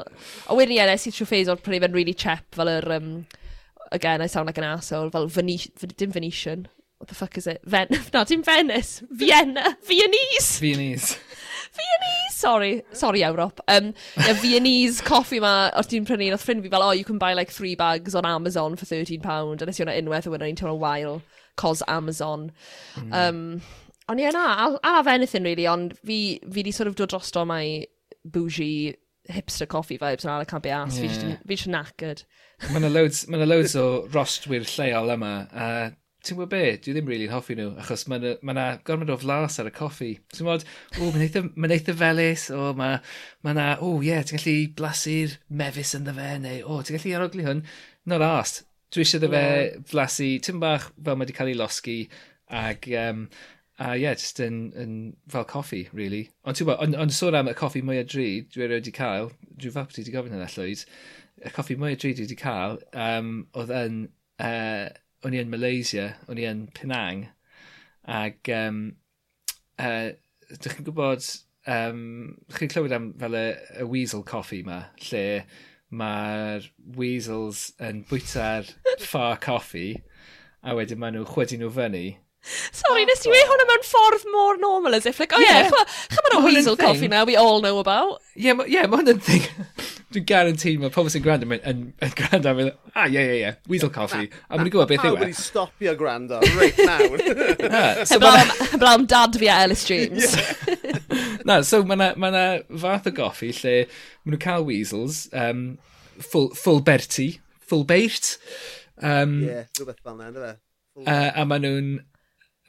[0.49, 3.13] o wiriau nes i trwy ffeis o'r prynu fe'n really chep, fel yr, um,
[3.95, 6.69] again, I sound like an asshole, fel Venetian, dim Venetian.
[6.99, 7.61] What the fuck is it?
[7.65, 9.03] Ven no, dim Venice.
[9.11, 9.77] Vienna.
[9.85, 10.59] Viennese.
[10.59, 11.19] Viennese.
[11.75, 12.37] Viennese!
[12.37, 13.59] Sorry, sorry Ewrop.
[13.68, 17.18] Um, yeah, Viennese coffee ma, os ti'n prynu, oedd ffrind fi fel, oh, you can
[17.18, 20.35] buy like three bags on Amazon for £13, And a nes i hwnna unwaith o
[20.35, 21.22] wedyn ni'n teimlo'n wael,
[21.61, 22.51] cos Amazon.
[22.97, 23.14] Mm.
[23.20, 23.41] Um,
[24.09, 26.99] ond ie, yeah, na, I'll, I'll have anything really, ond fi, fi di sort of
[27.01, 27.87] dod drosto mai
[28.25, 28.95] bougie
[29.33, 30.99] hipster coffee vibes yn ala can be ass.
[30.99, 31.39] Yeah.
[31.47, 32.25] Fi eisiau knackered.
[32.70, 35.87] Mae yna loads, ma loads o rostwyr lleol yma, uh,
[36.25, 39.16] ti'n gwybod be, dwi ddim rili'n really hoffi nhw, achos mae yna, ma gormod o
[39.20, 40.11] flas ar y coffi.
[40.33, 40.66] Ti'n gwybod,
[40.97, 43.01] o, mae'n eitha, ma eitha felus, o, mae
[43.53, 47.45] yna, o, ie, yeah, ti'n gallu blasu'r mefus yn ddefe, neu, o, ti'n gallu aroglu
[47.49, 47.61] hwn,
[48.11, 48.64] not asked.
[48.95, 49.45] Dwi eisiau dda fe
[49.91, 51.99] flasu, ti'n bach fel mae wedi cael ei losgi,
[52.64, 53.27] ac, um,
[53.83, 54.99] a ie, yeah, just yn, yn,
[55.29, 56.25] fel coffi, really.
[56.47, 58.97] Ond ti'n gwybod, ond on, sôn am y coffi mwy o dri, dwi erioed wedi
[58.97, 60.85] cael, dwi fap wedi gofyn hynna llwyd,
[61.45, 64.05] y coffi mwy o dri dwi wedi cael, um, oedd yn,
[64.41, 64.87] uh,
[65.25, 67.27] o'n i yn Malaysia, o'n i yn Penang,
[68.05, 68.81] ac um,
[69.81, 70.11] uh,
[70.53, 71.29] dych chi'n gwybod,
[71.70, 72.03] um,
[72.57, 73.47] chi'n clywed am fel y,
[73.81, 75.45] y weasel coffee ma, lle
[75.95, 76.66] mae'r
[76.99, 78.68] weasels yn bwyta'r
[79.07, 79.89] ffa coffi,
[80.64, 82.07] a wedyn maen nhw chwedi nhw fyny,
[82.45, 85.62] Sorry, oh, nes i wei hwnna mewn ffordd more normal as if, like, oh yeah,
[85.64, 85.93] yeah.
[86.12, 88.20] chyma'r weasel coffee now we all know about.
[88.37, 89.47] Yeah, ma, yeah mae hwnna'n thing.
[90.15, 93.39] Dwi'n guarantee mae pobl sy'n gwrando yn, yn, yn gwrando yn meddwl, ah, ie, ie,
[93.43, 94.29] ie, Weasel Coffee.
[94.47, 95.17] A mae'n gwybod beth yw e.
[95.17, 97.09] Pawb wedi stopio gwrando, right now.
[97.73, 100.37] na, so Heblaw am dad fi a Ellis Dreams.
[101.49, 102.31] na, so mae'na ma
[102.85, 105.65] fath o goffi lle maen nhw'n cael weasels, um,
[106.21, 108.37] full, full berti, full beirt.
[109.03, 110.55] Um, yeah, rhywbeth fel na, ynddo fe.
[111.03, 111.91] Uh, a maen nhw'n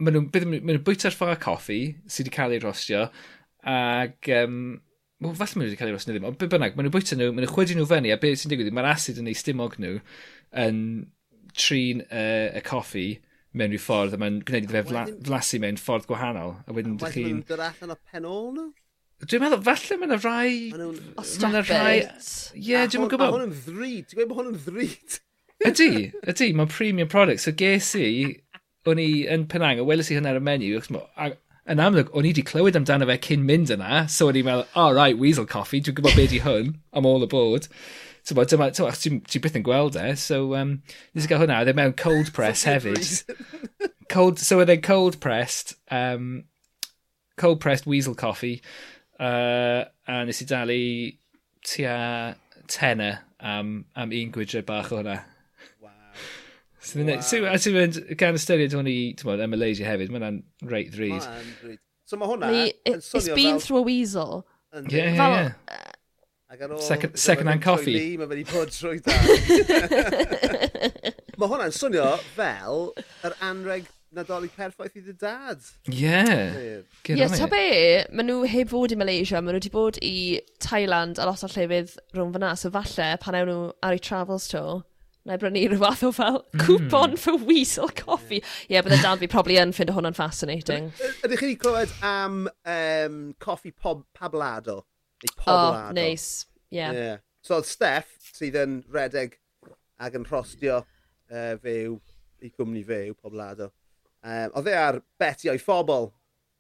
[0.02, 1.80] maen nhw'n ma nhw bwyta'r ffa coffi
[2.10, 3.06] sydd wedi cael ei rostio
[3.66, 4.58] ac um,
[5.24, 7.16] Wel, falle maen nhw wedi cael ei rosyn ddim, ond be bynnag, maen nhw'n bwyta
[7.16, 9.78] nhw, maen nhw'n chwedi nhw fyny, a beth sy'n digwydd, mae'r asid yn ei stumog
[9.80, 9.94] nhw
[10.66, 10.82] yn
[11.56, 13.06] trin uh, y coffi
[13.56, 16.58] mewn rhyw ffordd, a mae'n gwneud iddo fe fla, flasu mewn ffordd gwahanol.
[16.68, 17.30] A wedyn ydych chi'n...
[17.30, 18.66] Wedyn dod allan o penol nhw?
[19.24, 20.58] Dwi'n meddwl, falle mae'n yna rai...
[20.76, 21.94] Mae yna rai...
[22.04, 23.24] Ie, dwi'n meddwl gwybod.
[23.24, 24.10] Mae hwn yn ddrud.
[24.12, 25.16] Dwi'n meddwl bod hwn yn ddrud.
[25.72, 25.90] Ydy,
[26.34, 27.46] ydy, mae'n premium product.
[27.46, 28.10] So ges i,
[28.92, 31.40] o'n i yn Penang, a weles i hynna ar y menu, ac
[31.72, 34.68] yn amlwg, o'n i wedi clywed amdano fe cyn mynd yna, so o'n i'n meddwl,
[34.78, 37.68] oh right, weasel coffee, dwi'n gwybod beth i hwn, I'm all aboard.
[38.26, 40.80] So, bod, dyma, dyma, ti, ti byth yn gweld e, so um,
[41.14, 43.10] nes i gael hwnna, oedd mewn cold press hefyd.
[44.14, 46.46] cold, so oedd e'n cold pressed, um,
[47.42, 48.60] cold pressed weasel coffee,
[49.20, 50.82] uh, a nes i dalu
[51.66, 52.00] tua
[52.70, 55.24] tenner am, am un gwydre bach o hwnna.
[56.86, 57.20] So, wow.
[57.20, 60.42] so, a ti'n mynd, gan ystyried hwn i, ti'n bod, Emma Lazy hefyd, mae hwnna'n
[60.70, 61.80] reit ddrud.
[62.06, 62.52] So mae hwnna...
[62.86, 63.64] It's been fel...
[63.64, 64.46] through a weasel.
[64.74, 65.18] Yeah, yeah, yeah.
[65.18, 65.96] Fel, yeah.
[66.54, 66.82] Ac ar ôl...
[66.86, 67.98] Second, second hand coffee.
[68.20, 69.18] Mae'n mynd i bod trwy da.
[71.42, 72.06] mae hwnna'n swnio
[72.36, 72.92] fel
[73.26, 75.64] yr anreg nadolig perffaith i dy dad.
[75.92, 76.22] Ie.
[77.12, 77.66] Ie, ta be,
[78.14, 80.16] maen nhw heb fod i Malaysia, maen nhw wedi bod i
[80.64, 84.48] Thailand a lot o llefydd rhwng fyna, so falle pan ewn nhw ar eu travels
[84.52, 84.86] tour,
[85.26, 86.62] na i brynu rhyw fath o fel hmm.
[86.62, 87.20] coupon mm.
[87.20, 88.42] for weasel coffee.
[88.42, 90.92] Ie, yeah, bydde dad fi probably yn ffind hwnna'n fascinating.
[91.26, 94.84] Ydych chi wedi clywed am um, coffi pob, pablado?
[95.48, 96.46] Oh, nice.
[96.70, 96.92] Yeah.
[96.92, 97.18] yeah.
[97.42, 99.40] So Steph, sydd yn redeg
[100.02, 101.98] ac yn rhostio uh, fyw
[102.46, 103.72] i gwmni fyw, poblado.
[104.26, 106.12] Um, oedd e ar beti o'i phobl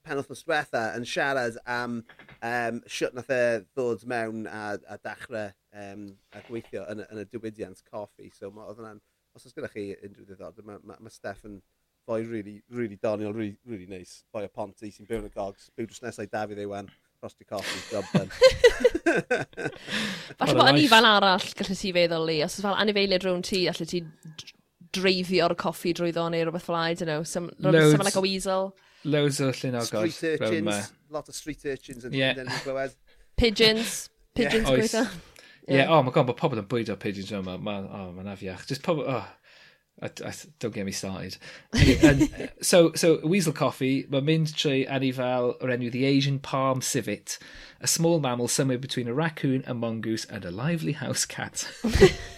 [0.05, 1.99] pen oedd diwetha yn siarad am
[2.45, 7.26] um, siwt nath e ddod mewn a, a dachrau um, a gweithio yn, yn y
[7.32, 8.32] diwydiant coffi.
[8.36, 9.01] So ma, oedd hwnna'n,
[9.36, 11.59] os oes gyda chi unrhyw ddiddordeb, mae ma, ma Steffan
[12.05, 14.23] boi really, really doniol, really, really nice.
[14.34, 15.69] Boi o Ponti sy'n byw yn y gogs.
[15.76, 18.32] Byw drws nesau Dafydd Ewan, frosty coffee, job done.
[20.39, 22.39] Falle bod yn ifan arall gallu ti feddwl li.
[22.45, 24.03] Os oes fel anifeiliad rhwng ti, allai ti
[24.95, 28.76] dreifio'r coffi drwyddo neu rhywbeth fel I don't know, some, loads, some like a weasel.
[29.03, 30.11] Loads o llunogod.
[30.11, 32.38] Street urchins, lot of street urchins yn yeah.
[32.41, 32.95] yn glywed.
[33.38, 34.78] Pigeons, pigeons yeah.
[34.78, 35.34] gweithio.
[35.68, 35.84] Ie, yeah.
[35.84, 37.57] yeah, oh my god, mae pobl yn bwydo pigeons yma.
[37.61, 38.68] Ma, oh, mae'n afiach.
[38.70, 39.05] Just pobl...
[39.07, 39.26] Oh,
[40.01, 41.38] I, I, don't get me started.
[41.74, 46.82] Anyway, and, so, so Weasel Coffee, mae mynd trwy anifal o'r enw The Asian Palm
[46.82, 47.38] Civet,
[47.80, 51.70] a small mammal somewhere between a raccoon, a mongoose and a lively house cat.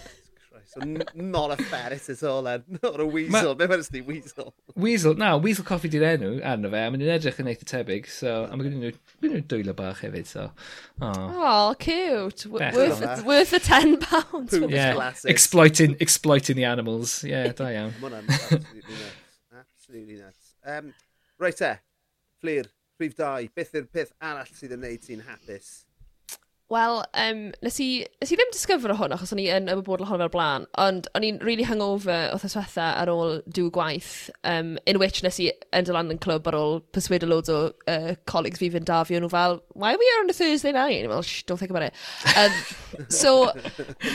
[0.67, 0.81] So
[1.15, 2.63] not a ferret at all, then.
[2.83, 3.31] Not a weasel.
[3.31, 3.53] Ma...
[3.53, 4.53] Be wedys ni, weasel?
[4.75, 6.81] Weasel, na, weasel coffee di'r enw arno fe.
[6.83, 8.33] A mae'n edrych yn eitha tebyg, so...
[8.43, 10.49] A mae gen nhw dwylo bach hefyd, so...
[10.99, 12.45] Oh, oh cute.
[12.51, 12.75] Yeah.
[12.75, 13.23] Worth, yeah.
[13.23, 14.51] worth the ten pounds.
[14.51, 14.93] Poop's yeah.
[14.93, 15.31] glasses.
[15.31, 17.23] Exploiting, exploiting the animals.
[17.23, 17.95] Yeah, da iawn.
[18.01, 19.61] Mae hwnna'n absolutely nuts.
[19.63, 20.55] Absolutely nuts.
[20.67, 20.93] Um,
[21.39, 21.77] right e,
[22.43, 22.73] Flir.
[22.99, 23.47] rhif dau.
[23.55, 25.86] beth yw'r peth arall sydd yn neud ti'n hapus?
[26.69, 27.85] Wel, um, nes, i,
[28.19, 31.23] nes i ddim disgyfro hwn, achos o'n i yn ymwybodol hwn fel blaen, ond o'n
[31.23, 35.87] i'n really hungover o thyswetha ar ôl dw gwaith, um, in which nes i end
[35.95, 39.31] lan yn clwb ar ôl perswyd o loads o uh, colleagues fi fynd dafio nhw
[39.31, 40.99] fel, why are we here on a Thursday night?
[40.99, 41.95] And well, shh, don't think about it.
[42.35, 43.33] Um, so,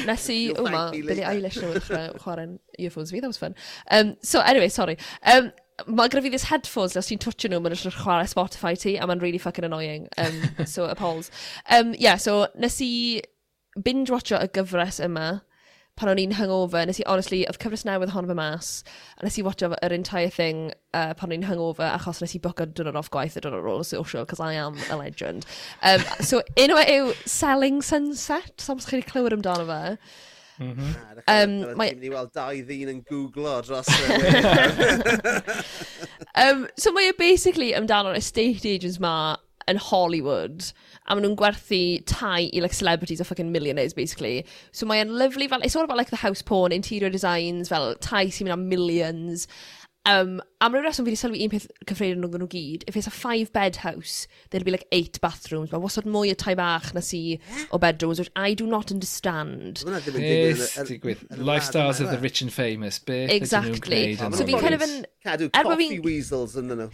[0.04, 3.56] nes i, o oh, ma, Billie Eilish yn ddechrau chwarae'n earphones fi, that was fun.
[3.90, 4.98] Um, so, anyway, sorry.
[5.24, 5.54] Um,
[5.86, 9.06] mae gyda fi this headphones os ti'n twtio nhw, mae'n rhaid chwarae Spotify ti, a
[9.08, 10.08] mae'n really fucking annoying.
[10.18, 10.42] Um,
[10.74, 11.30] so, appalls.
[11.70, 13.22] Um, yeah, so nes i
[13.78, 15.40] binge-watcho y gyfres yma
[15.96, 18.70] pan o'n i'n hungover, nes i, honestly, oedd cyfres newydd hon fy mas,
[19.20, 22.40] a nes i watcho yr entire thing uh, pan o'n i'n hungover, achos nes i
[22.42, 25.44] book a dynod off gwaith y dynod ar social, because I am a legend.
[25.82, 29.98] Um, so, un o yw Selling Sunset, sams chi wedi clywed amdano fe.
[30.62, 30.92] Mm -hmm.
[31.26, 31.94] um, mae...
[31.98, 33.88] Dwi'n weld dau ddyn yn googlo dros
[36.42, 39.14] um, so mae e basically amdano'r estate agents ma
[39.70, 40.72] yn Hollywood
[41.06, 44.44] a maen nhw'n gwerthu tai i like celebrities a fucking millionaires basically.
[44.70, 47.94] So mae e'n lovely, fel, it's all about like the house porn, interior designs, fel
[48.00, 49.48] tai sy'n mynd am millions.
[50.04, 53.06] Um, am rhyw reswm fi wedi sylwi un peth cyffredin nhw nhw gyd, if it's
[53.06, 56.88] a five bed house, there'd be like eight bathrooms, mae wastad mwy o tai bach
[56.96, 57.38] na si
[57.70, 59.84] o bedrooms, which I do not understand.
[59.86, 64.16] Beth digwydd, lifestyles of the rich and famous, beth exactly.
[64.16, 64.40] ydyn nhw'n gwneud.
[64.40, 64.98] So fi'n kind of yn...
[65.22, 66.90] Cadw er coffee weasels yn nhw.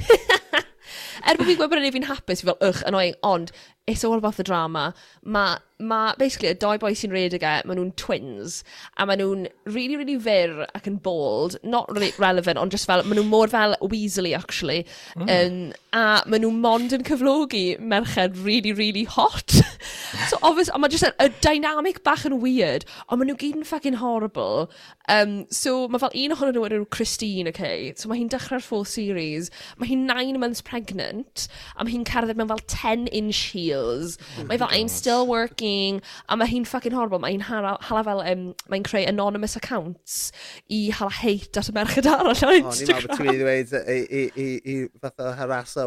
[1.33, 3.57] er bod fi'n gwybod bod yn ei fi'n hapus, fi fel, ych, annoying, ond
[3.89, 4.95] it's all about the drama.
[5.25, 8.63] Mae, ma, basically, y doi boi sy'n redeg e, maen nhw'n twins,
[8.99, 13.03] a maen nhw'n really, really fyr ac yn bold, not really relevant, ond just fel,
[13.07, 14.85] maen nhw'n mor fel Weasley, actually.
[15.17, 15.31] Mm.
[15.37, 15.61] Um,
[15.97, 19.57] a maen nhw'n mond yn cyflogi merched really, really hot.
[20.29, 23.69] so, obviously, ond mae just y dynamic bach yn weird, ond maen nhw gyd yn
[23.69, 24.69] fucking horrible.
[25.09, 27.95] Um, so, mae fel un ohonyn nhw yn yw Christine, okay?
[27.97, 32.37] So, mae hi'n dechrau'r full series, mae hi'n nine months pregnant, a mae hi'n cerdded
[32.37, 34.19] mewn fel 10-inch heel, skills.
[34.39, 38.05] Oh mae fel, I'm still working, a mae hi'n fucking horrible, mae hi'n hala, hala
[38.05, 40.33] fel, um, mae'n creu anonymous accounts
[40.69, 42.69] i hala hate at y merched arall ar Instagram.
[42.69, 45.87] O, ni'n meddwl bod ti'n mynd i ddweud e, i, i, i, fatha harasa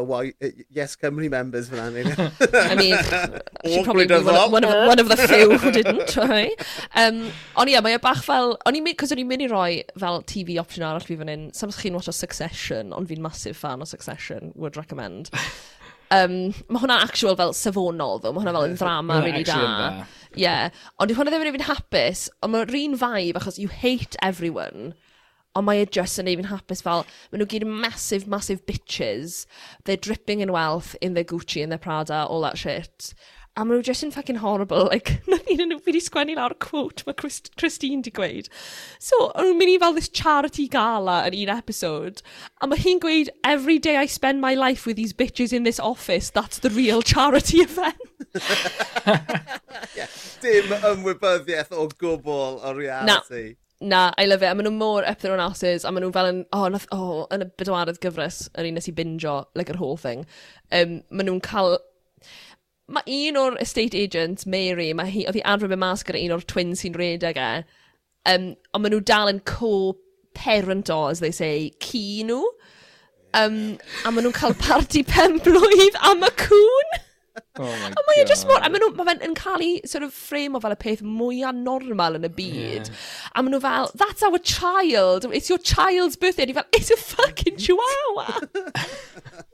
[0.72, 1.90] Yes Cymru members fyna.
[1.92, 2.96] I mean,
[3.66, 6.54] she probably one, one, of, one of the few who didn't, right?
[6.94, 9.46] Um, ond ie, yeah, mae e bach fel, o'n i'n mynd, cos o'n i'n mynd
[9.46, 13.10] i roi fel TV option arall fi fan hyn, Sam chi'n watch o Succession, ond
[13.10, 15.30] fi'n massive fan o Succession, would recommend.
[16.12, 16.34] Um,
[16.68, 19.60] mae hwnna'n actual fel safonol ddo, mae hwnna fel yn ddrama yeah, really da.
[20.32, 20.82] Ie, yeah.
[21.00, 24.18] ond yw hwnna ddim yn ei fi'n hapus, ond mae'r un vibe achos you hate
[24.24, 24.92] everyone,
[25.56, 29.44] ond mae e just yn ei fi'n hapus fel, maen nhw gyd massive, massive bitches,
[29.84, 33.14] they're dripping in wealth in their Gucci and their Prada, all that shit.
[33.52, 34.86] A maen nhw just yn fucking horrible.
[34.88, 38.48] Like, nath un nhw fi wedi sgwennu lawr quote mae Christ Christine di gweud.
[38.96, 42.22] So, o'n nhw'n mynd i fel this charity gala yn un episode.
[42.64, 45.82] A mae hi'n gweud, every day I spend my life with these bitches in this
[45.92, 48.00] office, that's the real charity event.
[49.98, 50.08] yeah,
[50.46, 53.58] dim ymwybyddiaeth o gwbl o reality.
[53.84, 54.48] Na, na I love it.
[54.48, 56.88] A maen nhw mor up their own asses, a maen nhw fel yn, oh, nath,
[56.96, 60.24] oh, yn y bedwaredd gyfres, yr un nes i binjo, like, yr whole thing.
[60.72, 61.76] Um, maen nhw'n cael
[62.90, 66.46] mae un o'r estate agent, Mary, mae hi, oedd hi adrodd mas gyda un o'r
[66.48, 67.52] twins sy'n redeg e,
[68.32, 72.42] um, ond maen nhw dal yn co-parent o, as they say, ci nhw.
[73.38, 77.00] Um, a maen nhw'n cael party pen blwydd am y cwn.
[77.56, 79.78] Oh a oh, mae e just mor, a maen nhw, mae fe'n yn cael ei
[79.88, 82.90] sort of frame o fel y peth mwyaf normal yn y byd.
[82.90, 83.06] Yeah.
[83.32, 86.50] A maen nhw fel, that's our child, it's your child's birthday.
[86.50, 88.40] And fel, it's a fucking chihuahua.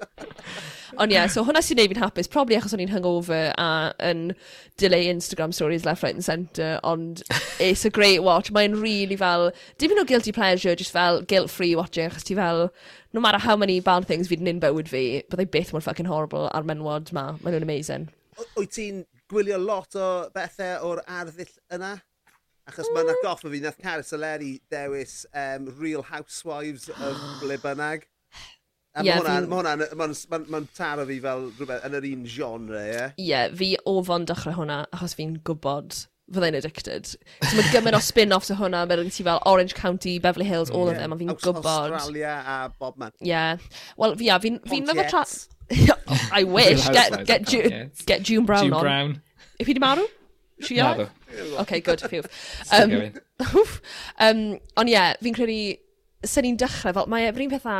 [0.96, 3.68] Ond ie, yeah, so hwnna sy'n neud fi'n hapus, probably achos o'n i'n hungover a
[4.08, 4.32] yn
[4.80, 7.22] delay Instagram stories left, right and centre, ond
[7.60, 8.50] it's a great watch.
[8.54, 12.68] Mae'n really fel, dim yn o guilty pleasure, just fel guilt-free watching, achos ti fel,
[13.12, 16.48] no matter how many bad things fi'n yn bywyd fi, byddai byth mor fucking horrible
[16.54, 17.30] ar menwod ma.
[17.42, 18.08] Mae nhw'n amazing.
[18.56, 21.96] Wyt ti'n gwylio lot o bethau o'r arddull yna?
[22.68, 23.16] Achos mae'n mm.
[23.16, 28.04] agoffa fi, nath Caris Aleri dewis um, Real Housewives of ble bynnag.
[28.98, 32.28] A yeah, mae hwnna'n ma ma ma ma taro fi fel rhywbeth yn yr un
[32.28, 32.92] genre, ie?
[32.92, 33.10] Yeah?
[33.14, 36.00] Ie, yeah, fi ofon dechrau hwnna, achos fi'n gwybod
[36.34, 37.06] fyddai'n addicted.
[37.08, 40.70] So mae gymaint o spin-offs o hwnna, mae gen ti fel Orange County, Beverly Hills,
[40.70, 40.92] all yeah.
[40.92, 41.94] of them, a fi'n gwybod.
[41.96, 43.14] Australia a bob man.
[43.20, 43.62] Yeah.
[43.96, 45.24] Wel, fi, ia, fi'n fi meddwl tra...
[46.10, 46.88] Oh, I wish.
[46.88, 48.80] get, get, Ju get June Brown June on.
[48.80, 49.22] Brown.
[49.58, 50.06] If he di marw?
[50.60, 51.10] She alive?
[51.58, 52.00] Okay, good.
[52.00, 52.22] Phew.
[52.72, 53.12] Um,
[54.18, 55.76] um, ond ie, yeah, fi'n credu...
[56.24, 57.76] Syn ni'n dechrau, fel mae efo'r un peth a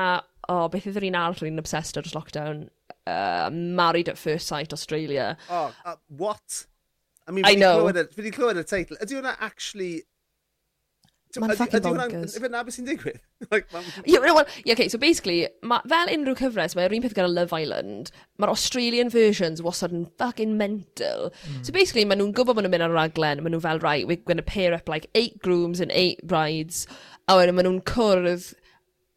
[0.48, 2.66] oh, beth ydyn i'n arall ni'n obsessed ar lockdown?
[3.08, 5.36] Uh, married at First Sight Australia.
[5.50, 6.66] Oh, uh, what?
[7.26, 7.86] I mean, I know.
[7.88, 8.96] Fi wedi clywed y teitl.
[9.04, 9.92] Ydy hwnna actually...
[11.36, 12.36] Mae'n ffucking bonkers.
[12.38, 13.18] Ydy hwnna beth sy'n digwydd?
[13.52, 13.66] like,
[14.08, 17.52] yeah, well, yeah, okay, so basically, ma, fel unrhyw cyfres, mae'r un peth gyda Love
[17.52, 21.28] Island, mae'r Australian versions wastad yn fucking mental.
[21.44, 21.60] Mm.
[21.68, 24.24] So basically, maen nhw'n gwybod maen nhw'n mynd ar raglen, maen nhw fel, right, we're
[24.24, 26.86] going to pair up like eight grooms and eight brides,
[27.28, 28.48] a wedyn maen nhw'n cwrdd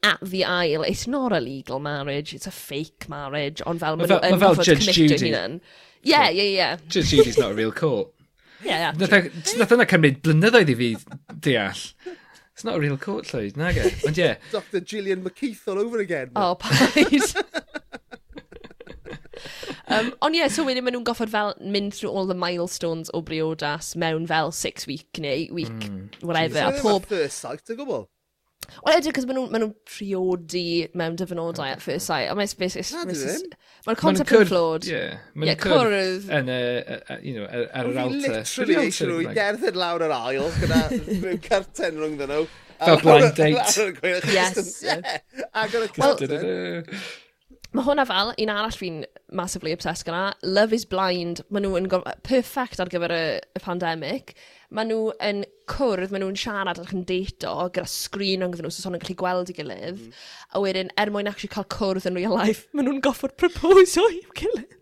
[0.04, 4.10] at the aisle, it's not a legal marriage, it's a fake marriage, ond fel maen
[4.10, 5.60] nhw yn goffod commitio'n hunan.
[6.02, 6.78] Yeah, yeah, yeah.
[6.88, 8.10] Judge Judy's not a real court.
[8.64, 8.92] yeah, yeah.
[8.98, 10.90] Nath e- yna cymryd blynyddoedd i fi
[11.48, 11.84] deall.
[12.54, 13.92] It's not a real court, Lloyd, nag e.
[14.08, 14.34] Ond ie.
[14.56, 16.32] Dr Gillian McKeith all over again.
[16.36, 17.22] Oh, paid.
[19.88, 23.14] um, ond ie, yeah, so wedyn maen nhw'n goffod fel mynd through all the milestones
[23.14, 26.66] o briodas mewn fel six week neu week, mm, whatever.
[26.66, 26.82] Jesus.
[26.82, 27.06] A pob...
[27.14, 28.10] First sight, o gwbl.
[28.86, 30.66] Wel edrych, cos maen nhw'n nhw priodi
[30.98, 32.82] mewn dyfynodau at first sight, a mae'n space...
[33.86, 34.88] Mae'r concept yn flawed.
[34.90, 35.02] Ie,
[35.38, 36.30] mae'n cwrdd...
[36.38, 36.60] Yn y,
[37.26, 38.38] you know, ar yr altar.
[38.40, 40.84] Literally eisiau nhw i gerdded lawr yr ail, gyda
[41.24, 42.46] rhyw curtain rhwng dyn nhw.
[42.82, 44.30] Fel blind date.
[44.34, 44.80] Yes.
[45.52, 46.88] Ac yn y curtain.
[47.72, 51.88] Mae hwnna fel, un arall fi'n massively obsessed gyda, Love is Blind, maen nhw'n
[52.28, 54.34] perfect ar gyfer y pandemic
[54.72, 55.42] maen nhw yn
[55.72, 59.18] cwrdd, maen nhw'n siarad ac yn deito gyda sgrin yng nhw, so son yn gallu
[59.20, 60.00] gweld i gilydd.
[60.00, 60.22] Mm.
[60.56, 64.38] A wedyn, er mwyn actually cael cwrdd yn real life, maen nhw'n goffod proposo i'w
[64.38, 64.78] gilydd.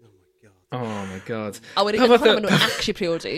[0.75, 1.57] Oh my god.
[1.73, 2.37] A wedyn, pa fath o...
[2.37, 3.35] nhw'n actually priodi.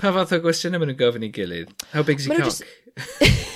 [0.00, 1.72] Pa fath o gwestiynau maen nhw'n gofyn i gilydd?
[1.94, 2.52] How big's your cock?
[2.52, 2.64] Just...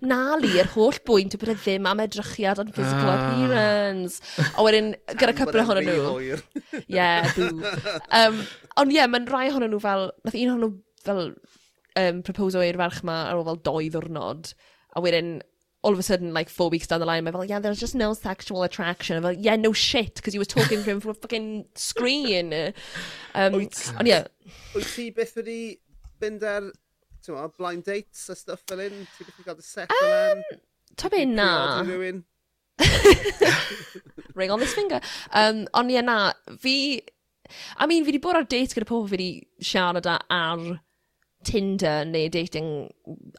[0.00, 3.18] na li, yr holl bwynt yw bod e ddim am edrychiad on physical ah.
[3.18, 4.22] appearance.
[4.54, 6.18] A wedyn, gyda cwbl ohonyn nhw.
[6.22, 6.42] Ie,
[6.86, 7.50] yeah, bw.
[8.18, 8.44] Um,
[8.78, 10.76] ond ie, yeah, mae'n rai ohonyn nhw fel, nath un ohonyn nhw
[11.08, 11.34] fel
[11.98, 14.52] um, proposo i'r ferch ma ar ôl fel doi ddwrnod.
[14.96, 15.40] A wedyn,
[15.82, 17.94] all of a sudden, like, four weeks down the line, mae fel, yeah, there's just
[17.94, 19.16] no sexual attraction.
[19.18, 22.52] A fel, yeah, no shit, because you were talking to him from a fucking screen.
[23.34, 24.26] Um, Ond, yeah.
[24.74, 25.60] Wyt ti beth wedi
[26.22, 26.72] fynd ar,
[27.24, 29.04] ti'n mo, blind dates a stuff fel un?
[29.16, 30.38] Ti beth wedi cael dy set fel un?
[30.38, 30.64] Um,
[30.98, 31.82] Ta be, na.
[34.34, 35.00] Ring on this finger.
[35.30, 37.02] Um, ond, yeah, na, fi...
[37.78, 39.30] I mean, fi wedi bod ar date gyda pobl fi wedi
[39.64, 40.80] siarad ar
[41.44, 42.90] Tinder neu dating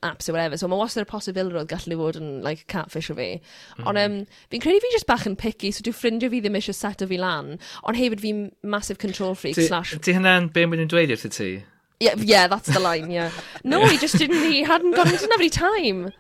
[0.02, 0.58] apps or whatever.
[0.58, 3.42] So mae wastad y posibilrwydd gallu fod yn like, catfish o fi.
[3.78, 3.90] Mm.
[3.92, 4.16] Ond um,
[4.50, 7.10] fi'n credu fi just bach yn picky, so dwi ffrindiau fi ddim eisiau set o
[7.10, 7.58] fi lan.
[7.84, 9.98] Ond hefyd fi'n massive control freak ti, slash...
[10.00, 11.52] Ti hynna'n be mwyn yn dweud wrth ti?
[12.00, 13.32] Yeah, yeah, that's the line, yeah.
[13.66, 13.90] No, yeah.
[13.90, 16.14] he just didn't, he hadn't got, he didn't have any time.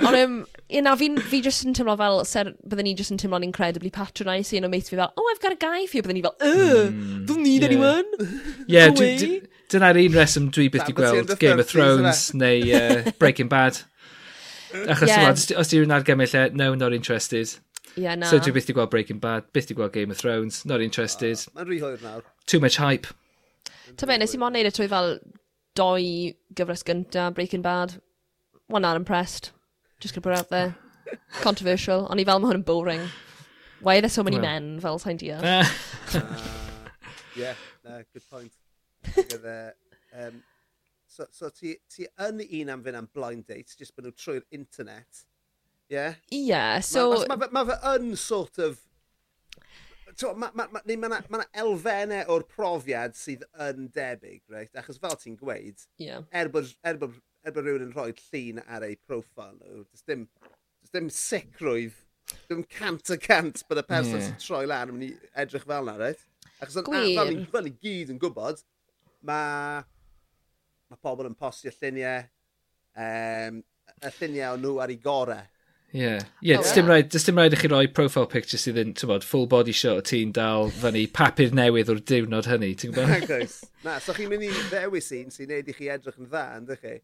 [0.00, 3.20] Ond, um, you know, fi, fi just yn teimlo fel, ser, byddwn ni just yn
[3.20, 5.98] teimlo'n incredibly patronising, you know, o mate fi fel, oh, I've got a guy for
[5.98, 7.68] you, byddwn ni fel, uh, mm, don't need yeah.
[7.68, 8.04] anyone.
[8.66, 9.42] Yeah, no way.
[9.74, 13.80] Dyna'r un reswm dwi byth wedi gweld Game of Thrones neu uh, Breaking Bad.
[14.92, 15.30] Achos yeah.
[15.30, 17.50] os, os di rwy'n argymell e, no, not interested.
[17.96, 18.30] Yeah, na.
[18.30, 21.42] So dwi byth i gweld Breaking Bad, byth i gweld Game of Thrones, not interested.
[21.48, 22.22] Oh, Mae'n rhy hwyr nawr.
[22.46, 23.10] Too much hype.
[23.98, 25.18] Ta fe, nes i mo'n neud y trwy fel
[25.78, 26.06] doi
[26.54, 27.98] gyfres gynta, Breaking Bad.
[28.70, 29.50] One not impressed.
[30.00, 30.76] Just gonna put it out there.
[31.42, 32.06] Controversial.
[32.10, 33.08] Ond i fel mae hwn yn boring.
[33.82, 34.46] Why are there so many well.
[34.46, 35.42] men fel sa'n deall?
[35.42, 35.64] Eh.
[36.14, 37.54] Ah, yeah,
[37.84, 38.52] no, good point
[39.12, 39.58] gyda...
[40.24, 40.40] um,
[41.06, 44.44] so, so ti, ti yn un am fynd am blind dates, jyst bod nhw trwy'r
[44.54, 45.26] internet.
[45.90, 45.94] Ie?
[45.96, 46.18] Yeah?
[46.30, 47.10] Yeah, so...
[47.12, 48.80] Mae ma, ma, ma, ma fy yn sort of...
[50.14, 54.70] Mae ma, ma, ma, ma, ma elfennau o'r profiad sydd yn debyg, right?
[54.78, 56.22] Achos fel ti'n gweud, yeah.
[56.30, 60.06] er, bod, er, bod, er bod rhywun yn rhoi llun ar ei profil nhw, does
[60.06, 60.28] dim,
[60.84, 61.98] does dim sicrwydd,
[62.46, 64.28] dim cant a cant bod y person yeah.
[64.28, 66.22] sy'n troi lan yn mynd i edrych fel na, reit?
[66.60, 68.62] Achos yn, fel ni gyd yn gwybod,
[69.26, 69.82] mae
[70.90, 72.28] ma pobl yn postio lluniau,
[73.00, 73.60] um,
[74.04, 75.50] y lluniau o nhw ar ei gorau.
[75.94, 76.22] Ie, yeah.
[76.42, 79.22] yeah, oh, dim, raid, dim raid i chi roi profile picture sydd yn, ti'n bod,
[79.22, 83.54] full body shot o ti'n dal fyny papur newydd o'r diwrnod hynny, ti'n gwybod?
[83.86, 86.78] Na, so chi'n mynd i ddewis un sy'n neud i chi edrych yn dda, ynddo
[86.80, 86.96] chi?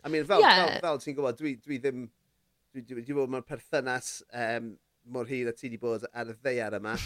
[0.00, 0.62] I mean, fel, yeah.
[0.62, 2.06] fel, fel ti'n gwybod, dwi, dwi ddim,
[2.72, 4.72] dwi, dwi, dwi, dwi bod mewn perthynas um,
[5.12, 6.96] mor hir a ti wedi bod ar y ddeiar yma.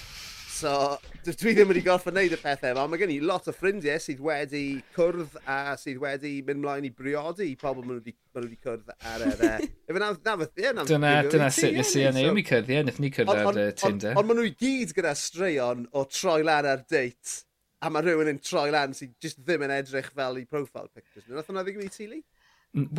[0.63, 0.97] So,
[1.27, 2.85] dwi ddim wedi gorff yn neud y pethau yma.
[2.87, 6.91] Mae gen i lot o ffrindiau sydd wedi cwrdd a sydd wedi mynd mlaen i
[6.95, 9.43] briodi i pobl maen nhw wedi, maen nhw wedi cwrdd ar yr...
[9.91, 12.85] Efo na, na ie, na Dyna, dyna sut nes i yn ei mi cwrdd, ie,
[12.87, 14.15] nes ni cwrdd ar Tinder.
[14.15, 17.43] Ond maen nhw i gyd gyda straeon o troi lan ar date
[17.83, 21.27] a mae rhywun yn troi lan sydd just ddim yn edrych fel i profile pictures.
[21.27, 22.23] Nath hwnna ddigwydd i Tili?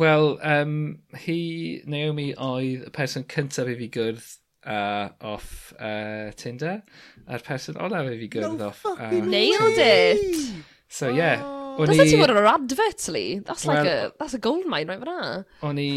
[0.04, 0.78] Wel, um,
[1.24, 1.40] hi,
[1.88, 4.34] Naomi, oedd y person cyntaf i fi gwrdd
[4.66, 6.80] uh, off uh, Tinder
[7.28, 8.84] a'r person olaf i fi gyrdd no off.
[8.86, 10.54] Uh, nailed it!
[10.88, 11.42] So yeah.
[11.42, 11.60] Oh.
[11.78, 13.40] That's actually what an advert, Lee.
[13.40, 15.44] That's well, like a, that's a gold mine right fan'na.
[15.66, 15.88] O'n i,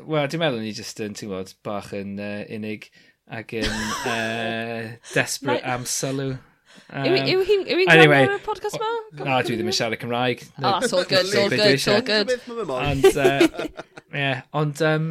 [0.00, 2.88] wel, dwi'n meddwl ni just yn, ti'n gwybod, bach yn uh, unig
[3.28, 6.38] ac yn uh, desperate am sylw.
[6.88, 8.88] Um, yw hi'n anyway, gwneud y podcast ma?
[9.18, 10.46] Na, dwi ddim yn siarad Cymraeg.
[10.56, 12.70] No, oh, that's all good, it's all good, it's all good.
[12.78, 13.68] Ond, uh,
[14.14, 15.10] yeah, ond, um,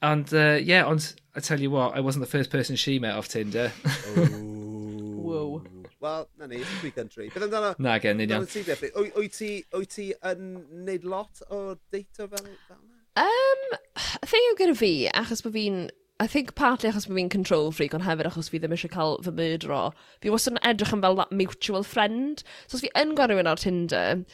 [0.00, 3.14] And uh, yeah, ond I tell you what, I wasn't the first person she met
[3.14, 3.68] off Tinder.
[4.16, 5.62] Whoa.
[6.00, 7.28] Wel, na ni, it's free country.
[7.28, 7.74] Beth amdano...
[7.78, 8.46] Na, gen, ni'n iawn.
[8.46, 10.44] Wyt ti yn
[10.86, 12.78] neud lot o deito fel yna?
[13.18, 13.64] Um,
[14.22, 15.88] y thing yw gyda fi, achos bod fi'n
[16.20, 19.30] I think partly achos fi'n control freak, ond hefyd achos fi ddim eisiau cael fy
[19.38, 19.82] myrdro.
[20.18, 22.42] Fi wastad yn edrych yn fel that mutual friend.
[22.66, 24.24] So os fi yn gwario rhywun ar Tinder,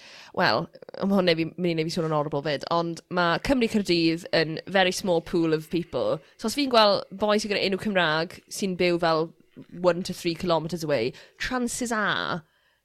[0.40, 0.64] wel,
[1.04, 4.24] ym hwn neu mynd i neu fi sôn yn horrible fyd, ond mae Cymru Cyrdydd
[4.40, 6.16] yn very small pool of people.
[6.38, 9.28] So os fi'n gweld boi sy'n gyda enw Cymraeg sy'n byw fel
[9.76, 12.40] 1 to 3 kilometres away, chances are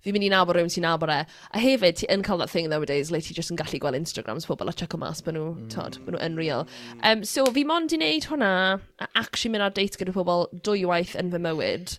[0.05, 1.17] fi'n mynd i nabod rhywun sy'n nabod e.
[1.51, 4.47] A hefyd, ti yn cael that thing nowadays le ti just yn gallu gweld Instagrams
[4.47, 5.67] pobl a check o mas, bod nhw, mm.
[5.73, 6.65] tod, bod nhw unreal.
[7.03, 11.17] Um, so fi mond i wneud hwnna, a actually mynd ar date gyda pobl dwywaith
[11.19, 11.97] yn fy mywyd,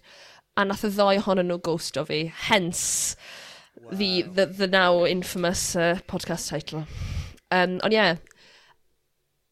[0.57, 3.16] a nath y ddoi ohonyn nhw ghost o fi, hence
[3.76, 3.92] wow.
[3.92, 6.86] the, the, the now infamous uh, podcast title.
[7.51, 8.16] Um, ond ie, yeah.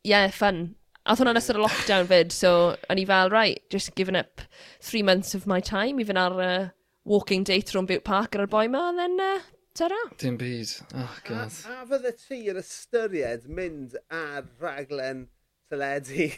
[0.05, 0.71] yeah, fun.
[1.05, 2.51] A oedd hwnna'n ystod y lockdown fyd, so
[2.89, 4.41] o'n i fel, right, just giving up
[4.81, 6.67] three months of my time i fynd ar uh,
[7.09, 9.41] walking date rhwng Butte Park ar y boi ma, and then uh,
[9.75, 9.99] tara.
[10.21, 10.75] Dim byd.
[10.95, 11.53] Oh, God.
[11.65, 15.27] A, a fydde ti yn ystyried mynd ar raglen
[15.73, 16.29] teledu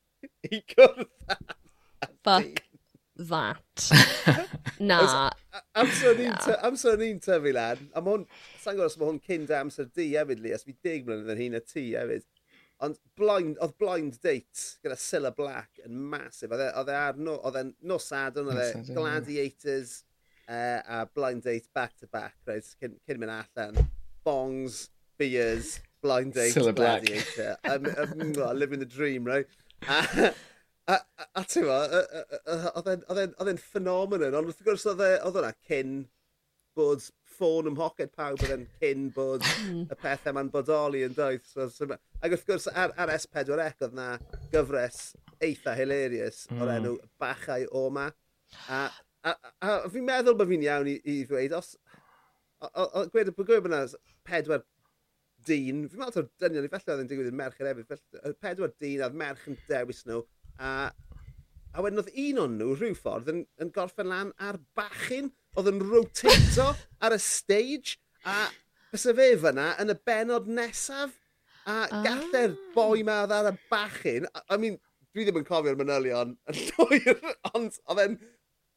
[0.50, 1.08] i gwrdd
[2.24, 2.62] Fuck
[3.28, 3.90] that.
[4.80, 5.30] Na.
[5.76, 6.14] amser
[7.00, 8.26] ni'n tyfu lad, a hwn,
[8.62, 11.42] sa'n gwrs mae hwn cyn da amser di hefyd Lee, os fi dig mlynedd yn
[11.42, 12.24] hun a ti hefyd.
[12.80, 16.54] Ond blind, oedd blind date gyda Silla Black yn masif.
[16.54, 19.98] E- oedd e ar no, oedd e nos adon, oedd e gladiators,
[20.50, 23.88] uh, a blind date back to back, right, cyn, cyn mynd allan.
[24.26, 24.88] Bongs,
[25.18, 27.56] beers, blind date, Still gladiator.
[27.64, 29.46] I'm, I'm, I'm living the dream, right?
[29.88, 30.32] A,
[30.88, 35.94] a, a, a ti'n oedd e'n ffenomenon, ond wrth gwrs oedd e'n cyn
[36.78, 37.04] bod
[37.36, 41.46] ffôn ym mhoced pawb oedd e'n cyn bod y pethau ma'n bodoli yn doedd.
[41.46, 41.88] So, so,
[42.20, 44.10] ac wrth gwrs ar, ar S4C oedd na
[44.52, 46.58] gyfres eitha hilarious mm.
[46.58, 46.76] o'r hmm.
[46.76, 48.10] enw Bachau Oma.
[48.68, 48.88] A
[49.20, 51.74] A, a, a fi'n meddwl bod fi'n iawn i, i ddweud, os...
[53.12, 53.84] Gwed y bwgwyd bod yna
[54.28, 54.64] pedwar
[55.48, 57.94] dyn, fi'n meddwl o'r dynion i felly oedd yn digwydd i'r merch yr efydd,
[58.44, 60.20] pedwar dyn oedd merch yn dewis nhw,
[60.60, 60.72] a,
[61.72, 65.70] a wedyn oedd un o'n nhw rhyw ffordd yn, yn gorffen lan ar bachyn, oedd
[65.72, 66.70] yn rotato
[67.04, 67.96] ar y stage,
[68.28, 68.50] a
[68.92, 71.16] fysa fe fyna yn y benod nesaf,
[71.64, 71.86] a ah.
[71.86, 72.04] oh.
[72.04, 74.76] galler boi ma oedd ar y bachyn, I mean,
[75.14, 78.20] dwi ddim yn cofio'r manylion yn llwyr, ond oedd e'n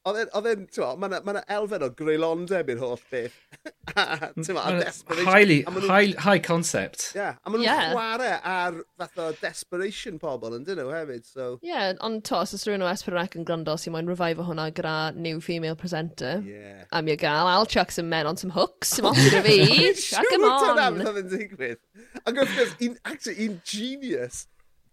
[0.04, 0.18] Oedd
[0.49, 3.38] e'n, ti'n ma, mae yna elfen o greulondeb i'r holl beth.
[3.95, 5.30] a, ti'n ma, a desperation.
[5.30, 7.06] Highly, nhw, high, high concept.
[7.14, 7.93] Ie, yeah, a maen nhw'n yeah.
[7.93, 11.47] chwarae ar fath o desperation pobl yn dyn nhw hefyd, so...
[11.64, 14.49] Ie, yeah, ond to, os oes rhywun o Esperanec yn gwrando sy'n moyn revive o
[14.49, 16.84] hwnna gyda new female presenter, yeah.
[16.91, 19.60] Am mi gael, I'll chuck some men on some hooks, sy'n moyn gyda fi,
[20.04, 20.66] chuck them on.
[20.68, 21.84] Siwr dyna fydd yn digwydd.
[22.26, 24.49] Ac wrth gwrs, un, actually, un genius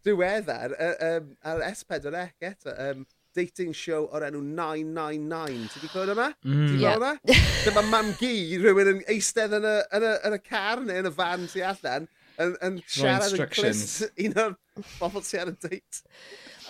[0.07, 5.67] diweddar ar S4C eto, um, dating show o'r enw 999.
[5.71, 6.29] Ti wedi clywed yma?
[6.45, 6.63] Mm.
[6.69, 7.41] Ti'n gweld yna?
[7.65, 11.11] Dyma mam gi, rhywun yn eistedd yn y, yn y, yn y car neu yn
[11.11, 12.09] y fan tu allan,
[12.41, 14.57] yn, yn siarad yn clist un o'r
[15.01, 16.03] bobl sy'n ar y date.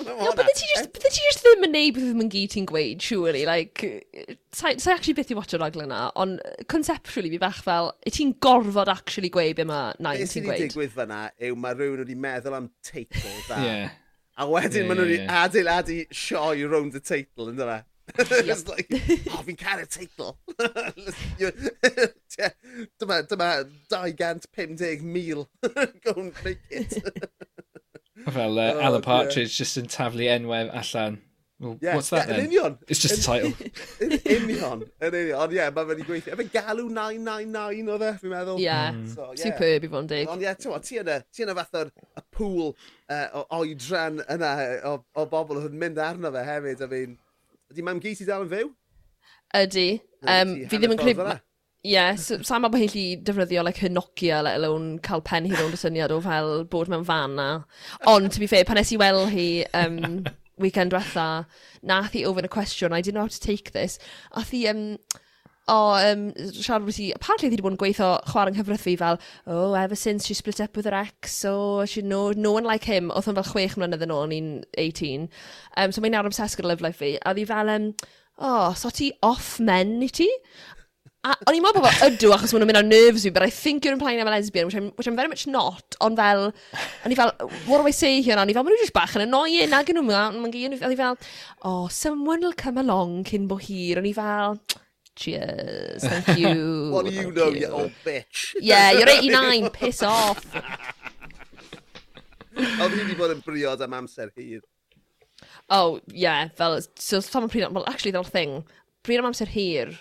[0.00, 2.68] No, bydde ti just, bydde ti just ddim yn neud beth ddim yn gyd ti'n
[2.70, 3.84] gweud, surely, like,
[4.56, 6.40] sa'n sa actually beth i watch o'r raglen yna, ond
[6.72, 10.24] conceptually fi bach fel, y ti'n gorfod actually gweud be mae nain ti'n gweud.
[10.24, 13.64] Beth sy'n ei digwydd fyna yw mae rhywun wedi meddwl am teitl da.
[13.64, 13.98] yeah
[14.40, 15.42] A wedyn yeah, maen nhw wedi yeah.
[15.44, 17.80] adeiladu sioi rownd y teitl, ynddo fe?
[18.18, 18.88] It's like,
[19.30, 20.32] oh, fi'n cael y teitl.
[23.00, 23.50] dyma, dyma
[23.92, 25.46] 250,000
[26.04, 26.96] go and make it.
[28.28, 31.20] Fel uh, oh, Alan Partridge just yn taflu enwau allan.
[31.60, 31.94] Well, yeah.
[31.94, 32.50] What's that yeah, then?
[32.50, 32.78] union.
[32.88, 33.52] It's just a title.
[34.00, 34.84] Yn union.
[35.02, 35.36] Yn union.
[35.36, 36.32] Ond ie, yeah, mae fe'n gweithio.
[36.32, 38.56] Efe galw 999 o e, fi'n meddwl.
[38.62, 38.64] Ie.
[38.64, 38.94] Yeah.
[38.96, 39.02] Mm.
[39.12, 39.42] So, yeah.
[39.42, 40.30] Superb i fod yn dig.
[40.32, 41.92] Ond ie, ti'n ti yna, ti yna fath o'r
[42.32, 44.54] pŵl uh, o oedran yna
[44.88, 46.86] o, o bobl oedd yn mynd arno fe hefyd.
[46.86, 47.14] I mean,
[47.74, 48.72] ydy mam Gysi dal yn fyw?
[49.60, 49.88] Ydy.
[50.24, 51.28] Um, fi ddim yn credu...
[51.80, 55.22] Ie, yeah, so, sa'n meddwl bod hi'n lli defnyddio like, her Nokia, let alone cael
[55.24, 57.46] pen hi rownd y syniad o fel bod mewn fan na.
[58.08, 59.46] Ond, to be fair, pan nes i weld hi
[59.80, 60.26] um,
[60.60, 61.46] weekend diwetha,
[61.82, 63.98] nath i ofyn y cwestiwn, I didn't know how to take this,
[64.32, 64.84] a thi, um,
[65.70, 66.24] o, um,
[66.56, 70.26] siarad bod ti, apparently wedi bod yn gweithio chwarae yng nghyfrythu fel, oh, ever since
[70.26, 73.38] she split up with her ex, so she, no, no one like him, oedd hwn
[73.38, 75.28] fel chwech mlynedd yn ôl, ni'n 18.
[75.76, 77.92] Um, so mae'n nawr obsessed gyda Love Life fi, a ddi fel, um,
[78.38, 80.28] oh, so ti off men i ti?
[81.20, 83.50] A o'n i'n meddwl bod ydw achos maen nhw'n mynd ar nerves fi, but I
[83.52, 86.46] think you're implying I'm a lesbian, which I'm, which I'm very much not, ond fel,
[87.04, 87.34] o'n i fel,
[87.66, 88.38] what do I say here?
[88.40, 91.20] O'n i fel, maen nhw just bach yn annoying, ag yn nhw, o'n i fel,
[91.60, 94.56] oh, someone will come along cyn bo hir, o'n i fel,
[95.12, 96.88] cheers, thank you.
[96.96, 97.68] what do you know, you.
[97.68, 98.54] old bitch?
[98.56, 100.40] yeah, you're 89, piss off.
[102.56, 104.64] Oedd hi wedi bod yn briod am amser hir.
[105.68, 108.62] Oh, yeah, fel, so, Tom yn pryd, well, actually, that thing,
[109.04, 110.00] pryd am amser hir,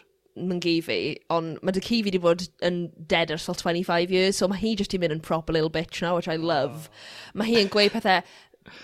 [0.49, 0.99] myngu fi,
[1.33, 4.61] ond mae dy ci fi wedi bod yn dead ers fel 25 years, so mae
[4.61, 6.89] hi just i mynd yn proper little bitch now, which I love.
[6.89, 7.41] Oh.
[7.41, 8.21] Mae hi yn gweud pethau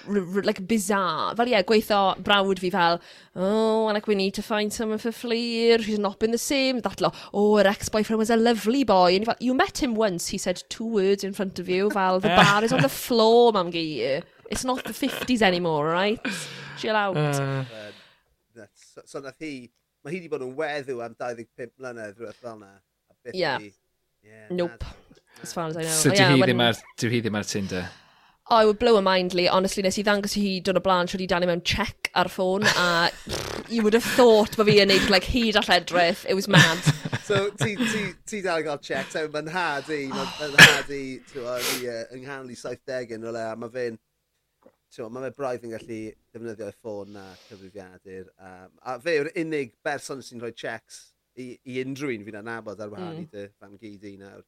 [0.08, 1.36] like bizarre.
[1.36, 2.99] Fel ie, yeah, gweithio brawd fi fel,
[3.36, 6.80] oh, like we need to find someone for Fleer, she's not been the same.
[6.82, 7.01] That
[7.34, 9.16] oh, her ex-boyfriend was a lovely boy.
[9.16, 12.20] And fel, you met him once, he said two words in front of you, fel,
[12.20, 14.22] the bar is on the floor, mam gi.
[14.49, 16.20] It's not the 50s anymore, right?
[16.78, 17.18] Chill out.
[17.18, 17.64] Uh,
[18.74, 19.70] so, so nath hi
[20.06, 22.68] Mae hi wedi bod yn weddw am 25 mlynedd rhywbeth fel yna.
[23.34, 23.64] Yeah.
[24.22, 24.51] yeah.
[24.53, 24.84] Nope.
[24.86, 25.89] Na, as far as I know.
[25.89, 26.62] So oh, yeah, hi, when...
[26.62, 27.88] ar, dyw hi ddim ar Tinder?
[28.51, 29.47] Oh, I would blow a mind, Lee.
[29.47, 32.70] Honestly, nes i ddangos i hi dod o blaen trwy i mewn check ar ffôn
[32.78, 33.10] a
[33.74, 36.22] you would have thought bod fi yn neud like, hyd all edrych.
[36.30, 36.86] It was mad.
[37.30, 39.10] so, ti, ti, ti dal yn cael check.
[39.10, 41.03] So, mae'n had i, mae'n had i,
[41.34, 41.49] ti'n
[42.14, 43.97] yng nghanol i 70 yn o le, a mae fe'n
[45.12, 46.00] mae fe braidd yn gallu
[46.34, 48.32] defnyddio ei ffôn na cyfrifiadur.
[48.39, 51.02] Um, a fe yw'r unig berson sy'n rhoi checks
[51.36, 52.28] i, i unrhyw un mm.
[52.30, 53.26] fi'n anabod ar wahan mm.
[53.26, 54.43] i dy fan gyd i nawr.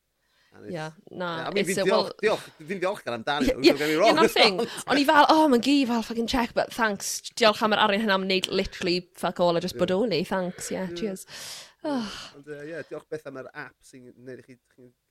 [0.72, 1.52] Yeah, na.
[1.54, 3.52] Fi'n ddiolchgar amdani.
[3.62, 4.62] Yeah, yeah, yeah, thing.
[4.90, 7.20] O'n i fel, oh, mae'n gi fel fucking check, but thanks.
[7.38, 10.24] Diolch am yr arian hynna am wneud literally fuck all a just bodoli.
[10.28, 11.28] Thanks, yeah, cheers.
[11.84, 12.08] Oh.
[12.36, 14.58] Ond, uh, yeah, diolch beth am yr app sy'n gwneud i chi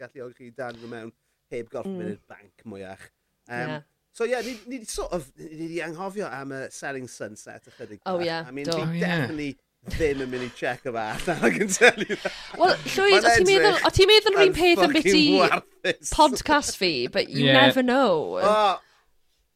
[0.01, 1.13] galluogi chi dan mewn
[1.53, 2.01] heb gorff mm.
[2.01, 3.07] mynd i'r banc mwyach.
[3.47, 3.87] Um, yeah.
[4.17, 7.99] So yeah, ni, ni sort of, ni di anghofio am y Selling Sunset ychydig.
[8.07, 8.73] Oh ie, yeah, I mean, do.
[8.73, 9.49] Fi oh, definitely
[9.93, 12.33] ddim yn mynd i check o fath, I can tell you that.
[12.57, 17.29] Well, Llywyd, o ti'n meddwl, o ti'n meddwl rhywun peth yn biti podcast fi, but
[17.29, 17.67] you yeah.
[17.67, 18.41] never know.
[18.41, 18.81] Oh,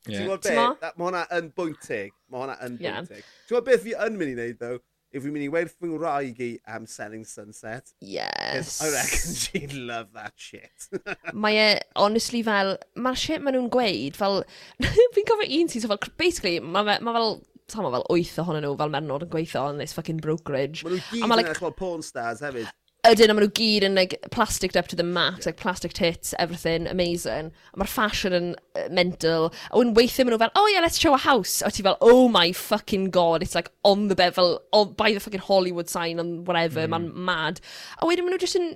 [0.04, 0.12] yeah.
[0.12, 0.84] Ti'n gwybod beth?
[0.90, 2.12] Mae hwnna yn bwyntig.
[2.28, 3.24] Mae hwnna yn bwynteg.
[3.24, 3.32] Yeah.
[3.48, 4.78] Ti'n gwybod beth fi yn mynd i wneud, though?
[5.12, 7.92] if we mean he fy ngwraig i am selling sunset.
[8.00, 8.80] Yes.
[8.82, 10.88] I reckon she'd love that shit.
[11.34, 14.42] mae e, honestly, fel, mae'r shit maen nhw'n gweud, fel,
[15.16, 17.40] fi'n cofio un sy'n so fel, basically, mae ma, ma fel
[17.70, 20.82] Tam fel wyth ohonyn nhw fel menod yn gweithio yn this fucking brokerage.
[20.82, 22.66] Mae nhw gyd yn like, porn stars hefyd
[23.08, 26.34] ydyn, a maen nhw gyd yn like, plastic up to the max, like plastic tits,
[26.38, 27.50] everything, amazing.
[27.72, 29.50] A mae'r fashion yn uh, mental.
[29.70, 31.60] A wedyn weithio maen nhw fel, oh yeah, let's show a house.
[31.66, 35.12] A ti fel, oh my fucking god, it's like on the bed, fel, on, by
[35.12, 36.94] the fucking Hollywood sign and whatever, mm.
[36.94, 37.60] mae'n mad.
[37.98, 38.72] A wedyn maen nhw just yn,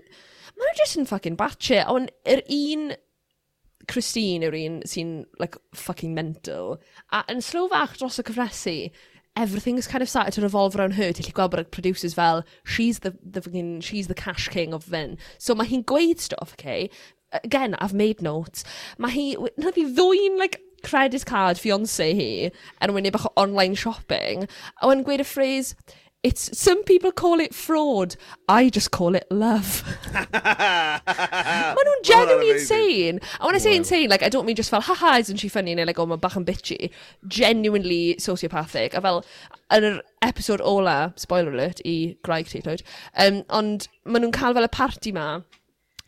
[0.55, 1.89] maen nhw just yn fucking batshit.
[1.91, 2.95] Ond yr un
[3.91, 6.79] Christine yw'r un sy'n like, fucking mental.
[7.13, 8.79] A yn slow fach dros y cyfresu,
[9.37, 13.01] everything's kind of started to revolve around her, ti'n gweld bod y producers fel, she's
[13.01, 15.17] the, the, fucking, she's the cash king of Fyn.
[15.39, 16.91] So mae hi'n gweud stuff, okay?
[17.33, 18.63] Again, I've made notes.
[18.99, 23.33] Mae hi, na fi ddwy'n, like, credit card fiance hi, er yn wyneb bach o
[23.41, 24.47] online shopping,
[24.79, 25.75] a wedyn gweud y phrase,
[26.25, 28.17] it's some people call it fraud.
[28.49, 29.85] I just call it love.
[30.15, 31.03] Maen
[31.77, 33.21] nhw'n genuinely insane.
[33.21, 33.77] And when I say wow.
[33.77, 35.75] insane, like, I don't mean just fel, haha, isn't she funny?
[35.75, 36.89] Neu, like, oh, mae bach yn bitchy.
[37.29, 38.97] Genuinely sociopathic.
[38.97, 39.21] A fel,
[39.77, 42.87] yn yr episod ola, spoiler alert, i Graig Teithlwyd,
[43.21, 45.29] um, ond maen nhw'n cael fel y party ma,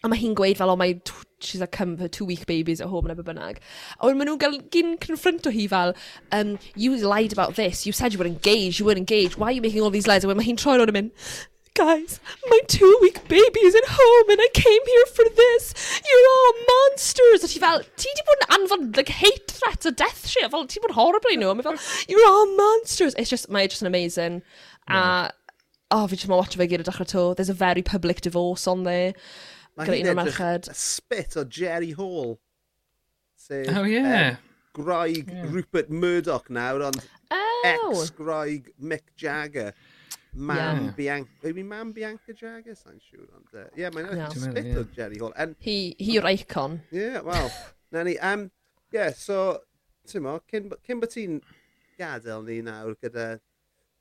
[0.01, 0.97] a mae hi'n gweud fel, oh, mae
[1.41, 3.59] she's like, come for two week babies at home and y bynnag.
[4.01, 5.95] A wedyn maen nhw'n gael gyn confronto hi fel,
[6.33, 9.59] um, you lied about this, you said you were engaged, you weren't engaged, why are
[9.59, 10.25] you making all these lies?
[10.25, 11.13] A wedyn mae hi'n troi ro'n mynd,
[11.77, 16.01] guys, my two week baby is at home and I came here for this.
[16.05, 17.45] You're all monsters.
[17.45, 20.51] A ti fel, ti di bod yn anfon like, hate threats a death shit.
[20.51, 21.55] Fel, ti bod horrible i nhw.
[21.57, 21.77] Mae fel,
[22.09, 23.15] you're all monsters.
[23.15, 24.41] It's just, mae e just an amazing.
[24.89, 25.29] Yeah.
[25.29, 25.33] A,
[25.91, 27.27] oh, fi just ma watch fe gyd o dechrau to.
[27.37, 29.13] There's a very public divorce on there.
[29.77, 32.39] Mae hi'n edrych spit o Jerry Hall.
[33.37, 34.37] Sef, oh, yeah.
[34.39, 34.47] Um,
[34.77, 35.45] Graig yeah.
[35.53, 37.61] Rupert Murdoch nawr, ond oh.
[37.65, 39.75] ex-Graig Mick Jagger.
[40.33, 40.97] Mam yeah.
[40.97, 42.77] Bianca, yw mam Bianca Jagger?
[42.77, 43.53] Sa'n siŵr, ond...
[43.53, 44.29] Uh, yeah, mae'n no.
[44.33, 44.81] spit yeah.
[44.81, 45.37] o Jerry Hall.
[45.37, 46.81] And, he, he yw'r icon.
[46.91, 47.53] Yeah, well,
[47.93, 48.19] na ni.
[48.19, 48.51] Um,
[48.93, 49.61] yeah, so,
[50.09, 51.41] ti'n mo, cyn, cyn bod ti'n
[52.01, 53.35] gadael ni nawr gyda,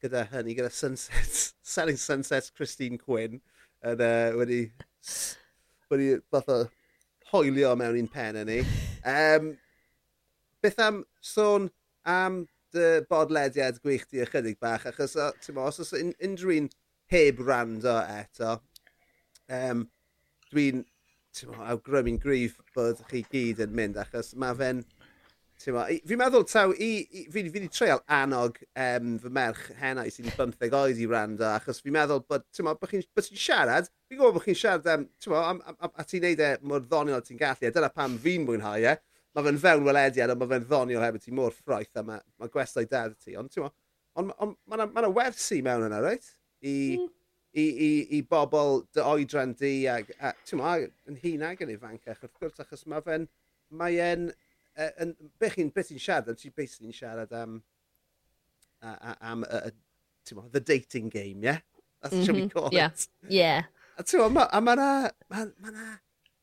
[0.03, 3.41] gyda hynny, gyda Sunset, Selling Sunset Christine Quinn,
[3.85, 4.69] yn uh, wedi
[5.91, 6.57] wedi o
[7.31, 8.59] hoelio mewn un pen yn ni.
[9.05, 9.53] Um,
[10.63, 11.69] beth am sôn
[12.09, 12.43] am
[12.75, 16.69] dy bodlediad gwych di ychydig bach, achos ti'n os oes unrhyw un
[17.11, 18.57] heb rando eto,
[19.59, 19.85] um,
[20.51, 20.83] dwi'n
[21.71, 24.85] awgrymu'n grif bod chi gyd yn mynd, achos mae fe'n
[25.55, 30.75] Fi'n meddwl taw, i, i, fi wedi treial annog um, fy merch hennau sy'n 15
[30.75, 34.87] oed i rando, achos fi'n meddwl bod, bod chi'n siarad fi'n gwybod bod chi'n siarad
[34.91, 37.91] am, bo, am, am, am, a ti'n neud e mor ddoniol ti'n gallu, a dyna
[37.91, 38.95] pam fi'n mwynhau e.
[39.35, 42.47] Mae fe'n fewn welediad, ond mae fe'n ddoniol hefyd ti mor ffroeth, a mae ma
[42.51, 43.35] gwestai dad ti.
[43.35, 46.29] Ond ti'n ond on, mae yna ma wersi mewn yna, reit?
[46.63, 47.09] I, mm.
[47.59, 50.71] i, i, i bobl dy oedran di, a, a ti'n mo,
[51.11, 53.27] yn hun ag yn ifancach, wrth gwrs, achos mae fe'n,
[53.75, 54.29] mae e'n,
[54.71, 57.59] e, yn, beth chi'n beth ti'n siarad am, ti'n beth siarad am,
[58.79, 61.43] am, am, am, the dating game.
[61.43, 61.59] Yeah?
[62.01, 62.27] That's mm -hmm.
[62.27, 62.59] what we mm-hmm.
[62.59, 62.91] call yeah.
[62.91, 63.07] it.
[63.27, 63.63] Yeah, yeah.
[63.95, 64.89] A ti'n ma, a mae na,
[65.31, 65.85] mae ma na,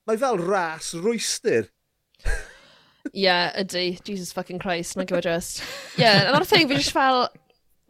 [0.09, 1.68] mae fel ras rwystyr.
[2.24, 3.98] Ie, yeah, ydy.
[4.07, 5.61] Jesus fucking Christ, mae'n gyfer just.
[5.98, 7.26] Ie, yeah, another thing, fi just fel,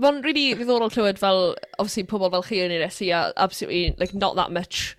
[0.03, 4.15] mae'n really ddiddorol clywed fel, obviously, pobl fel chi yn ei resi, a absolutely, like,
[4.15, 4.97] not that much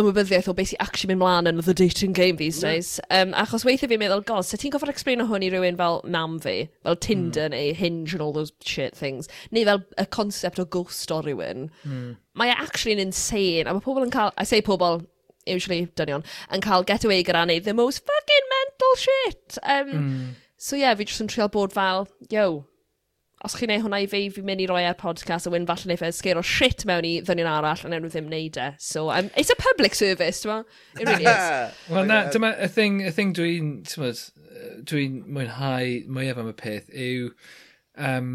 [0.00, 2.72] ymwybyddiaeth o beth sy'n actually mynd mlaen yn the dating game these yeah.
[2.72, 3.00] days.
[3.10, 6.00] Um, achos weithio fi'n meddwl, god, so ti'n gofod explain o hwn i rywun fel
[6.08, 7.56] mam fi, fel Tinder mm.
[7.56, 11.68] neu Hinge and all those shit things, neu fel y concept o ghost o rywun.
[11.84, 12.14] Mm.
[12.40, 15.04] Mae e actually yn insane, a mae pobl yn cael, I say pobl,
[15.44, 16.24] usually dynion,
[16.54, 19.58] yn cael getaway gyda ni the most fucking mental shit.
[19.62, 20.28] Um, mm.
[20.56, 22.64] So yeah, fi jyst yn trial bod fel, yo,
[23.46, 25.66] os chi'n neud hwnna i fi, fi'n mynd i roi e ar podcast a wyn
[25.66, 28.58] falle neu fe sgeir o shit mewn i ddynion arall a newn nhw ddim neud
[28.62, 28.68] e.
[28.78, 30.64] So, um, it's a public service, dwi'n
[31.00, 31.74] It really is.
[31.90, 33.72] Wel, na, dyma, y thing, y thing dwi'n,
[34.86, 37.32] dwi'n mwynhau mwyaf am y peth yw,
[37.98, 38.32] um,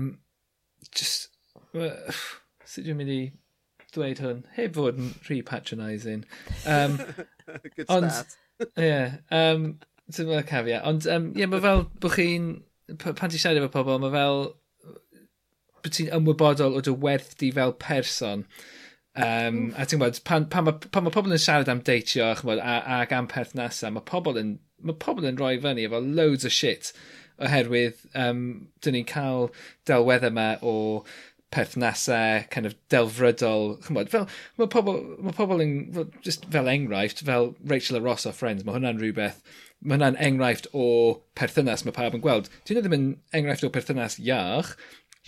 [0.91, 1.29] just,
[1.71, 2.19] uh,
[2.65, 3.21] sut dwi'n mynd i
[3.95, 6.27] dweud hwn, heb fod yn rhy patronising.
[6.67, 6.99] Um,
[7.77, 8.37] Good ond, start.
[8.75, 9.75] Ie, yeah, um,
[10.11, 10.83] dyma'r cafiau.
[10.89, 12.55] Ond, um, ie, yeah, mae fel bod chi'n,
[12.99, 14.49] pan ti'n siarad efo pobl, mae fel,
[15.87, 18.45] bod ti'n ymwybodol o dy werth di fel person.
[19.17, 22.61] Um, a ti'n gwybod, pan, pan, pan, pan mae pobl yn siarad am deitio chmod,
[22.61, 26.51] a, ac am perthnasau, mae pobl yn, mae pobl yn rhoi fyny efo loads o
[26.53, 26.91] shit
[27.41, 28.43] oherwydd um,
[28.81, 29.49] dyn ni'n cael
[29.89, 30.75] delweddau yma o
[31.53, 34.27] perthnasau, kind of delfrydol, chymod, fel,
[34.59, 38.65] mae pobl, mae pobl yn, fel, just fel enghraifft, fel Rachel a Ross o Friends,
[38.67, 39.39] mae hwnna'n rhywbeth,
[39.81, 40.87] mae hwnna'n enghraifft o
[41.39, 42.51] perthynas mae pawb yn gweld.
[42.67, 43.07] Dwi'n ddim yn
[43.39, 44.75] enghraifft o perthynas iach,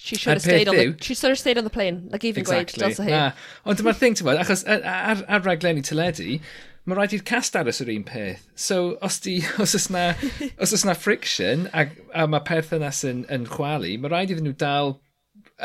[0.02, 2.08] She should have stayed on the, she should have stayed on the plane.
[2.10, 2.82] Like even exactly.
[2.82, 3.10] gweud, hi.
[3.10, 3.32] Na.
[3.66, 6.38] Ond dyma'r thing, ti'n achos ar, ar, ar raglenni teledu,
[6.88, 8.46] mae rhaid i'r cast aros yr un peth.
[8.56, 10.06] So, os, di, os oes na,
[10.58, 14.56] os oes na friction, a, a mae perthynas yn, yn chwalu, mae rhaid iddyn nhw
[14.64, 14.96] dal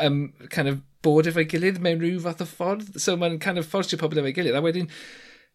[0.03, 2.99] um, kind of bod efo'i gilydd mewn rhyw fath o ffordd.
[2.99, 4.59] So, mae'n kind of fforsio pobl efo'i gilydd.
[4.59, 4.91] A wedyn,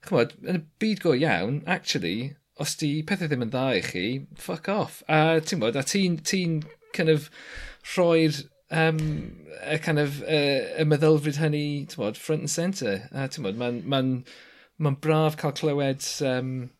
[0.07, 4.07] chymod, yn y byd go iawn, actually, os di pethau ddim yn dda i chi,
[4.41, 5.03] fuck off.
[5.09, 6.47] A ti'n bod, a ti'n ti
[6.97, 7.28] kind of
[7.93, 8.41] rhoi'r
[8.71, 9.01] um,
[9.66, 11.64] y kind of uh, y meddylfryd hynny
[11.97, 13.09] bod, front and centre.
[13.12, 14.12] A mae'n ma n, ma, n,
[14.79, 16.71] ma n braf cael clywed um,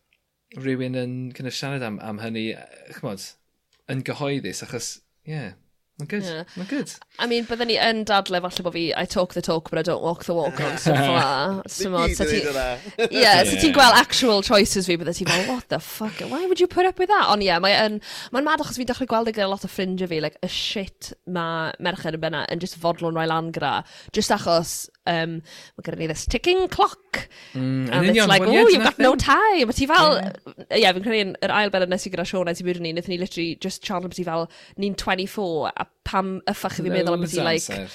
[0.57, 2.49] rhywun yn kind of siarad am, am hynny
[2.97, 3.27] chmod,
[3.91, 4.93] yn gyhoeddus achos,
[5.27, 5.51] ie, yeah,
[6.01, 6.23] Mae'n good.
[6.25, 6.43] Yeah.
[6.57, 6.93] Mae'n good.
[7.19, 9.83] I mean, byddwn ni yn dadle falle bod fi, I talk the talk, but I
[9.85, 11.69] don't walk the walk on stuff like that.
[11.81, 12.47] So mod, so ti'n...
[13.13, 16.59] Yeah, so ti'n gweld actual choices fi, bydden ti'n fel, what the fuck, why would
[16.59, 17.29] you put up with that?
[17.29, 17.99] Ond yeah, mae'n
[18.33, 21.11] mae mad achos fi'n dechrau gweld e gyda lot o ffrindiau fi, like, y shit
[21.29, 23.81] mae merched yn benna yn just fodlon roi lan gyda,
[24.17, 25.39] just achos um,
[25.77, 27.27] mae gyda ni this ticking clock.
[27.53, 29.69] Mm, and it's like, oh, you've got no time.
[29.69, 30.93] A ti fel, ie, yeah.
[30.93, 33.19] fi'n credu'n yr ail beth nes i gyda Sean a ti bwyd ni, wnaethon ni
[33.21, 37.27] literally just charl am ti fel, ni'n 24, a pam yffach i fi meddwl am
[37.27, 37.89] ti, like,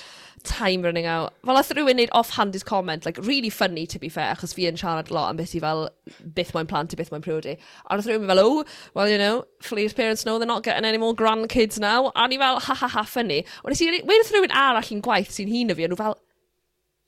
[0.47, 1.35] time running out.
[1.45, 4.79] Fel oedd rhywun neud off-handed comment, like, really funny to be fair, achos fi yn
[4.81, 5.89] siarad lot am beth i fel,
[6.37, 7.57] byth mae'n plant i byth mae'n priodi.
[7.87, 11.01] A oedd rhywun fel, oh, well, you know, Flea's parents know they're not getting any
[11.03, 12.13] more grandkids now.
[12.15, 13.43] A ni fel, ha ha ha, funny.
[13.65, 16.19] Ond nes i, wedi rhywun arall i'n gwaith sy'n hun o fi, a nhw fel,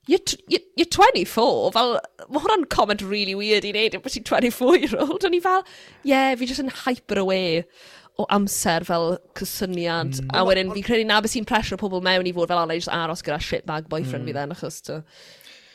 [0.08, 1.94] you're, you're, 24, fel,
[2.32, 5.64] mae hwnna'n comment really weird i wneud, bod ti'n 24 year old, o'n i fel,
[6.08, 7.62] yeah, fi jyst yn hyper away
[8.18, 10.32] o amser fel cysyniad, mm.
[10.32, 12.78] a wedyn fi'n credu na beth sy'n pressure o pobl mewn i fod fel alai
[12.80, 14.32] jyst aros gyda shitbag boyfriend mm.
[14.32, 14.98] fi then, achos to...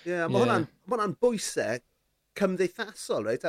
[0.04, 0.66] Ie, yeah, mae yeah.
[0.90, 1.80] hwnna'n bwysau
[2.42, 3.46] cymdeithasol, reit?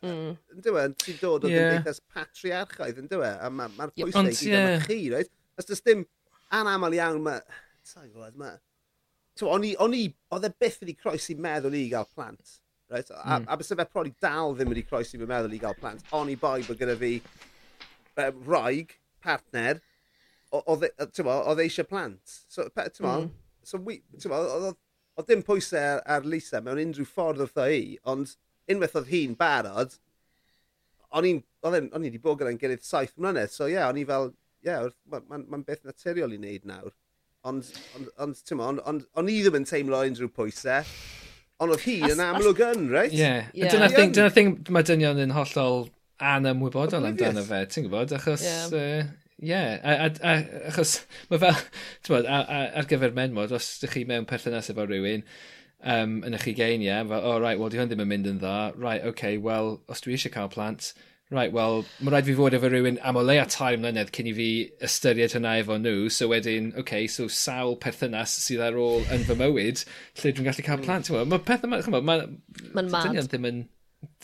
[0.00, 0.32] Mm.
[0.64, 1.04] Dwi'n e?
[1.04, 1.76] ti'n dod o yeah.
[1.76, 3.36] gymdeithas patriarchaidd, yn dwi'n, e?
[3.36, 4.88] a mae'r ma bwysau i gyd yeah.
[4.88, 5.32] chi, reit?
[5.60, 6.08] Os dys dim
[6.56, 7.44] anamal iawn, mae...
[7.84, 8.56] Sa'n gwybod, mae
[9.38, 12.58] so, o'n i, o'n i, oedd e byth wedi croesi meddwl i gael plant.
[12.92, 13.08] Right?
[13.16, 13.48] A, mm.
[13.48, 16.04] a bys fe prodi dal ddim wedi croesi fy meddwl i gael plant.
[16.16, 17.14] O'n i boi bod gyda fi
[18.20, 18.92] um, raig,
[19.24, 19.80] partner,
[20.52, 22.38] oedd eisiau e plant.
[22.52, 23.28] So, mm.
[23.64, 23.80] so
[25.16, 28.36] oedd dim pwysau ar, ar Lisa mewn unrhyw ffordd wrtho i, ond
[28.72, 29.96] unwaith oedd hi'n barod,
[31.12, 31.34] o'n i
[31.98, 34.30] wedi bod gyda'n gilydd saith mlynedd, so ie, yeah, o'n i fel,
[34.62, 36.94] ie, yeah, mae'n ma, ma beth naturiol i wneud nawr.
[37.42, 37.66] Ond,
[37.96, 40.86] ond, ond, ond, ond, ond i ddim yn teimlo unrhyw pwysau.
[41.62, 43.16] Ond oedd hi yn amlwg yn, reit?
[43.18, 43.32] Ie.
[43.66, 45.88] Dyna thing, dyna thing mae dynion yn hollol
[46.22, 48.14] anymwybodol amdano fe, ti'n gwybod?
[48.18, 48.70] Achos, yeah.
[48.70, 49.10] Uh,
[49.42, 50.06] Ie, yeah,
[50.70, 51.00] achos
[51.32, 51.58] mae fel,
[52.06, 55.24] ti'n bod, ar gyfer menmod, os ydych chi mewn perthynas efo rhywun,
[55.82, 58.38] um, yn eich geiniau, fel, o, oh, right, wel, di hwn ddim yn mynd yn
[58.42, 60.92] dda, right, okay, well, os dwi eisiau cael plant,
[61.32, 64.34] right, wel, mae rhaid fi fod efo rhywun am o leia tair mlynedd cyn i
[64.36, 64.48] fi
[64.88, 66.10] ystyried hynna efo nhw.
[66.12, 69.84] So wedyn, oce, okay, so sawl perthynas sydd ar ôl yn fy mywyd,
[70.20, 71.10] lle dwi'n gallu cael plant.
[71.12, 71.32] Mm.
[71.32, 72.26] Mae peth yma, chymod, mae...
[72.76, 73.08] Mae'n mad.
[73.08, 73.64] Dynion ddim yn...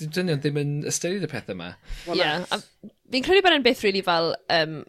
[0.03, 1.73] Dynion ddim yn ystyried y peth yma.
[2.11, 2.47] Ie, yeah.
[3.13, 4.33] fi'n credu bod e'n beth rili really fel...
[4.53, 4.81] Um,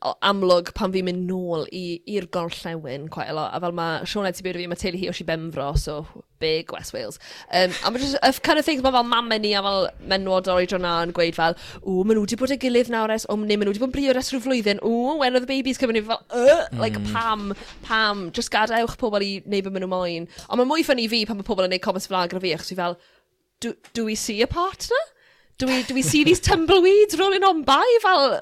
[0.00, 3.52] amlwg pan fi'n mynd nôl i'r gorllewin quite a lot.
[3.52, 6.72] A fel mae Sean ti byd fi, mae teulu hi o si Benfro, so big
[6.72, 7.18] West Wales.
[7.52, 10.48] Um, a mae just, of kind of things, mae fel mamau ni a fel menwod
[10.48, 13.28] o'r oedron na yn gweud fel, o, maen nhw wedi bod y gilydd nawr es,
[13.28, 15.50] o, neu maen nhw wedi bod yn brio res rhyw flwyddyn, o, when are the
[15.50, 16.08] babies coming in?
[16.08, 16.80] Fel, uh, mm.
[16.80, 17.52] like, pam,
[17.84, 20.30] pam, just gadewch pobl i neu beth maen nhw moyn.
[20.48, 22.72] Ond mae mwy ffynnu fi pan mae pobl yn neud comments fel agra fi, achos
[22.72, 22.96] fi fel,
[23.60, 25.04] do, do we see a partner?
[25.60, 28.40] dwi, dwi see these tumbleweeds rolling on by, fel,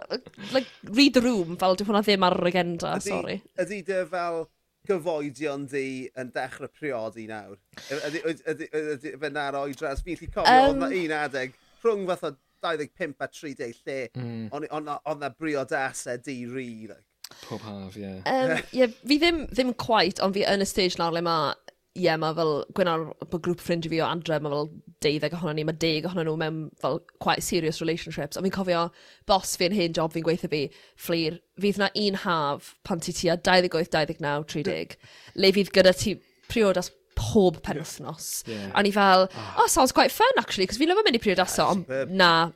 [0.52, 3.36] like, read the room, fel, dwi hwnna ddim ar yr agenda, ydy, sorry.
[3.64, 4.44] Ydy dy fel
[4.88, 5.86] gyfoedion di
[6.18, 7.58] yn dechrau priodi nawr?
[7.92, 10.04] Ydy, fe na'r oedras?
[10.06, 14.48] Fi'n lli cofio, um, oedd un adeg, rhwng fath o 25 a 30 lle, mm.
[14.56, 17.04] ond on, on, on briodasau di ri, like.
[17.44, 18.02] Pob haf, ie.
[18.02, 18.20] Yeah.
[18.24, 21.52] Um, yeah, fi ddim, ddim quite, ond fi yn y stage nawr le mae
[21.96, 24.68] ie, yeah, mae fel, gwynar, bod grŵp ffrindiau fi o adre, mae fel
[25.04, 28.38] deuddeg ohono ni, mae deg ohono nhw mewn fel quite serious relationships.
[28.38, 28.84] A fi'n cofio
[29.30, 30.62] bos fi yn hyn job fi'n gweithio fi,
[31.00, 34.98] fflir, fydd na un haf pan ti tua 28-29-30,
[35.42, 36.14] le fydd gyda ti
[36.50, 38.30] priodas pob penwthnos.
[38.46, 38.70] Yeah.
[38.74, 39.26] A ni fel,
[39.56, 42.52] oh, sounds quite fun actually, cos fi'n lyfo mynd i priodaso, ond na,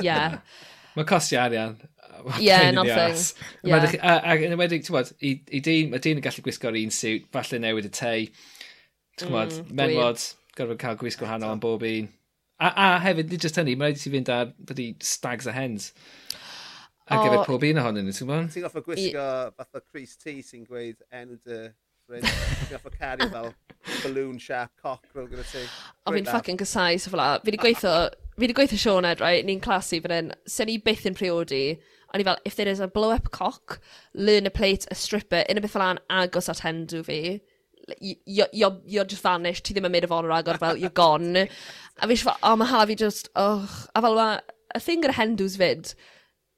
[0.00, 0.40] yeah.
[0.96, 1.76] Mae costio arian.
[2.40, 3.14] Yeah, nothing.
[3.62, 3.92] Yeah.
[4.24, 7.26] Ac yn ymwedig, ti'n bod, i, i dyn, mae dyn yn gallu gwisgo'r un suit,
[7.34, 8.24] falle newid y tei,
[9.16, 10.22] Ti'n gwybod, mm, menwod,
[10.58, 12.08] gorfod cael gwisg gwahanol am bob un.
[12.60, 15.54] A, a hefyd, nid jyst hynny, mae'n rhaid i ti fynd ar byddu stags a
[15.56, 15.86] hens.
[17.08, 18.50] Ar gyfer pob un ohonyn nhw, ti'n gwybod?
[18.52, 19.24] Ti'n goffa gwisgo
[19.56, 21.62] fath o Chris T sy'n gweud enw dy
[22.04, 22.28] ffrind.
[22.28, 23.50] Ti'n goffa cario fel
[24.02, 25.64] balloon sharp cockrel gyda ti.
[26.04, 27.32] O fi'n ffucking gysau, so fel la.
[27.40, 27.96] Fi wedi gweithio,
[28.36, 29.48] fi wedi gweithio Sean Ed, right?
[29.48, 30.32] Ni'n clasu fan hyn.
[30.44, 31.64] Se ni byth yn priodi.
[32.12, 33.80] O'n i fel, if there is a blow-up cock,
[34.12, 37.38] learn a plate, a stripper, un o beth fel an agos at hen fi
[38.00, 41.36] you're, you're, you're just vanished, ti ddim yn made of honor agor, fel, you're gone.
[42.00, 43.64] A fi eisiau fel, oh, mae hala fi just, oh.
[43.94, 44.28] A fel, ma,
[44.74, 45.94] y thing gyda Hendws fyd,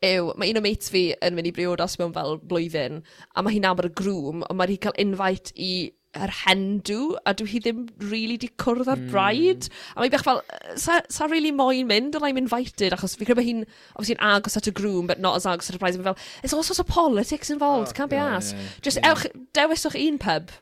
[0.05, 3.03] yw, mae un o mates fi yn mynd i briodas mewn fel blwyddyn,
[3.35, 5.73] a mae hi'n nabod y grŵm, ond mae hi cael invite i
[6.17, 9.11] yr hendw, a dwi hi ddim really di cwrdd ar hmm.
[9.13, 9.67] braid.
[9.69, 9.83] Mm.
[9.93, 10.41] A mae bach fel,
[10.81, 14.25] sa, sa really moyn mynd, ond I'm invited, achos fi credu bod hi'n, obviously, yn
[14.31, 15.99] agos at y grŵm, but not as agos at y braid.
[16.01, 18.57] Mae'n fel, there's all sorts of politics involved, oh, can't be yeah, asked.
[18.57, 19.13] Yeah, Just yeah.
[19.13, 19.29] ewch,
[19.59, 20.57] dewiswch un pub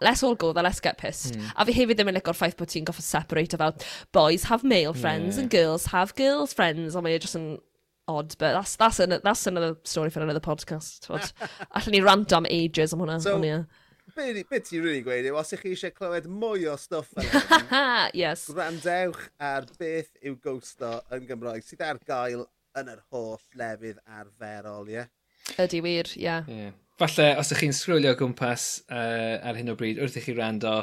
[0.00, 1.34] let's all go there, let's get pissed.
[1.34, 1.52] Mm.
[1.56, 4.94] A fi hefyd ddim yn licor ffaith bod ti'n goffa separate about boys have male
[4.94, 5.42] friends yeah.
[5.42, 7.58] and girls have girls friends, Ond mae e just yn
[8.08, 11.10] odd, but that's, that's, an, that's another story for another podcast.
[11.74, 13.20] Allen ni rant am ages am hwnna.
[13.20, 13.62] So, on, yeah.
[14.16, 18.08] Be, be ti'n really gweud yw, os ych chi eisiau clywed mwy o stwff yna,
[18.22, 18.46] yes.
[18.48, 19.20] gwrandewch
[19.50, 22.46] ar beth yw ghosto yn Gymraeg sydd ar gael
[22.80, 25.02] yn yr holl lefydd arferol, ie?
[25.02, 25.12] Yeah?
[25.66, 26.24] Ydy wir, ie.
[26.24, 26.48] Yeah.
[26.48, 30.34] yeah falle os ych chi'n sgrwlio gwmpas uh, ar hyn o bryd wrth i chi
[30.38, 30.80] rando,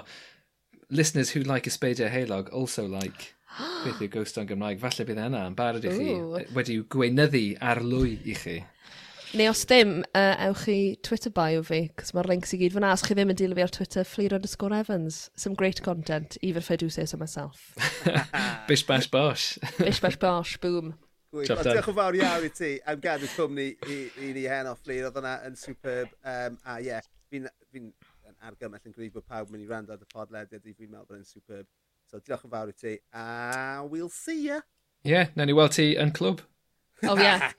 [0.90, 3.34] listeners who like Ysbeidiau Heilog also like
[3.86, 4.80] beth yw Ghost on Gymraeg.
[4.84, 8.62] Falle bydd yna yn barod i chi wedi gweinyddu ar lwy i chi.
[9.36, 12.94] Neu os dim, uh, ewch chi Twitter bio fi, cos mae'r links i gyd fyna.
[12.96, 15.26] Os chi ddim yn dilyn fi ar Twitter, Fleer underscore Evans.
[15.36, 17.74] Some great content, even if I do say so myself.
[18.70, 19.58] bish bash bosh.
[19.80, 20.94] bish bash bosh, boom.
[21.36, 21.52] Gwych.
[21.52, 24.86] Ond diolch yn fawr iawn i ti am gadw cwmni i, i ni hen off
[24.88, 25.08] lir.
[25.10, 26.14] Oedd hwnna yn superb.
[26.24, 27.84] Um, a ie, yeah, fi'n fi
[28.46, 31.20] argymell yn gwneud bod pawb mynd i rando ar y podlediad i fi'n meddwl bod
[31.20, 31.68] yn superb.
[32.12, 32.98] So diolch yn fawr i ti.
[33.12, 34.62] A we'll see ya.
[35.06, 36.46] Ie, yeah, na ni weld ti yn clwb.
[37.04, 37.52] Oh yeah.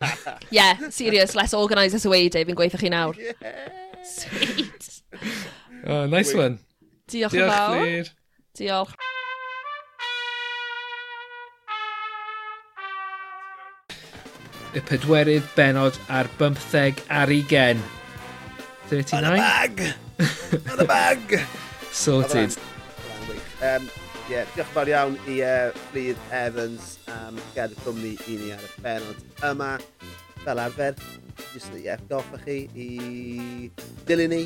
[0.51, 3.19] yeah, serious, let's organise this away day, fi'n gweithio chi nawr.
[3.21, 3.69] Yeah.
[4.03, 4.89] Sweet.
[5.85, 6.41] Oh, nice Wait.
[6.41, 6.57] one.
[7.07, 8.11] Diolch, Diolch yn fawr.
[8.57, 8.97] Diolch.
[14.77, 17.81] y pedwerydd benod ar bymtheg ar ugen.
[18.91, 19.17] 39?
[19.17, 19.85] Yn y bag!
[20.59, 21.37] Yn y bag!
[22.03, 22.59] Sorted.
[23.65, 23.89] Um,
[24.29, 28.53] yeah, diolch yn fawr iawn i uh, Fflydd Evans am um, gadw cwmni i ni
[28.53, 29.71] ar y penod yma.
[30.45, 31.01] Fel arfer,
[31.55, 32.91] jyst i yeah, goff chi i
[34.07, 34.43] dilyn ni,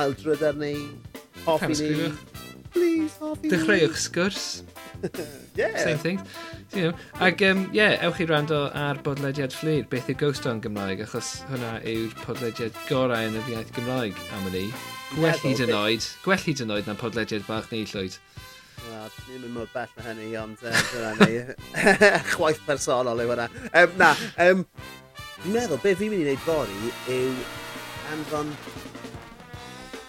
[0.00, 0.76] aildrydar ni,
[1.48, 2.12] hoffi ni
[2.74, 4.62] please, Harvey Dechreuwch sgwrs.
[5.56, 5.76] yeah.
[5.78, 6.20] Same thing.
[6.72, 6.94] You know.
[7.20, 11.36] Ac, um, yeah, ewch i rando ar bodlediad fflir, beth yw Ghost o'n Gymraeg, achos
[11.50, 14.66] hwnna yw'r podlediad gorau yn y iaith Gymraeg am yni.
[15.14, 18.18] gwell hyd yn oed na'n podlediad bach neu llwyd.
[18.84, 21.38] Wel, ni'n mynd mor bell na hynny, ond dyna ni.
[22.34, 23.48] Chwaith personol yw hwnna.
[23.70, 24.10] Um, na,
[24.48, 24.66] um,
[25.44, 27.30] dwi'n meddwl, be fi'n mynd i wneud fori yw
[28.14, 28.52] anfon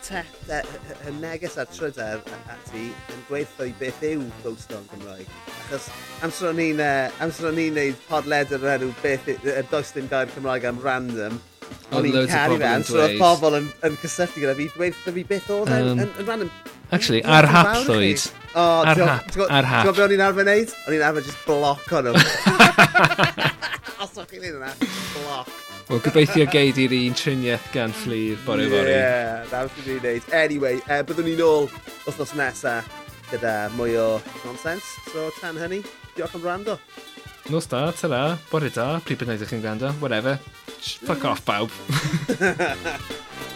[0.05, 0.21] te,
[0.51, 2.21] y y neges a'r trydar
[2.51, 5.33] ati yn gweithio i beth yw Ghost doesnod Gymraeg.
[5.65, 5.89] Achos
[6.25, 6.81] amser o'n i'n
[7.23, 11.39] amser o'n i'n neud podled yr enw beth y does dim gair Cymraeg am random,
[11.91, 15.51] o'n i'n caru fe, amser oedd pobl yn, yn cysylltu gyda fi, dweud fi beth
[15.57, 16.55] oedd um, yn, yn random.
[16.93, 18.27] Actually, ar hap llwyd.
[18.53, 19.89] O, ar hap, ar hap.
[19.89, 20.75] Ti'n o'n i'n arfer neud?
[20.85, 22.25] O'n i'n arfer just bloc o'n nhw.
[24.05, 24.75] Os o'ch chi'n neud yna,
[25.15, 25.55] bloc.
[25.85, 28.89] Wel, gobeithio geid i'r un triniaeth gan fflir bore fory.
[28.89, 30.31] Yeah, that was really neud.
[30.33, 31.67] Anyway, uh, byddwn ni'n ôl
[32.07, 32.79] wythnos nesa
[33.29, 34.07] gyda mwy o
[34.47, 34.87] nonsense.
[35.11, 35.83] So, tan hynny,
[36.17, 36.79] diolch am rando.
[37.53, 40.39] Nos da, ta da, bore da, pryd bynnag ydych chi'n gwrando, whatever.
[41.05, 41.29] Fuck mm.
[41.29, 41.69] off, bawb.